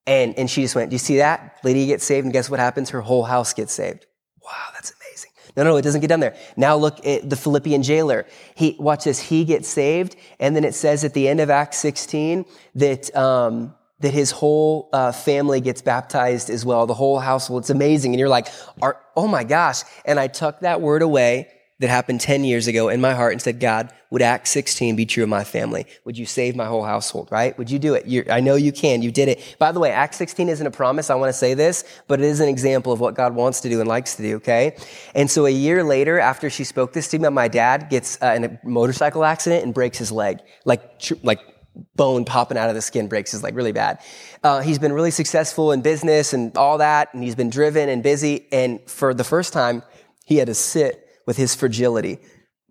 And, 0.07 0.37
and 0.37 0.49
she 0.49 0.63
just 0.63 0.75
went, 0.75 0.89
Do 0.89 0.95
you 0.95 0.99
see 0.99 1.17
that? 1.17 1.59
Lydia 1.63 1.85
gets 1.85 2.03
saved. 2.03 2.25
And 2.25 2.33
guess 2.33 2.49
what 2.49 2.59
happens? 2.59 2.89
Her 2.89 3.01
whole 3.01 3.23
house 3.23 3.53
gets 3.53 3.73
saved. 3.73 4.07
Wow, 4.43 4.69
that's 4.73 4.91
amazing. 4.91 5.31
No, 5.55 5.63
no, 5.63 5.77
it 5.77 5.83
doesn't 5.83 6.01
get 6.01 6.07
down 6.07 6.19
there. 6.19 6.35
Now 6.57 6.75
look 6.75 7.05
at 7.05 7.29
the 7.29 7.35
Philippian 7.35 7.83
jailer. 7.83 8.25
He, 8.55 8.75
watch 8.79 9.03
this. 9.03 9.19
He 9.19 9.45
gets 9.45 9.69
saved. 9.69 10.15
And 10.39 10.55
then 10.55 10.63
it 10.63 10.73
says 10.73 11.03
at 11.03 11.13
the 11.13 11.27
end 11.27 11.39
of 11.39 11.51
Acts 11.51 11.77
16 11.77 12.45
that, 12.75 13.15
um, 13.15 13.75
that 13.99 14.13
his 14.13 14.31
whole 14.31 14.89
uh, 14.91 15.11
family 15.11 15.61
gets 15.61 15.81
baptized 15.81 16.49
as 16.49 16.65
well, 16.65 16.85
the 16.85 16.93
whole 16.93 17.19
household. 17.19 17.63
It's 17.63 17.69
amazing. 17.69 18.13
And 18.13 18.19
you're 18.19 18.29
like, 18.29 18.47
oh 19.15 19.27
my 19.27 19.43
gosh. 19.43 19.83
And 20.03 20.19
I 20.19 20.27
tucked 20.27 20.61
that 20.61 20.81
word 20.81 21.01
away 21.01 21.49
that 21.79 21.89
happened 21.89 22.21
10 22.21 22.45
years 22.45 22.67
ago 22.67 22.87
in 22.87 23.01
my 23.01 23.13
heart 23.13 23.33
and 23.33 23.41
said, 23.41 23.59
God, 23.59 23.91
would 24.09 24.21
Act 24.21 24.47
16 24.47 24.95
be 24.95 25.05
true 25.05 25.23
of 25.23 25.29
my 25.29 25.43
family? 25.43 25.85
Would 26.05 26.17
you 26.17 26.25
save 26.25 26.55
my 26.55 26.65
whole 26.65 26.83
household, 26.83 27.27
right? 27.31 27.57
Would 27.57 27.69
you 27.69 27.79
do 27.79 27.95
it? 27.95 28.05
You're, 28.05 28.31
I 28.31 28.39
know 28.39 28.55
you 28.55 28.71
can. 28.71 29.01
You 29.01 29.11
did 29.11 29.27
it. 29.27 29.57
By 29.59 29.73
the 29.73 29.81
way, 29.81 29.91
Act 29.91 30.15
16 30.15 30.47
isn't 30.47 30.65
a 30.65 30.71
promise. 30.71 31.09
I 31.09 31.15
want 31.15 31.29
to 31.29 31.37
say 31.37 31.53
this, 31.53 31.83
but 32.07 32.21
it 32.21 32.25
is 32.25 32.39
an 32.39 32.47
example 32.47 32.93
of 32.93 33.01
what 33.01 33.13
God 33.13 33.35
wants 33.35 33.59
to 33.61 33.69
do 33.69 33.81
and 33.81 33.89
likes 33.89 34.15
to 34.15 34.23
do, 34.23 34.37
okay? 34.37 34.77
And 35.13 35.29
so 35.29 35.45
a 35.45 35.49
year 35.49 35.83
later, 35.83 36.17
after 36.17 36.49
she 36.49 36.63
spoke 36.63 36.93
this 36.93 37.09
to 37.09 37.19
me, 37.19 37.27
my 37.27 37.49
dad 37.49 37.89
gets 37.89 38.21
uh, 38.21 38.27
in 38.27 38.45
a 38.45 38.59
motorcycle 38.63 39.25
accident 39.25 39.65
and 39.65 39.73
breaks 39.73 39.97
his 39.97 40.13
leg. 40.13 40.39
Like, 40.63 41.01
like, 41.23 41.41
bone 41.95 42.25
popping 42.25 42.57
out 42.57 42.69
of 42.69 42.75
the 42.75 42.81
skin 42.81 43.07
breaks 43.07 43.33
is 43.33 43.43
like 43.43 43.55
really 43.55 43.71
bad. 43.71 43.99
Uh, 44.43 44.61
he's 44.61 44.79
been 44.79 44.93
really 44.93 45.11
successful 45.11 45.71
in 45.71 45.81
business 45.81 46.33
and 46.33 46.55
all 46.57 46.77
that, 46.77 47.13
and 47.13 47.23
he's 47.23 47.35
been 47.35 47.49
driven 47.49 47.89
and 47.89 48.03
busy. 48.03 48.47
And 48.51 48.79
for 48.89 49.13
the 49.13 49.23
first 49.23 49.53
time, 49.53 49.83
he 50.25 50.37
had 50.37 50.47
to 50.47 50.53
sit 50.53 51.07
with 51.25 51.37
his 51.37 51.55
fragility 51.55 52.19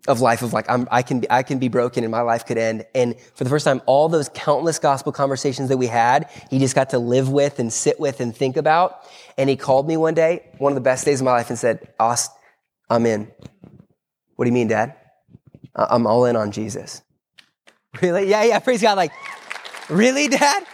of 0.07 0.21
life 0.21 0.41
of 0.43 0.53
like 0.53 0.69
I'm, 0.69 0.87
i 0.91 1.01
can 1.01 1.21
be, 1.21 1.31
I 1.31 1.41
can 1.43 1.57
be 1.57 1.67
broken 1.67 2.03
and 2.03 2.11
my 2.11 2.21
life 2.21 2.45
could 2.45 2.57
end. 2.57 2.85
And 2.93 3.15
for 3.33 3.43
the 3.43 3.49
first 3.49 3.65
time, 3.65 3.81
all 3.85 4.07
those 4.07 4.29
countless 4.29 4.79
gospel 4.79 5.11
conversations 5.11 5.69
that 5.69 5.77
we 5.77 5.87
had, 5.87 6.29
he 6.49 6.59
just 6.59 6.75
got 6.75 6.91
to 6.91 6.99
live 6.99 7.29
with 7.29 7.59
and 7.59 7.71
sit 7.71 7.99
with 7.99 8.19
and 8.19 8.35
think 8.35 8.57
about. 8.57 9.01
And 9.37 9.49
he 9.49 9.55
called 9.55 9.87
me 9.87 9.97
one 9.97 10.13
day, 10.13 10.45
one 10.57 10.71
of 10.71 10.75
the 10.75 10.81
best 10.81 11.05
days 11.05 11.21
of 11.21 11.25
my 11.25 11.31
life, 11.31 11.49
and 11.49 11.57
said, 11.57 11.87
"Aust, 11.99 12.31
I'm 12.89 13.05
in." 13.05 13.31
What 14.35 14.45
do 14.45 14.49
you 14.49 14.53
mean, 14.53 14.67
Dad? 14.67 14.95
I'm 15.75 16.07
all 16.07 16.25
in 16.25 16.35
on 16.35 16.51
Jesus. 16.51 17.01
Really? 18.01 18.29
Yeah, 18.29 18.43
yeah. 18.43 18.59
Praise 18.59 18.81
God. 18.81 18.97
Like, 18.97 19.11
really, 19.89 20.27
Dad? 20.27 20.65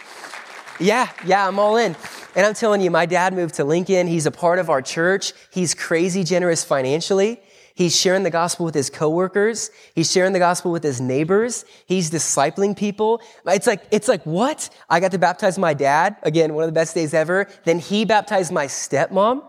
Yeah, 0.80 1.08
yeah. 1.24 1.46
I'm 1.46 1.58
all 1.58 1.76
in. 1.76 1.94
And 2.34 2.46
I'm 2.46 2.54
telling 2.54 2.80
you, 2.80 2.90
my 2.90 3.06
dad 3.06 3.34
moved 3.34 3.54
to 3.56 3.64
Lincoln. 3.64 4.06
He's 4.06 4.26
a 4.26 4.30
part 4.30 4.58
of 4.58 4.70
our 4.70 4.80
church. 4.80 5.32
He's 5.50 5.74
crazy 5.74 6.24
generous 6.24 6.64
financially. 6.64 7.40
He's 7.74 7.98
sharing 7.98 8.22
the 8.22 8.30
gospel 8.30 8.64
with 8.64 8.74
his 8.74 8.90
coworkers. 8.90 9.70
He's 9.94 10.10
sharing 10.10 10.32
the 10.32 10.38
gospel 10.38 10.72
with 10.72 10.82
his 10.82 11.00
neighbors. 11.00 11.64
He's 11.86 12.10
discipling 12.10 12.76
people. 12.76 13.22
It's 13.46 13.66
like, 13.66 13.82
it's 13.90 14.08
like, 14.08 14.24
what? 14.24 14.68
I 14.90 15.00
got 15.00 15.12
to 15.12 15.18
baptize 15.18 15.58
my 15.58 15.74
dad. 15.74 16.16
Again, 16.22 16.54
one 16.54 16.64
of 16.64 16.68
the 16.68 16.74
best 16.74 16.94
days 16.94 17.14
ever. 17.14 17.48
Then 17.64 17.78
he 17.78 18.04
baptized 18.04 18.52
my 18.52 18.66
stepmom. 18.66 19.44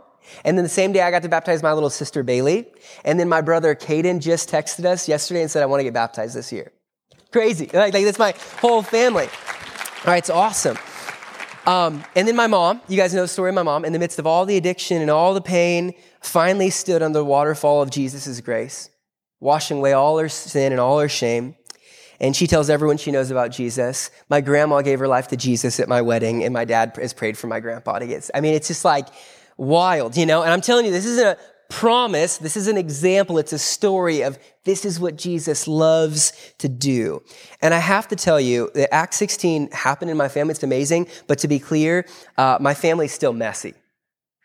And 0.46 0.58
then 0.58 0.64
the 0.64 0.70
same 0.70 0.94
day 0.94 1.02
I 1.02 1.12
got 1.12 1.24
to 1.24 1.30
baptize 1.30 1.62
my 1.62 1.74
little 1.74 1.90
sister 1.90 2.24
Bailey. 2.24 2.68
And 3.04 3.20
then 3.20 3.28
my 3.28 3.42
brother 3.42 3.76
Caden 3.76 4.22
just 4.22 4.50
texted 4.50 4.86
us 4.86 5.08
yesterday 5.08 5.42
and 5.42 5.52
said, 5.52 5.64
I 5.64 5.66
want 5.66 5.82
to 5.82 5.84
get 5.84 5.94
baptized 5.94 6.36
this 6.36 6.52
year. 6.52 6.72
Crazy. 7.34 7.70
Like, 7.74 7.94
like 7.94 8.06
that's 8.06 8.20
my 8.20 8.34
whole 8.62 8.84
family. 8.84 9.26
All 9.26 10.06
right, 10.06 10.20
it's 10.20 10.30
awesome. 10.30 10.78
Um, 11.66 12.04
and 12.16 12.28
then 12.28 12.36
my 12.36 12.48
mom, 12.48 12.80
you 12.88 12.96
guys 12.96 13.14
know 13.14 13.22
the 13.24 13.28
story 13.28 13.50
of 13.50 13.56
my 13.56 13.64
mom, 13.64 13.86
in 13.86 13.92
the 13.92 14.00
midst 14.00 14.20
of 14.20 14.28
all 14.28 14.46
the 14.46 14.56
addiction 14.56 15.02
and 15.02 15.10
all 15.10 15.34
the 15.34 15.42
pain, 15.42 15.94
finally 16.22 16.70
stood 16.70 17.02
under 17.02 17.20
the 17.20 17.26
waterfall 17.26 17.82
of 17.82 17.90
Jesus' 17.90 18.40
grace, 18.42 18.90
washing 19.40 19.78
away 19.78 19.94
all 19.94 20.20
her 20.20 20.30
sin 20.30 20.72
and 20.72 20.80
all 20.80 21.00
her 21.00 21.10
shame. 21.10 21.56
And 22.20 22.36
she 22.36 22.46
tells 22.46 22.70
everyone 22.70 22.98
she 22.98 23.12
knows 23.12 23.32
about 23.32 23.52
Jesus. 23.52 24.12
My 24.30 24.40
grandma 24.40 24.82
gave 24.82 25.00
her 25.00 25.08
life 25.08 25.30
to 25.30 25.38
Jesus 25.38 25.80
at 25.80 25.90
my 25.90 26.02
wedding, 26.02 26.44
and 26.44 26.54
my 26.54 26.66
dad 26.66 26.96
has 27.02 27.14
prayed 27.14 27.38
for 27.38 27.48
my 27.48 27.60
grandpa 27.60 27.98
to 27.98 28.06
get. 28.06 28.30
I 28.36 28.42
mean, 28.42 28.54
it's 28.54 28.68
just 28.68 28.86
like 28.86 29.08
wild, 29.58 30.16
you 30.18 30.28
know? 30.28 30.44
And 30.44 30.52
I'm 30.52 30.62
telling 30.62 30.86
you, 30.86 30.92
this 30.92 31.06
isn't 31.06 31.26
a 31.26 31.38
promise. 31.74 32.38
This 32.38 32.56
is 32.56 32.68
an 32.68 32.78
example. 32.78 33.40
It's 33.40 33.52
a 33.52 33.58
story 33.58 34.22
of 34.22 34.38
this 34.64 34.86
is 34.86 35.00
what 35.00 35.18
Jesus 35.18 35.68
loves 35.68 36.32
to 36.60 36.70
do. 36.70 37.24
And 37.64 37.74
I 37.74 37.80
have 37.80 38.08
to 38.10 38.16
tell 38.16 38.40
you 38.40 38.70
that 38.76 38.94
Acts 38.94 39.18
16 39.18 39.72
happened 39.72 40.12
in 40.12 40.16
my 40.16 40.30
family. 40.30 40.52
It's 40.52 40.62
amazing. 40.62 41.08
But 41.28 41.40
to 41.40 41.48
be 41.48 41.58
clear, 41.58 42.06
uh, 42.38 42.58
my 42.62 42.76
family's 42.76 43.12
still 43.12 43.34
messy. 43.34 43.74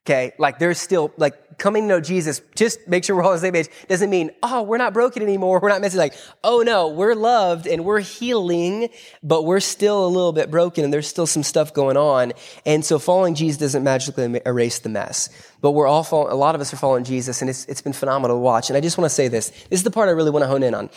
Okay, 0.09 0.33
like 0.39 0.59
there's 0.59 0.81
still 0.81 1.13
like 1.19 1.59
coming 1.59 1.83
to 1.83 1.87
know 1.87 2.01
Jesus. 2.01 2.41
Just 2.55 2.89
make 2.89 3.05
sure 3.05 3.15
we're 3.15 3.23
all 3.23 3.33
on 3.33 3.37
the 3.37 3.41
same 3.41 3.53
page. 3.53 3.69
Doesn't 3.89 4.09
mean 4.09 4.31
oh 4.43 4.63
we're 4.63 4.79
not 4.79 4.95
broken 4.95 5.23
anymore. 5.23 5.61
We're 5.63 5.69
not 5.69 5.83
messy. 5.83 5.99
Like 5.99 6.15
oh 6.43 6.63
no, 6.63 6.89
we're 6.89 7.15
loved 7.15 7.67
and 7.67 7.85
we're 7.85 8.01
healing, 8.01 8.89
but 9.23 9.45
we're 9.45 9.61
still 9.61 10.07
a 10.07 10.09
little 10.09 10.33
bit 10.33 10.51
broken 10.51 10.83
and 10.83 10.91
there's 10.91 11.07
still 11.07 11.27
some 11.27 11.43
stuff 11.43 11.75
going 11.75 11.99
on. 11.99 12.33
And 12.65 12.83
so 12.83 12.99
following 12.99 13.35
Jesus 13.35 13.59
doesn't 13.59 13.85
magically 13.85 14.41
erase 14.47 14.79
the 14.79 14.89
mess. 14.89 15.29
But 15.61 15.73
we're 15.73 15.87
all 15.87 16.05
following, 16.05 16.33
a 16.33 16.37
lot 16.37 16.55
of 16.55 16.63
us 16.63 16.73
are 16.73 16.79
following 16.79 17.05
Jesus, 17.05 17.43
and 17.43 17.51
it's 17.51 17.67
it's 17.67 17.83
been 17.83 17.93
phenomenal 17.93 18.39
to 18.39 18.41
watch. 18.41 18.71
And 18.71 18.79
I 18.79 18.81
just 18.81 18.97
want 18.97 19.11
to 19.11 19.15
say 19.15 19.29
this. 19.29 19.51
This 19.51 19.81
is 19.81 19.83
the 19.83 19.91
part 19.91 20.09
I 20.09 20.13
really 20.13 20.31
want 20.31 20.43
to 20.43 20.49
hone 20.49 20.63
in 20.63 20.73
on. 20.73 20.89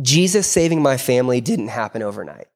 Jesus 0.00 0.48
saving 0.48 0.82
my 0.82 0.96
family 0.96 1.40
didn't 1.40 1.68
happen 1.68 2.02
overnight. 2.02 2.48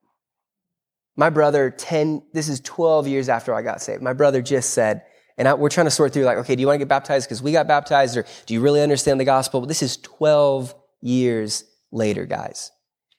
My 1.15 1.31
brother, 1.31 1.71
10, 1.71 2.25
this 2.33 2.49
is 2.49 2.61
12 2.61 3.07
years 3.07 3.29
after 3.29 3.55
I 3.55 3.63
got 3.63 3.81
saved. 3.81 4.03
My 4.03 4.13
brother 4.13 4.43
just 4.43 4.71
said, 4.71 5.03
and 5.39 5.49
I, 5.49 5.55
we're 5.55 5.69
trying 5.69 5.87
to 5.87 5.91
sort 5.91 6.13
through 6.13 6.25
like, 6.25 6.39
okay, 6.39 6.55
do 6.57 6.61
you 6.61 6.67
want 6.67 6.77
to 6.77 6.79
get 6.79 6.89
baptized 6.89 7.27
because 7.27 7.43
we 7.43 7.53
got 7.53 7.67
baptized 7.69 8.17
or 8.17 8.25
do 8.47 8.55
you 8.55 8.61
really 8.61 8.83
understand 8.83 9.21
the 9.21 9.25
gospel? 9.25 9.61
But 9.61 9.69
this 9.69 9.83
is 9.83 9.97
12 9.99 10.75
years 11.03 11.65
later, 11.93 12.25
guys. 12.25 12.73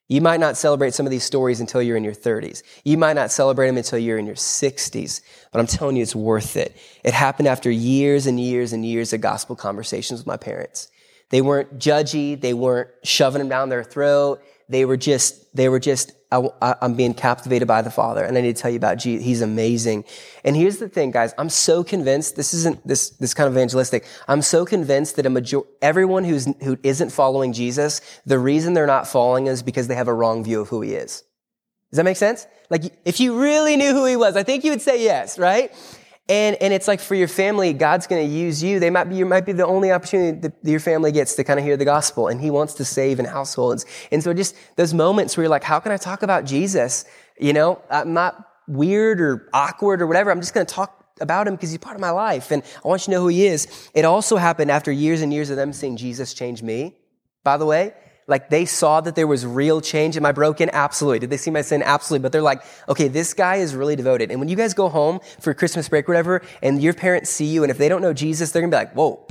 You 0.09 0.21
might 0.21 0.39
not 0.39 0.55
celebrate 0.55 0.93
some 0.93 1.05
of 1.05 1.11
these 1.11 1.25
stories 1.25 1.59
until 1.59 1.81
you're 1.81 1.97
in 1.97 2.03
your 2.03 2.13
30s. 2.13 2.63
You 2.85 2.97
might 2.97 3.13
not 3.13 3.29
celebrate 3.29 3.67
them 3.67 3.77
until 3.77 3.99
you're 3.99 4.17
in 4.17 4.25
your 4.25 4.35
60s. 4.35 5.21
But 5.51 5.59
I'm 5.59 5.67
telling 5.67 5.97
you, 5.97 6.03
it's 6.03 6.15
worth 6.15 6.55
it. 6.55 6.77
It 7.03 7.13
happened 7.13 7.49
after 7.49 7.69
years 7.69 8.25
and 8.25 8.39
years 8.39 8.71
and 8.71 8.85
years 8.85 9.11
of 9.11 9.19
gospel 9.19 9.55
conversations 9.55 10.21
with 10.21 10.27
my 10.27 10.37
parents. 10.37 10.89
They 11.29 11.41
weren't 11.41 11.77
judgy. 11.77 12.39
They 12.39 12.53
weren't 12.53 12.89
shoving 13.03 13.39
them 13.39 13.49
down 13.49 13.67
their 13.67 13.83
throat. 13.83 14.41
They 14.69 14.85
were 14.85 14.97
just, 14.97 15.55
they 15.55 15.69
were 15.69 15.79
just 15.79 16.11
I, 16.29 16.75
am 16.81 16.95
being 16.95 17.13
captivated 17.13 17.69
by 17.69 17.81
the 17.81 17.89
Father, 17.89 18.23
and 18.23 18.37
I 18.37 18.41
need 18.41 18.55
to 18.55 18.61
tell 18.61 18.69
you 18.69 18.77
about 18.77 18.97
Jesus. 18.97 19.25
He's 19.25 19.41
amazing. 19.41 20.03
And 20.43 20.57
here's 20.57 20.77
the 20.77 20.89
thing, 20.89 21.11
guys. 21.11 21.33
I'm 21.37 21.49
so 21.49 21.85
convinced. 21.85 22.35
This 22.35 22.53
isn't 22.53 22.85
this 22.85 23.11
this 23.11 23.33
kind 23.33 23.47
of 23.47 23.53
evangelistic. 23.53 24.05
I'm 24.27 24.41
so 24.41 24.65
convinced 24.65 25.15
that 25.15 25.25
a 25.25 25.29
major 25.29 25.61
everyone 25.81 26.25
who's 26.25 26.45
who 26.63 26.77
isn't 26.83 27.11
following 27.11 27.53
Jesus, 27.53 28.01
the 28.25 28.39
reason 28.39 28.73
they're 28.73 28.85
not 28.85 29.07
following 29.07 29.47
is 29.47 29.63
because 29.63 29.87
they 29.87 29.95
have 29.95 30.09
a 30.09 30.13
wrong 30.13 30.43
view 30.43 30.59
of 30.59 30.67
who 30.67 30.81
He 30.81 30.95
is. 30.95 31.23
Does 31.91 31.97
that 31.97 32.03
make 32.03 32.17
sense? 32.17 32.45
Like, 32.69 32.83
if 33.05 33.21
you 33.21 33.39
really 33.41 33.77
knew 33.77 33.93
who 33.93 34.05
He 34.05 34.17
was, 34.17 34.35
I 34.35 34.43
think 34.43 34.65
you 34.65 34.71
would 34.71 34.81
say 34.81 35.01
yes, 35.01 35.39
right? 35.39 35.71
And, 36.29 36.57
and 36.61 36.73
it's 36.73 36.87
like 36.87 36.99
for 36.99 37.15
your 37.15 37.29
family, 37.29 37.71
God's 37.71 38.05
going 38.05 38.27
to 38.27 38.33
use 38.33 38.61
you. 38.61 38.79
They 38.79 38.89
might 38.89 39.05
be, 39.05 39.15
you 39.15 39.25
might 39.25 39.45
be 39.45 39.53
the 39.53 39.65
only 39.65 39.91
opportunity 39.91 40.37
that 40.39 40.53
your 40.63 40.81
family 40.81 41.13
gets 41.13 41.35
to 41.35 41.43
kind 41.43 41.57
of 41.57 41.65
hear 41.65 41.77
the 41.77 41.85
gospel 41.85 42.27
and 42.27 42.41
he 42.41 42.51
wants 42.51 42.73
to 42.75 42.85
save 42.85 43.19
in 43.19 43.25
households. 43.25 43.85
And 44.11 44.21
so 44.21 44.33
just 44.33 44.55
those 44.75 44.93
moments 44.93 45.37
where 45.37 45.45
you're 45.45 45.49
like, 45.49 45.63
how 45.63 45.79
can 45.79 45.93
I 45.93 45.97
talk 45.97 46.23
about 46.23 46.43
Jesus? 46.43 47.05
You 47.39 47.53
know, 47.53 47.81
I'm 47.89 48.13
not 48.13 48.45
weird 48.67 49.21
or 49.21 49.49
awkward 49.53 50.01
or 50.01 50.07
whatever. 50.07 50.29
I'm 50.29 50.41
just 50.41 50.53
going 50.53 50.65
to 50.65 50.73
talk 50.73 51.05
about 51.21 51.47
him 51.47 51.55
because 51.55 51.71
he's 51.71 51.79
part 51.79 51.95
of 51.95 52.01
my 52.01 52.11
life 52.11 52.51
and 52.51 52.61
I 52.83 52.87
want 52.87 53.03
you 53.03 53.05
to 53.05 53.11
know 53.11 53.21
who 53.21 53.29
he 53.29 53.47
is. 53.47 53.89
It 53.93 54.03
also 54.03 54.35
happened 54.35 54.69
after 54.69 54.91
years 54.91 55.21
and 55.21 55.33
years 55.33 55.49
of 55.49 55.55
them 55.55 55.71
seeing 55.71 55.95
Jesus 55.95 56.33
change 56.33 56.61
me, 56.61 56.97
by 57.43 57.57
the 57.57 57.65
way. 57.65 57.93
Like 58.27 58.49
they 58.49 58.65
saw 58.65 58.99
that 59.01 59.15
there 59.15 59.25
was 59.25 59.45
real 59.45 59.79
change. 59.79 60.17
Am 60.17 60.25
I 60.25 60.33
broken? 60.33 60.69
Absolutely. 60.73 61.19
Did 61.19 61.29
they 61.29 61.37
see 61.37 61.49
my 61.49 61.61
sin? 61.61 61.81
Absolutely. 61.81 62.23
But 62.23 62.33
they're 62.33 62.41
like, 62.41 62.61
okay, 62.89 63.07
this 63.07 63.33
guy 63.33 63.55
is 63.57 63.73
really 63.73 63.95
devoted. 63.95 64.31
And 64.31 64.39
when 64.39 64.49
you 64.49 64.57
guys 64.57 64.73
go 64.73 64.89
home 64.89 65.21
for 65.39 65.53
Christmas 65.53 65.87
break 65.87 66.09
whatever, 66.09 66.41
and 66.61 66.81
your 66.81 66.93
parents 66.93 67.29
see 67.29 67.45
you, 67.45 67.63
and 67.63 67.71
if 67.71 67.77
they 67.77 67.87
don't 67.87 68.01
know 68.01 68.13
Jesus, 68.13 68.51
they're 68.51 68.61
gonna 68.61 68.71
be 68.71 68.75
like, 68.75 68.93
whoa, 68.93 69.25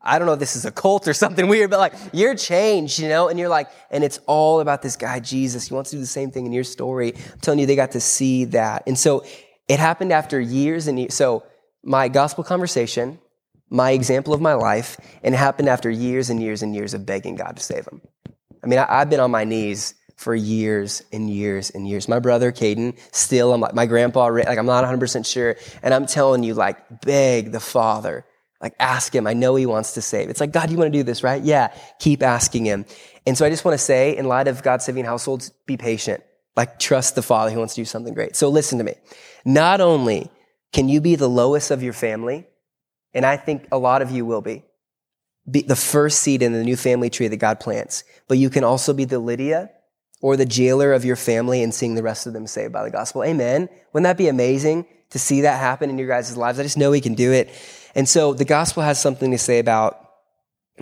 I 0.00 0.18
don't 0.18 0.26
know 0.26 0.32
if 0.34 0.38
this 0.38 0.54
is 0.54 0.64
a 0.64 0.70
cult 0.70 1.08
or 1.08 1.12
something 1.24 1.48
weird, 1.48 1.70
but 1.70 1.80
like, 1.80 1.94
you're 2.12 2.36
changed, 2.36 3.00
you 3.00 3.08
know? 3.08 3.28
And 3.28 3.38
you're 3.38 3.48
like, 3.48 3.68
and 3.90 4.04
it's 4.04 4.20
all 4.26 4.60
about 4.60 4.82
this 4.82 4.96
guy, 4.96 5.18
Jesus. 5.18 5.66
He 5.68 5.74
wants 5.74 5.90
to 5.90 5.96
do 5.96 6.00
the 6.00 6.06
same 6.06 6.30
thing 6.30 6.46
in 6.46 6.52
your 6.52 6.64
story. 6.64 7.14
I'm 7.16 7.40
telling 7.40 7.58
you, 7.58 7.66
they 7.66 7.76
got 7.76 7.92
to 7.92 8.00
see 8.00 8.44
that. 8.46 8.84
And 8.86 8.96
so 8.96 9.24
it 9.68 9.80
happened 9.80 10.12
after 10.12 10.40
years 10.40 10.86
and 10.86 10.98
years. 11.00 11.14
So 11.14 11.42
my 11.82 12.08
gospel 12.08 12.44
conversation, 12.44 13.18
my 13.68 13.90
example 13.90 14.34
of 14.34 14.40
my 14.40 14.54
life, 14.54 14.98
and 15.22 15.34
it 15.34 15.38
happened 15.38 15.68
after 15.68 15.90
years 15.90 16.30
and 16.30 16.40
years 16.40 16.62
and 16.62 16.74
years 16.74 16.94
of 16.94 17.04
begging 17.04 17.36
God 17.36 17.56
to 17.56 17.62
save 17.62 17.86
him. 17.86 18.00
I 18.62 18.66
mean, 18.66 18.78
I, 18.78 18.98
have 18.98 19.10
been 19.10 19.20
on 19.20 19.30
my 19.30 19.44
knees 19.44 19.94
for 20.16 20.34
years 20.34 21.02
and 21.12 21.30
years 21.30 21.70
and 21.70 21.88
years. 21.88 22.08
My 22.08 22.18
brother, 22.18 22.52
Caden, 22.52 22.98
still, 23.12 23.54
I'm 23.54 23.60
like, 23.60 23.74
my 23.74 23.86
grandpa, 23.86 24.26
like, 24.26 24.58
I'm 24.58 24.66
not 24.66 24.84
100% 24.84 25.26
sure. 25.26 25.56
And 25.82 25.94
I'm 25.94 26.06
telling 26.06 26.42
you, 26.42 26.54
like, 26.54 27.00
beg 27.02 27.52
the 27.52 27.60
Father, 27.60 28.26
like, 28.60 28.74
ask 28.78 29.14
him. 29.14 29.26
I 29.26 29.32
know 29.32 29.54
he 29.54 29.64
wants 29.64 29.94
to 29.94 30.02
save. 30.02 30.28
It's 30.28 30.40
like, 30.40 30.52
God, 30.52 30.70
you 30.70 30.76
want 30.76 30.92
to 30.92 30.98
do 30.98 31.02
this, 31.02 31.22
right? 31.22 31.42
Yeah. 31.42 31.72
Keep 32.00 32.22
asking 32.22 32.66
him. 32.66 32.84
And 33.26 33.38
so 33.38 33.46
I 33.46 33.50
just 33.50 33.64
want 33.64 33.78
to 33.78 33.84
say, 33.84 34.16
in 34.16 34.26
light 34.26 34.48
of 34.48 34.62
God 34.62 34.82
saving 34.82 35.06
households, 35.06 35.50
be 35.66 35.78
patient. 35.78 36.22
Like, 36.56 36.78
trust 36.78 37.14
the 37.14 37.22
Father. 37.22 37.50
He 37.50 37.56
wants 37.56 37.74
to 37.76 37.80
do 37.80 37.86
something 37.86 38.12
great. 38.12 38.36
So 38.36 38.50
listen 38.50 38.76
to 38.76 38.84
me. 38.84 38.94
Not 39.46 39.80
only 39.80 40.30
can 40.72 40.88
you 40.88 41.00
be 41.00 41.16
the 41.16 41.28
Lois 41.28 41.70
of 41.70 41.82
your 41.82 41.94
family, 41.94 42.46
and 43.14 43.24
I 43.24 43.36
think 43.36 43.66
a 43.72 43.78
lot 43.78 44.02
of 44.02 44.10
you 44.10 44.26
will 44.26 44.42
be, 44.42 44.64
be 45.50 45.62
the 45.62 45.76
first 45.76 46.20
seed 46.20 46.42
in 46.42 46.52
the 46.52 46.64
new 46.64 46.76
family 46.76 47.10
tree 47.10 47.28
that 47.28 47.36
God 47.36 47.60
plants. 47.60 48.04
But 48.28 48.38
you 48.38 48.50
can 48.50 48.64
also 48.64 48.92
be 48.92 49.04
the 49.04 49.18
Lydia 49.18 49.70
or 50.20 50.36
the 50.36 50.46
jailer 50.46 50.92
of 50.92 51.04
your 51.04 51.16
family 51.16 51.62
and 51.62 51.74
seeing 51.74 51.94
the 51.94 52.02
rest 52.02 52.26
of 52.26 52.32
them 52.32 52.46
saved 52.46 52.72
by 52.72 52.84
the 52.84 52.90
gospel. 52.90 53.24
Amen. 53.24 53.68
Wouldn't 53.92 54.04
that 54.04 54.18
be 54.18 54.28
amazing 54.28 54.86
to 55.10 55.18
see 55.18 55.42
that 55.42 55.58
happen 55.58 55.90
in 55.90 55.98
your 55.98 56.08
guys' 56.08 56.36
lives? 56.36 56.58
I 56.58 56.62
just 56.62 56.78
know 56.78 56.92
He 56.92 57.00
can 57.00 57.14
do 57.14 57.32
it. 57.32 57.50
And 57.94 58.08
so 58.08 58.34
the 58.34 58.44
gospel 58.44 58.82
has 58.82 59.00
something 59.00 59.30
to 59.30 59.38
say 59.38 59.58
about 59.58 60.10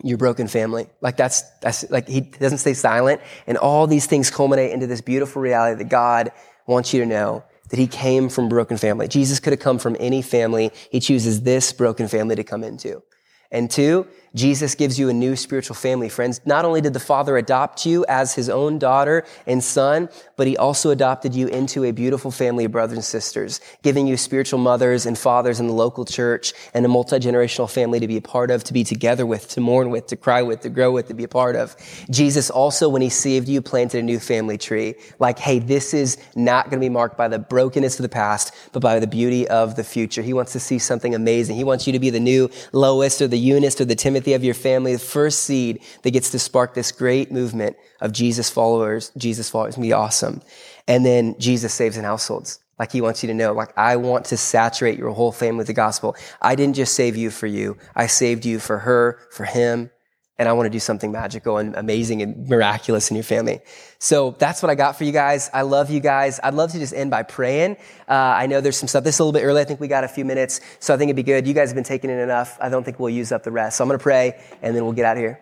your 0.05 0.19
broken 0.19 0.49
family. 0.49 0.89
Like 1.01 1.17
that's, 1.17 1.43
that's 1.61 1.91
like 1.91 2.09
he 2.09 2.21
doesn't 2.21 2.59
stay 2.59 2.75
silent. 2.75 3.21
And 3.47 3.59
all 3.59 3.87
these 3.87 4.07
things 4.07 4.31
culminate 4.31 4.73
into 4.73 4.87
this 4.87 5.01
beautiful 5.01 5.43
reality 5.43 5.79
that 5.79 5.89
God 5.89 6.33
wants 6.67 6.93
you 6.93 7.01
to 7.01 7.07
know 7.07 7.45
that 7.71 7.79
he 7.79 7.87
came 7.87 8.29
from 8.29 8.49
broken 8.49 8.77
family. 8.77 9.09
Jesus 9.09 9.41
could 9.41 9.53
have 9.53 9.61
come 9.61 9.79
from 9.79 9.97
any 10.01 10.23
family. 10.23 10.71
He 10.91 11.01
chooses 11.01 11.43
this 11.43 11.73
broken 11.73 12.09
family 12.09 12.37
to 12.37 12.45
come 12.45 12.65
into. 12.65 13.03
And 13.51 13.71
two, 13.71 14.07
Jesus 14.39 14.77
gives 14.77 15.01
you 15.01 15.09
a 15.09 15.13
new 15.13 15.35
spiritual 15.35 15.75
family, 15.75 16.09
friends. 16.09 16.41
Not 16.47 16.65
only 16.65 16.81
did 16.81 16.93
the 16.93 17.01
Father 17.01 17.37
adopt 17.37 17.85
you 17.85 18.07
as 18.09 18.35
his 18.35 18.49
own 18.49 18.79
daughter 18.79 19.27
and 19.49 19.63
son, 19.63 20.09
but 20.37 20.47
he 20.47 20.57
also 20.57 20.91
adopted 20.91 21.35
you 21.35 21.49
into 21.49 21.83
a 21.83 21.91
beautiful 21.91 22.31
family 22.31 22.65
of 22.65 22.71
brothers 22.71 22.97
and 22.97 23.05
sisters, 23.05 23.61
giving 23.83 24.07
you 24.07 24.17
spiritual 24.17 24.61
mothers 24.61 25.07
and 25.07 25.19
fathers 25.19 25.59
in 25.59 25.67
the 25.67 25.73
local 25.73 26.05
church 26.05 26.53
and 26.73 26.87
a 26.87 26.89
multi-generational 26.89 27.69
family 27.69 27.99
to 27.99 28.07
be 28.07 28.17
a 28.17 28.23
part 28.23 28.53
of, 28.53 28.63
to 28.63 28.73
be 28.73 28.85
together 28.85 29.27
with, 29.27 29.49
to 29.49 29.61
mourn 29.61 29.91
with, 29.91 30.07
to 30.07 30.17
cry 30.17 30.41
with, 30.41 30.61
to 30.61 30.69
grow 30.69 30.93
with, 30.93 31.09
to 31.09 31.15
be 31.15 31.25
a 31.25 31.29
part 31.29 31.57
of. 31.57 31.75
Jesus 32.09 32.49
also, 32.49 32.89
when 32.89 33.03
he 33.03 33.09
saved 33.09 33.49
you, 33.49 33.61
planted 33.61 33.99
a 33.99 34.03
new 34.03 34.21
family 34.21 34.57
tree. 34.57 34.95
Like, 35.19 35.41
hey, 35.41 35.59
this 35.59 35.93
is 35.93 36.17
not 36.37 36.67
going 36.67 36.81
to 36.81 36.85
be 36.85 36.89
marked 36.89 37.17
by 37.17 37.27
the 37.27 37.41
brokenness 37.41 37.99
of 37.99 38.05
the 38.05 38.09
past, 38.09 38.55
but 38.73 38.81
by 38.81 39.01
the 39.01 39.09
beauty 39.09 39.49
of 39.49 39.75
the 39.75 39.83
future. 39.83 40.23
He 40.23 40.33
wants 40.33 40.53
to 40.53 40.61
see 40.61 40.79
something 40.79 41.13
amazing. 41.13 41.57
He 41.57 41.65
wants 41.65 41.89
you 41.89 41.93
to 41.93 41.99
be 41.99 42.11
the 42.11 42.21
new 42.21 42.49
Lois 42.73 43.21
or 43.21 43.27
the 43.27 43.37
Eunice 43.37 43.81
or 43.81 43.85
the 43.85 43.97
Timothy 43.97 44.28
Of 44.35 44.45
your 44.45 44.55
family, 44.55 44.93
the 44.93 44.99
first 44.99 45.41
seed 45.41 45.83
that 46.03 46.11
gets 46.11 46.31
to 46.31 46.39
spark 46.39 46.75
this 46.75 46.93
great 46.93 47.33
movement 47.33 47.77
of 48.01 48.13
Jesus 48.13 48.51
followers. 48.51 49.11
Jesus 49.17 49.51
followers 49.51 49.75
can 49.75 49.83
be 49.83 49.93
awesome. 49.93 50.43
And 50.87 51.05
then 51.05 51.35
Jesus 51.39 51.75
saves 51.75 51.97
in 51.97 52.05
households. 52.05 52.61
Like 52.79 52.93
he 52.93 53.01
wants 53.01 53.23
you 53.23 53.27
to 53.27 53.35
know, 53.35 53.53
like 53.53 53.77
I 53.77 53.97
want 53.97 54.27
to 54.27 54.37
saturate 54.37 54.99
your 54.99 55.11
whole 55.11 55.33
family 55.33 55.59
with 55.59 55.67
the 55.67 55.73
gospel. 55.73 56.15
I 56.41 56.55
didn't 56.55 56.77
just 56.77 56.95
save 56.95 57.17
you 57.17 57.31
for 57.31 57.47
you. 57.47 57.77
I 57.97 58.07
saved 58.07 58.47
you 58.47 58.61
for 58.61 58.79
her, 58.79 59.19
for 59.33 59.45
him, 59.45 59.91
and 60.39 60.49
I 60.49 60.53
want 60.53 60.67
to 60.67 60.71
do 60.71 60.79
something 60.79 61.11
magical 61.11 61.59
and 61.59 61.75
amazing 61.75 62.23
and 62.23 62.49
miraculous 62.49 63.11
in 63.11 63.17
your 63.17 63.25
family. 63.25 63.61
So 63.99 64.37
that's 64.39 64.63
what 64.63 64.71
I 64.71 64.77
got 64.77 64.97
for 64.97 65.03
you 65.03 65.11
guys. 65.11 65.51
I 65.53 65.63
love 65.63 65.91
you 65.91 65.99
guys. 65.99 66.39
I'd 66.43 66.55
love 66.55 66.71
to 66.73 66.79
just 66.79 66.95
end 66.95 67.11
by 67.11 67.25
praying. 67.25 67.77
Uh, 68.09 68.13
I 68.15 68.47
know 68.47 68.61
there's 68.61 68.77
some 68.77 68.89
stuff. 68.89 69.03
This 69.03 69.17
is 69.17 69.21
a 69.21 69.25
little 69.25 69.39
bit 69.39 69.45
early. 69.45 69.61
I 69.61 69.65
think 69.65 69.81
we 69.81 69.89
got 69.89 70.05
a 70.05 70.09
few 70.09 70.25
minutes, 70.25 70.61
so 70.79 70.95
I 70.95 70.97
think 70.97 71.09
it'd 71.09 71.17
be 71.17 71.25
good. 71.25 71.47
You 71.47 71.55
guys 71.55 71.71
have 71.71 71.75
been 71.75 71.85
taking 71.85 72.11
in 72.11 72.19
enough. 72.19 72.57
I 72.61 72.69
don't 72.69 72.85
think 72.85 73.01
we'll 73.01 73.11
use 73.11 73.33
up 73.33 73.43
the 73.43 73.51
rest. 73.51 73.79
So 73.79 73.85
I'm 73.85 73.89
going 73.89 73.99
to 73.99 74.03
pray, 74.03 74.41
and 74.63 74.77
then 74.77 74.85
we'll 74.85 74.93
get 74.93 75.05
out 75.05 75.17
of 75.17 75.21
here. 75.21 75.41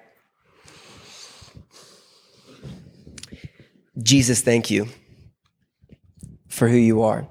Jesus, 4.02 4.40
thank 4.40 4.70
you 4.70 4.88
for 6.48 6.68
who 6.68 6.76
you 6.76 7.02
are. 7.02 7.28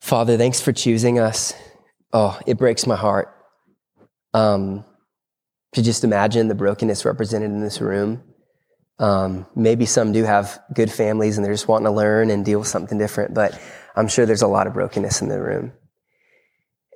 Father, 0.00 0.36
thanks 0.36 0.60
for 0.60 0.72
choosing 0.72 1.18
us. 1.18 1.54
Oh, 2.12 2.38
it 2.46 2.58
breaks 2.58 2.86
my 2.86 2.96
heart. 2.96 3.34
Um, 4.34 4.84
to 5.72 5.82
just 5.82 6.04
imagine 6.04 6.48
the 6.48 6.54
brokenness 6.54 7.04
represented 7.04 7.50
in 7.50 7.60
this 7.60 7.80
room. 7.80 8.22
Um, 8.98 9.46
maybe 9.56 9.86
some 9.86 10.12
do 10.12 10.24
have 10.24 10.62
good 10.74 10.92
families 10.92 11.36
and 11.36 11.44
they're 11.44 11.54
just 11.54 11.66
wanting 11.66 11.86
to 11.86 11.92
learn 11.92 12.30
and 12.30 12.44
deal 12.44 12.58
with 12.58 12.68
something 12.68 12.98
different, 12.98 13.34
but 13.34 13.58
I'm 13.96 14.08
sure 14.08 14.26
there's 14.26 14.42
a 14.42 14.46
lot 14.48 14.66
of 14.66 14.74
brokenness 14.74 15.22
in 15.22 15.28
the 15.28 15.40
room. 15.40 15.72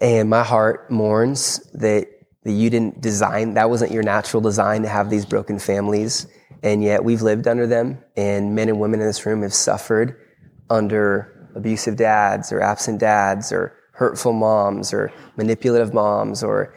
And 0.00 0.28
my 0.28 0.44
heart 0.44 0.90
mourns 0.90 1.58
that, 1.72 2.06
that 2.44 2.52
you 2.52 2.70
didn't 2.70 3.00
design, 3.00 3.54
that 3.54 3.70
wasn't 3.70 3.92
your 3.92 4.02
natural 4.02 4.42
design 4.42 4.82
to 4.82 4.88
have 4.88 5.10
these 5.10 5.24
broken 5.24 5.58
families. 5.58 6.26
And 6.62 6.82
yet 6.82 7.02
we've 7.02 7.22
lived 7.22 7.46
under 7.48 7.66
them, 7.66 8.02
and 8.16 8.54
men 8.54 8.68
and 8.68 8.80
women 8.80 9.00
in 9.00 9.06
this 9.06 9.24
room 9.24 9.42
have 9.42 9.54
suffered 9.54 10.16
under 10.68 11.50
abusive 11.54 11.96
dads 11.96 12.52
or 12.52 12.60
absent 12.60 13.00
dads 13.00 13.52
or 13.52 13.74
hurtful 13.92 14.32
moms 14.32 14.92
or 14.92 15.12
manipulative 15.36 15.94
moms 15.94 16.42
or 16.42 16.74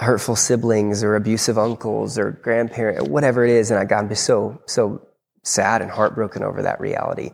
hurtful 0.00 0.36
siblings 0.36 1.02
or 1.02 1.16
abusive 1.16 1.58
uncles 1.58 2.18
or 2.18 2.32
grandparents, 2.32 3.08
whatever 3.08 3.44
it 3.44 3.50
is. 3.50 3.70
And 3.70 3.80
I 3.80 3.84
got 3.84 4.04
I'm 4.04 4.08
just 4.08 4.24
so, 4.24 4.62
so 4.66 5.06
sad 5.42 5.82
and 5.82 5.90
heartbroken 5.90 6.42
over 6.42 6.62
that 6.62 6.80
reality. 6.80 7.30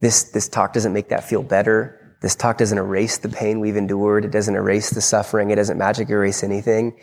This, 0.00 0.24
this 0.32 0.48
talk 0.48 0.72
doesn't 0.72 0.92
make 0.92 1.10
that 1.10 1.24
feel 1.24 1.42
better. 1.42 2.16
This 2.20 2.34
talk 2.34 2.58
doesn't 2.58 2.78
erase 2.78 3.18
the 3.18 3.28
pain 3.28 3.60
we've 3.60 3.76
endured. 3.76 4.24
It 4.24 4.32
doesn't 4.32 4.54
erase 4.54 4.90
the 4.90 5.00
suffering. 5.00 5.50
It 5.50 5.56
doesn't 5.56 5.78
magic 5.78 6.10
erase 6.10 6.42
anything. 6.42 6.98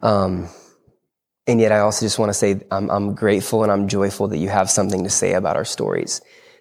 Um, 0.00 0.48
and 1.46 1.60
yet 1.60 1.72
I 1.72 1.80
also 1.80 2.06
just 2.06 2.18
want 2.18 2.30
to 2.30 2.34
say 2.34 2.60
I'm, 2.70 2.88
I'm 2.90 3.14
grateful 3.14 3.64
and 3.64 3.72
I'm 3.72 3.88
joyful 3.88 4.28
that 4.28 4.38
you 4.38 4.48
have 4.48 4.70
something 4.70 5.04
to 5.04 5.10
say 5.10 5.32
about 5.32 5.56
our 5.56 5.64
stories 5.64 6.20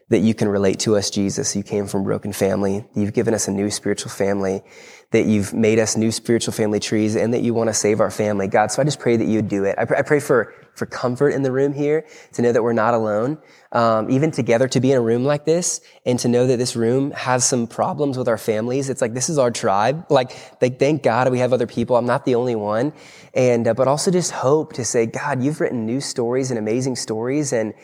that 0.10 0.20
you 0.20 0.34
can 0.34 0.48
relate 0.48 0.80
to 0.80 0.96
us, 0.98 1.10
Jesus. 1.10 1.56
You 1.56 1.64
came 1.64 1.88
from 1.88 2.04
broken 2.04 2.34
family. 2.34 2.86
You've 2.96 3.14
given 3.14 3.34
us 3.34 3.48
a 3.48 3.52
new 3.52 3.70
spiritual 3.70 4.12
family, 4.12 4.64
that 5.12 5.26
you've 5.26 5.54
made 5.54 5.80
us 5.80 5.96
new 5.96 6.12
spiritual 6.12 6.54
family 6.54 6.80
trees, 6.80 7.16
and 7.16 7.34
that 7.34 7.42
you 7.42 7.54
want 7.54 7.70
to 7.70 7.74
save 7.74 8.00
our 8.00 8.12
family. 8.12 8.48
God, 8.48 8.72
so 8.72 8.82
I 8.82 8.86
just 8.86 9.00
pray 9.00 9.18
that 9.18 9.26
you 9.26 9.36
would 9.36 9.48
do 9.48 9.66
it. 9.66 9.76
I 9.78 9.86
pray, 9.86 9.98
I 9.98 10.02
pray 10.02 10.20
for, 10.20 10.54
for 10.74 10.88
comfort 10.88 11.30
in 11.30 11.44
the 11.44 11.52
room 11.52 11.74
here, 11.74 12.06
to 12.34 12.42
know 12.42 12.52
that 12.52 12.64
we're 12.64 12.74
not 12.74 12.96
alone, 12.96 13.38
um, 13.72 14.10
even 14.10 14.32
together 14.32 14.68
to 14.68 14.80
be 14.80 14.92
in 14.92 14.98
a 14.98 15.02
room 15.02 15.26
like 15.26 15.46
this, 15.46 15.82
and 16.08 16.18
to 16.20 16.28
know 16.28 16.48
that 16.48 16.58
this 16.58 16.76
room 16.76 17.12
has 17.12 17.46
some 17.46 17.68
problems 17.68 18.18
with 18.18 18.28
our 18.28 18.38
families. 18.38 18.90
It's 18.90 19.02
like, 19.02 19.14
this 19.14 19.30
is 19.30 19.38
our 19.38 19.52
tribe. 19.52 20.08
Like, 20.10 20.32
like 20.60 20.80
thank 20.80 21.04
God 21.04 21.32
we 21.32 21.40
have 21.40 21.54
other 21.54 21.68
people. 21.68 21.96
I'm 21.96 22.08
not 22.08 22.26
the 22.26 22.34
only 22.34 22.56
one. 22.56 22.94
And, 23.36 23.68
uh, 23.68 23.76
but 23.76 23.88
also 23.88 24.10
just 24.10 24.32
hope 24.32 24.74
to 24.74 24.86
say, 24.86 25.06
God, 25.06 25.44
you've 25.44 25.62
written 25.62 25.86
new 25.86 26.02
stories 26.02 26.50
and 26.50 26.58
amazing 26.58 26.96
stories, 26.96 27.54
and, 27.54 27.76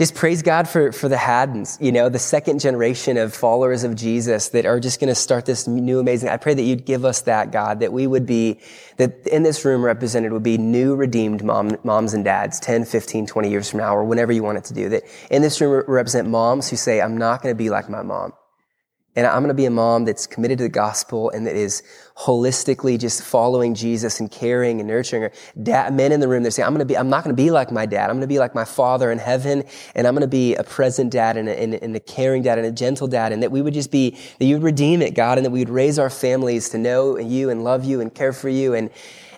just 0.00 0.14
praise 0.14 0.40
God 0.40 0.66
for, 0.66 0.92
for 0.92 1.10
the 1.10 1.18
Haddons, 1.18 1.76
you 1.78 1.92
know, 1.92 2.08
the 2.08 2.18
second 2.18 2.58
generation 2.58 3.18
of 3.18 3.34
followers 3.34 3.84
of 3.84 3.94
Jesus 3.96 4.48
that 4.48 4.64
are 4.64 4.80
just 4.80 4.98
going 4.98 5.10
to 5.10 5.14
start 5.14 5.44
this 5.44 5.68
new 5.68 5.98
amazing. 5.98 6.30
I 6.30 6.38
pray 6.38 6.54
that 6.54 6.62
you'd 6.62 6.86
give 6.86 7.04
us 7.04 7.20
that, 7.22 7.52
God, 7.52 7.80
that 7.80 7.92
we 7.92 8.06
would 8.06 8.24
be, 8.24 8.60
that 8.96 9.26
in 9.26 9.42
this 9.42 9.62
room 9.62 9.84
represented 9.84 10.32
would 10.32 10.42
be 10.42 10.56
new 10.56 10.94
redeemed 10.94 11.44
mom, 11.44 11.76
moms 11.84 12.14
and 12.14 12.24
dads 12.24 12.58
10, 12.60 12.86
15, 12.86 13.26
20 13.26 13.50
years 13.50 13.68
from 13.68 13.80
now, 13.80 13.94
or 13.94 14.02
whenever 14.04 14.32
you 14.32 14.42
want 14.42 14.56
it 14.56 14.64
to 14.64 14.72
do. 14.72 14.88
That 14.88 15.02
in 15.30 15.42
this 15.42 15.60
room 15.60 15.84
represent 15.86 16.26
moms 16.26 16.70
who 16.70 16.76
say, 16.76 17.02
I'm 17.02 17.18
not 17.18 17.42
going 17.42 17.54
to 17.54 17.58
be 17.58 17.68
like 17.68 17.90
my 17.90 18.00
mom. 18.00 18.32
And 19.16 19.26
I'm 19.26 19.42
going 19.42 19.48
to 19.48 19.54
be 19.54 19.66
a 19.66 19.70
mom 19.70 20.04
that's 20.04 20.26
committed 20.26 20.58
to 20.58 20.64
the 20.64 20.70
gospel 20.70 21.30
and 21.30 21.44
that 21.46 21.56
is 21.56 21.82
holistically 22.16 22.98
just 22.98 23.22
following 23.22 23.74
Jesus 23.74 24.20
and 24.20 24.30
caring 24.30 24.78
and 24.78 24.86
nurturing 24.86 25.22
her. 25.22 25.32
Dad, 25.60 25.92
men 25.94 26.12
in 26.12 26.20
the 26.20 26.28
room, 26.28 26.44
they're 26.44 26.52
saying, 26.52 26.66
I'm 26.66 26.72
going 26.72 26.78
to 26.78 26.84
be, 26.84 26.96
I'm 26.96 27.08
not 27.08 27.24
going 27.24 27.34
to 27.34 27.42
be 27.42 27.50
like 27.50 27.72
my 27.72 27.86
dad. 27.86 28.04
I'm 28.04 28.16
going 28.16 28.20
to 28.20 28.28
be 28.28 28.38
like 28.38 28.54
my 28.54 28.64
father 28.64 29.10
in 29.10 29.18
heaven. 29.18 29.64
And 29.96 30.06
I'm 30.06 30.14
going 30.14 30.22
to 30.22 30.28
be 30.28 30.54
a 30.54 30.62
present 30.62 31.10
dad 31.10 31.36
and 31.36 31.48
a, 31.48 31.60
and, 31.60 31.74
and 31.74 31.96
a 31.96 32.00
caring 32.00 32.42
dad 32.42 32.58
and 32.58 32.66
a 32.68 32.72
gentle 32.72 33.08
dad. 33.08 33.32
And 33.32 33.42
that 33.42 33.50
we 33.50 33.62
would 33.62 33.74
just 33.74 33.90
be, 33.90 34.16
that 34.38 34.44
you 34.44 34.54
would 34.54 34.62
redeem 34.62 35.02
it, 35.02 35.14
God, 35.14 35.38
and 35.38 35.44
that 35.44 35.50
we 35.50 35.58
would 35.58 35.70
raise 35.70 35.98
our 35.98 36.10
families 36.10 36.68
to 36.68 36.78
know 36.78 37.18
you 37.18 37.50
and 37.50 37.64
love 37.64 37.84
you 37.84 38.00
and 38.00 38.14
care 38.14 38.32
for 38.32 38.48
you. 38.48 38.74
And, 38.74 38.90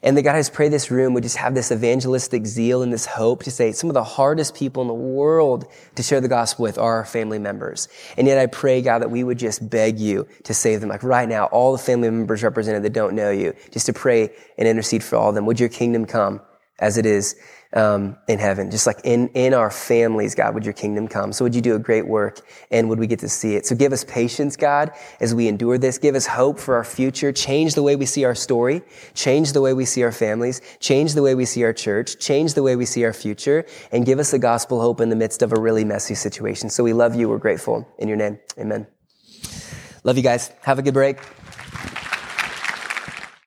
And 0.05 0.17
that 0.17 0.23
God, 0.23 0.35
I 0.35 0.41
just 0.41 0.53
pray 0.53 0.69
this 0.69 0.91
room 0.91 1.15
would 1.15 1.23
just 1.23 1.37
have 1.37 1.55
this 1.55 1.71
evangelistic 1.71 2.45
zeal 2.45 2.83
and 2.83 2.93
this 2.93 3.07
hope 3.07 3.45
to 3.45 3.53
say 3.53 3.71
some 3.71 3.89
of 3.89 3.95
the 3.95 4.03
hardest 4.03 4.55
people 4.55 4.83
in 4.83 4.89
the 4.89 4.95
world 4.95 5.67
to 5.95 6.03
share 6.03 6.21
the 6.21 6.29
gospel 6.29 6.65
with 6.65 6.77
are 6.77 6.97
our 6.97 7.05
family 7.05 7.39
members. 7.39 7.89
And 8.17 8.27
yet 8.27 8.39
I 8.39 8.47
pray, 8.47 8.83
God, 8.83 9.01
that 9.01 9.13
we 9.13 9.23
would 9.23 9.39
just 9.39 9.71
beg 9.71 10.01
you 10.01 10.27
to 10.43 10.55
save 10.55 10.81
them. 10.81 10.89
Like 10.89 11.05
right 11.05 11.29
now, 11.29 11.45
all 11.47 11.71
the 11.71 11.79
family 11.79 12.11
members 12.11 12.43
represented 12.43 12.83
that 12.83 12.93
don't 12.93 13.15
know 13.15 13.31
you, 13.31 13.55
just 13.71 13.87
to 13.87 13.93
pray 13.93 14.31
and 14.59 14.67
intercede 14.67 15.05
for 15.05 15.17
all 15.17 15.29
of 15.29 15.37
them. 15.37 15.47
Would 15.47 15.61
your 15.61 15.69
kingdom 15.69 16.05
come 16.05 16.41
as 16.81 16.99
it 16.99 17.07
is 17.07 17.37
um, 17.75 18.17
in 18.29 18.39
heaven, 18.39 18.71
just 18.71 18.87
like 18.87 19.01
in, 19.05 19.29
in 19.29 19.55
our 19.55 19.71
families, 19.71 20.35
God, 20.35 20.55
would 20.55 20.65
your 20.65 20.75
kingdom 20.75 21.09
come? 21.09 21.33
So 21.33 21.45
would 21.45 21.55
you 21.55 21.61
do 21.61 21.75
a 21.75 21.79
great 21.79 22.07
work 22.07 22.41
and 22.71 22.89
would 22.89 22.99
we 22.99 23.07
get 23.07 23.19
to 23.21 23.29
see 23.29 23.55
it? 23.55 23.67
So 23.67 23.75
give 23.75 23.93
us 23.93 24.05
patience, 24.05 24.57
God, 24.57 24.93
as 25.21 25.35
we 25.35 25.49
endure 25.49 25.79
this. 25.79 25.99
Give 25.99 26.15
us 26.15 26.27
hope 26.27 26.59
for 26.59 26.75
our 26.75 26.85
future. 26.85 27.33
Change 27.33 27.75
the 27.75 27.83
way 27.83 27.97
we 27.97 28.07
see 28.07 28.25
our 28.25 28.35
story. 28.35 28.83
Change 29.15 29.53
the 29.53 29.61
way 29.61 29.73
we 29.73 29.85
see 29.85 30.03
our 30.03 30.13
families. 30.13 30.61
Change 30.81 31.15
the 31.15 31.23
way 31.23 31.35
we 31.35 31.45
see 31.45 31.65
our 31.65 31.73
church. 31.73 32.19
Change 32.19 32.55
the 32.55 32.63
way 32.63 32.77
we 32.77 32.85
see 32.85 33.05
our 33.05 33.13
future 33.13 33.65
and 33.91 34.05
give 34.05 34.19
us 34.19 34.31
the 34.31 34.39
gospel 34.39 34.81
hope 34.81 35.01
in 35.01 35.09
the 35.09 35.17
midst 35.17 35.43
of 35.43 35.53
a 35.53 35.61
really 35.61 35.85
messy 35.85 36.15
situation. 36.15 36.69
So 36.69 36.85
we 36.85 36.93
love 36.93 37.15
you. 37.15 37.29
We're 37.29 37.39
grateful 37.39 37.89
in 37.99 38.09
your 38.09 38.17
name. 38.17 38.39
Amen. 38.59 38.87
Love 40.05 40.17
you 40.17 40.23
guys. 40.23 40.51
Have 40.63 40.79
a 40.79 40.83
good 40.83 40.95
break. 40.95 41.19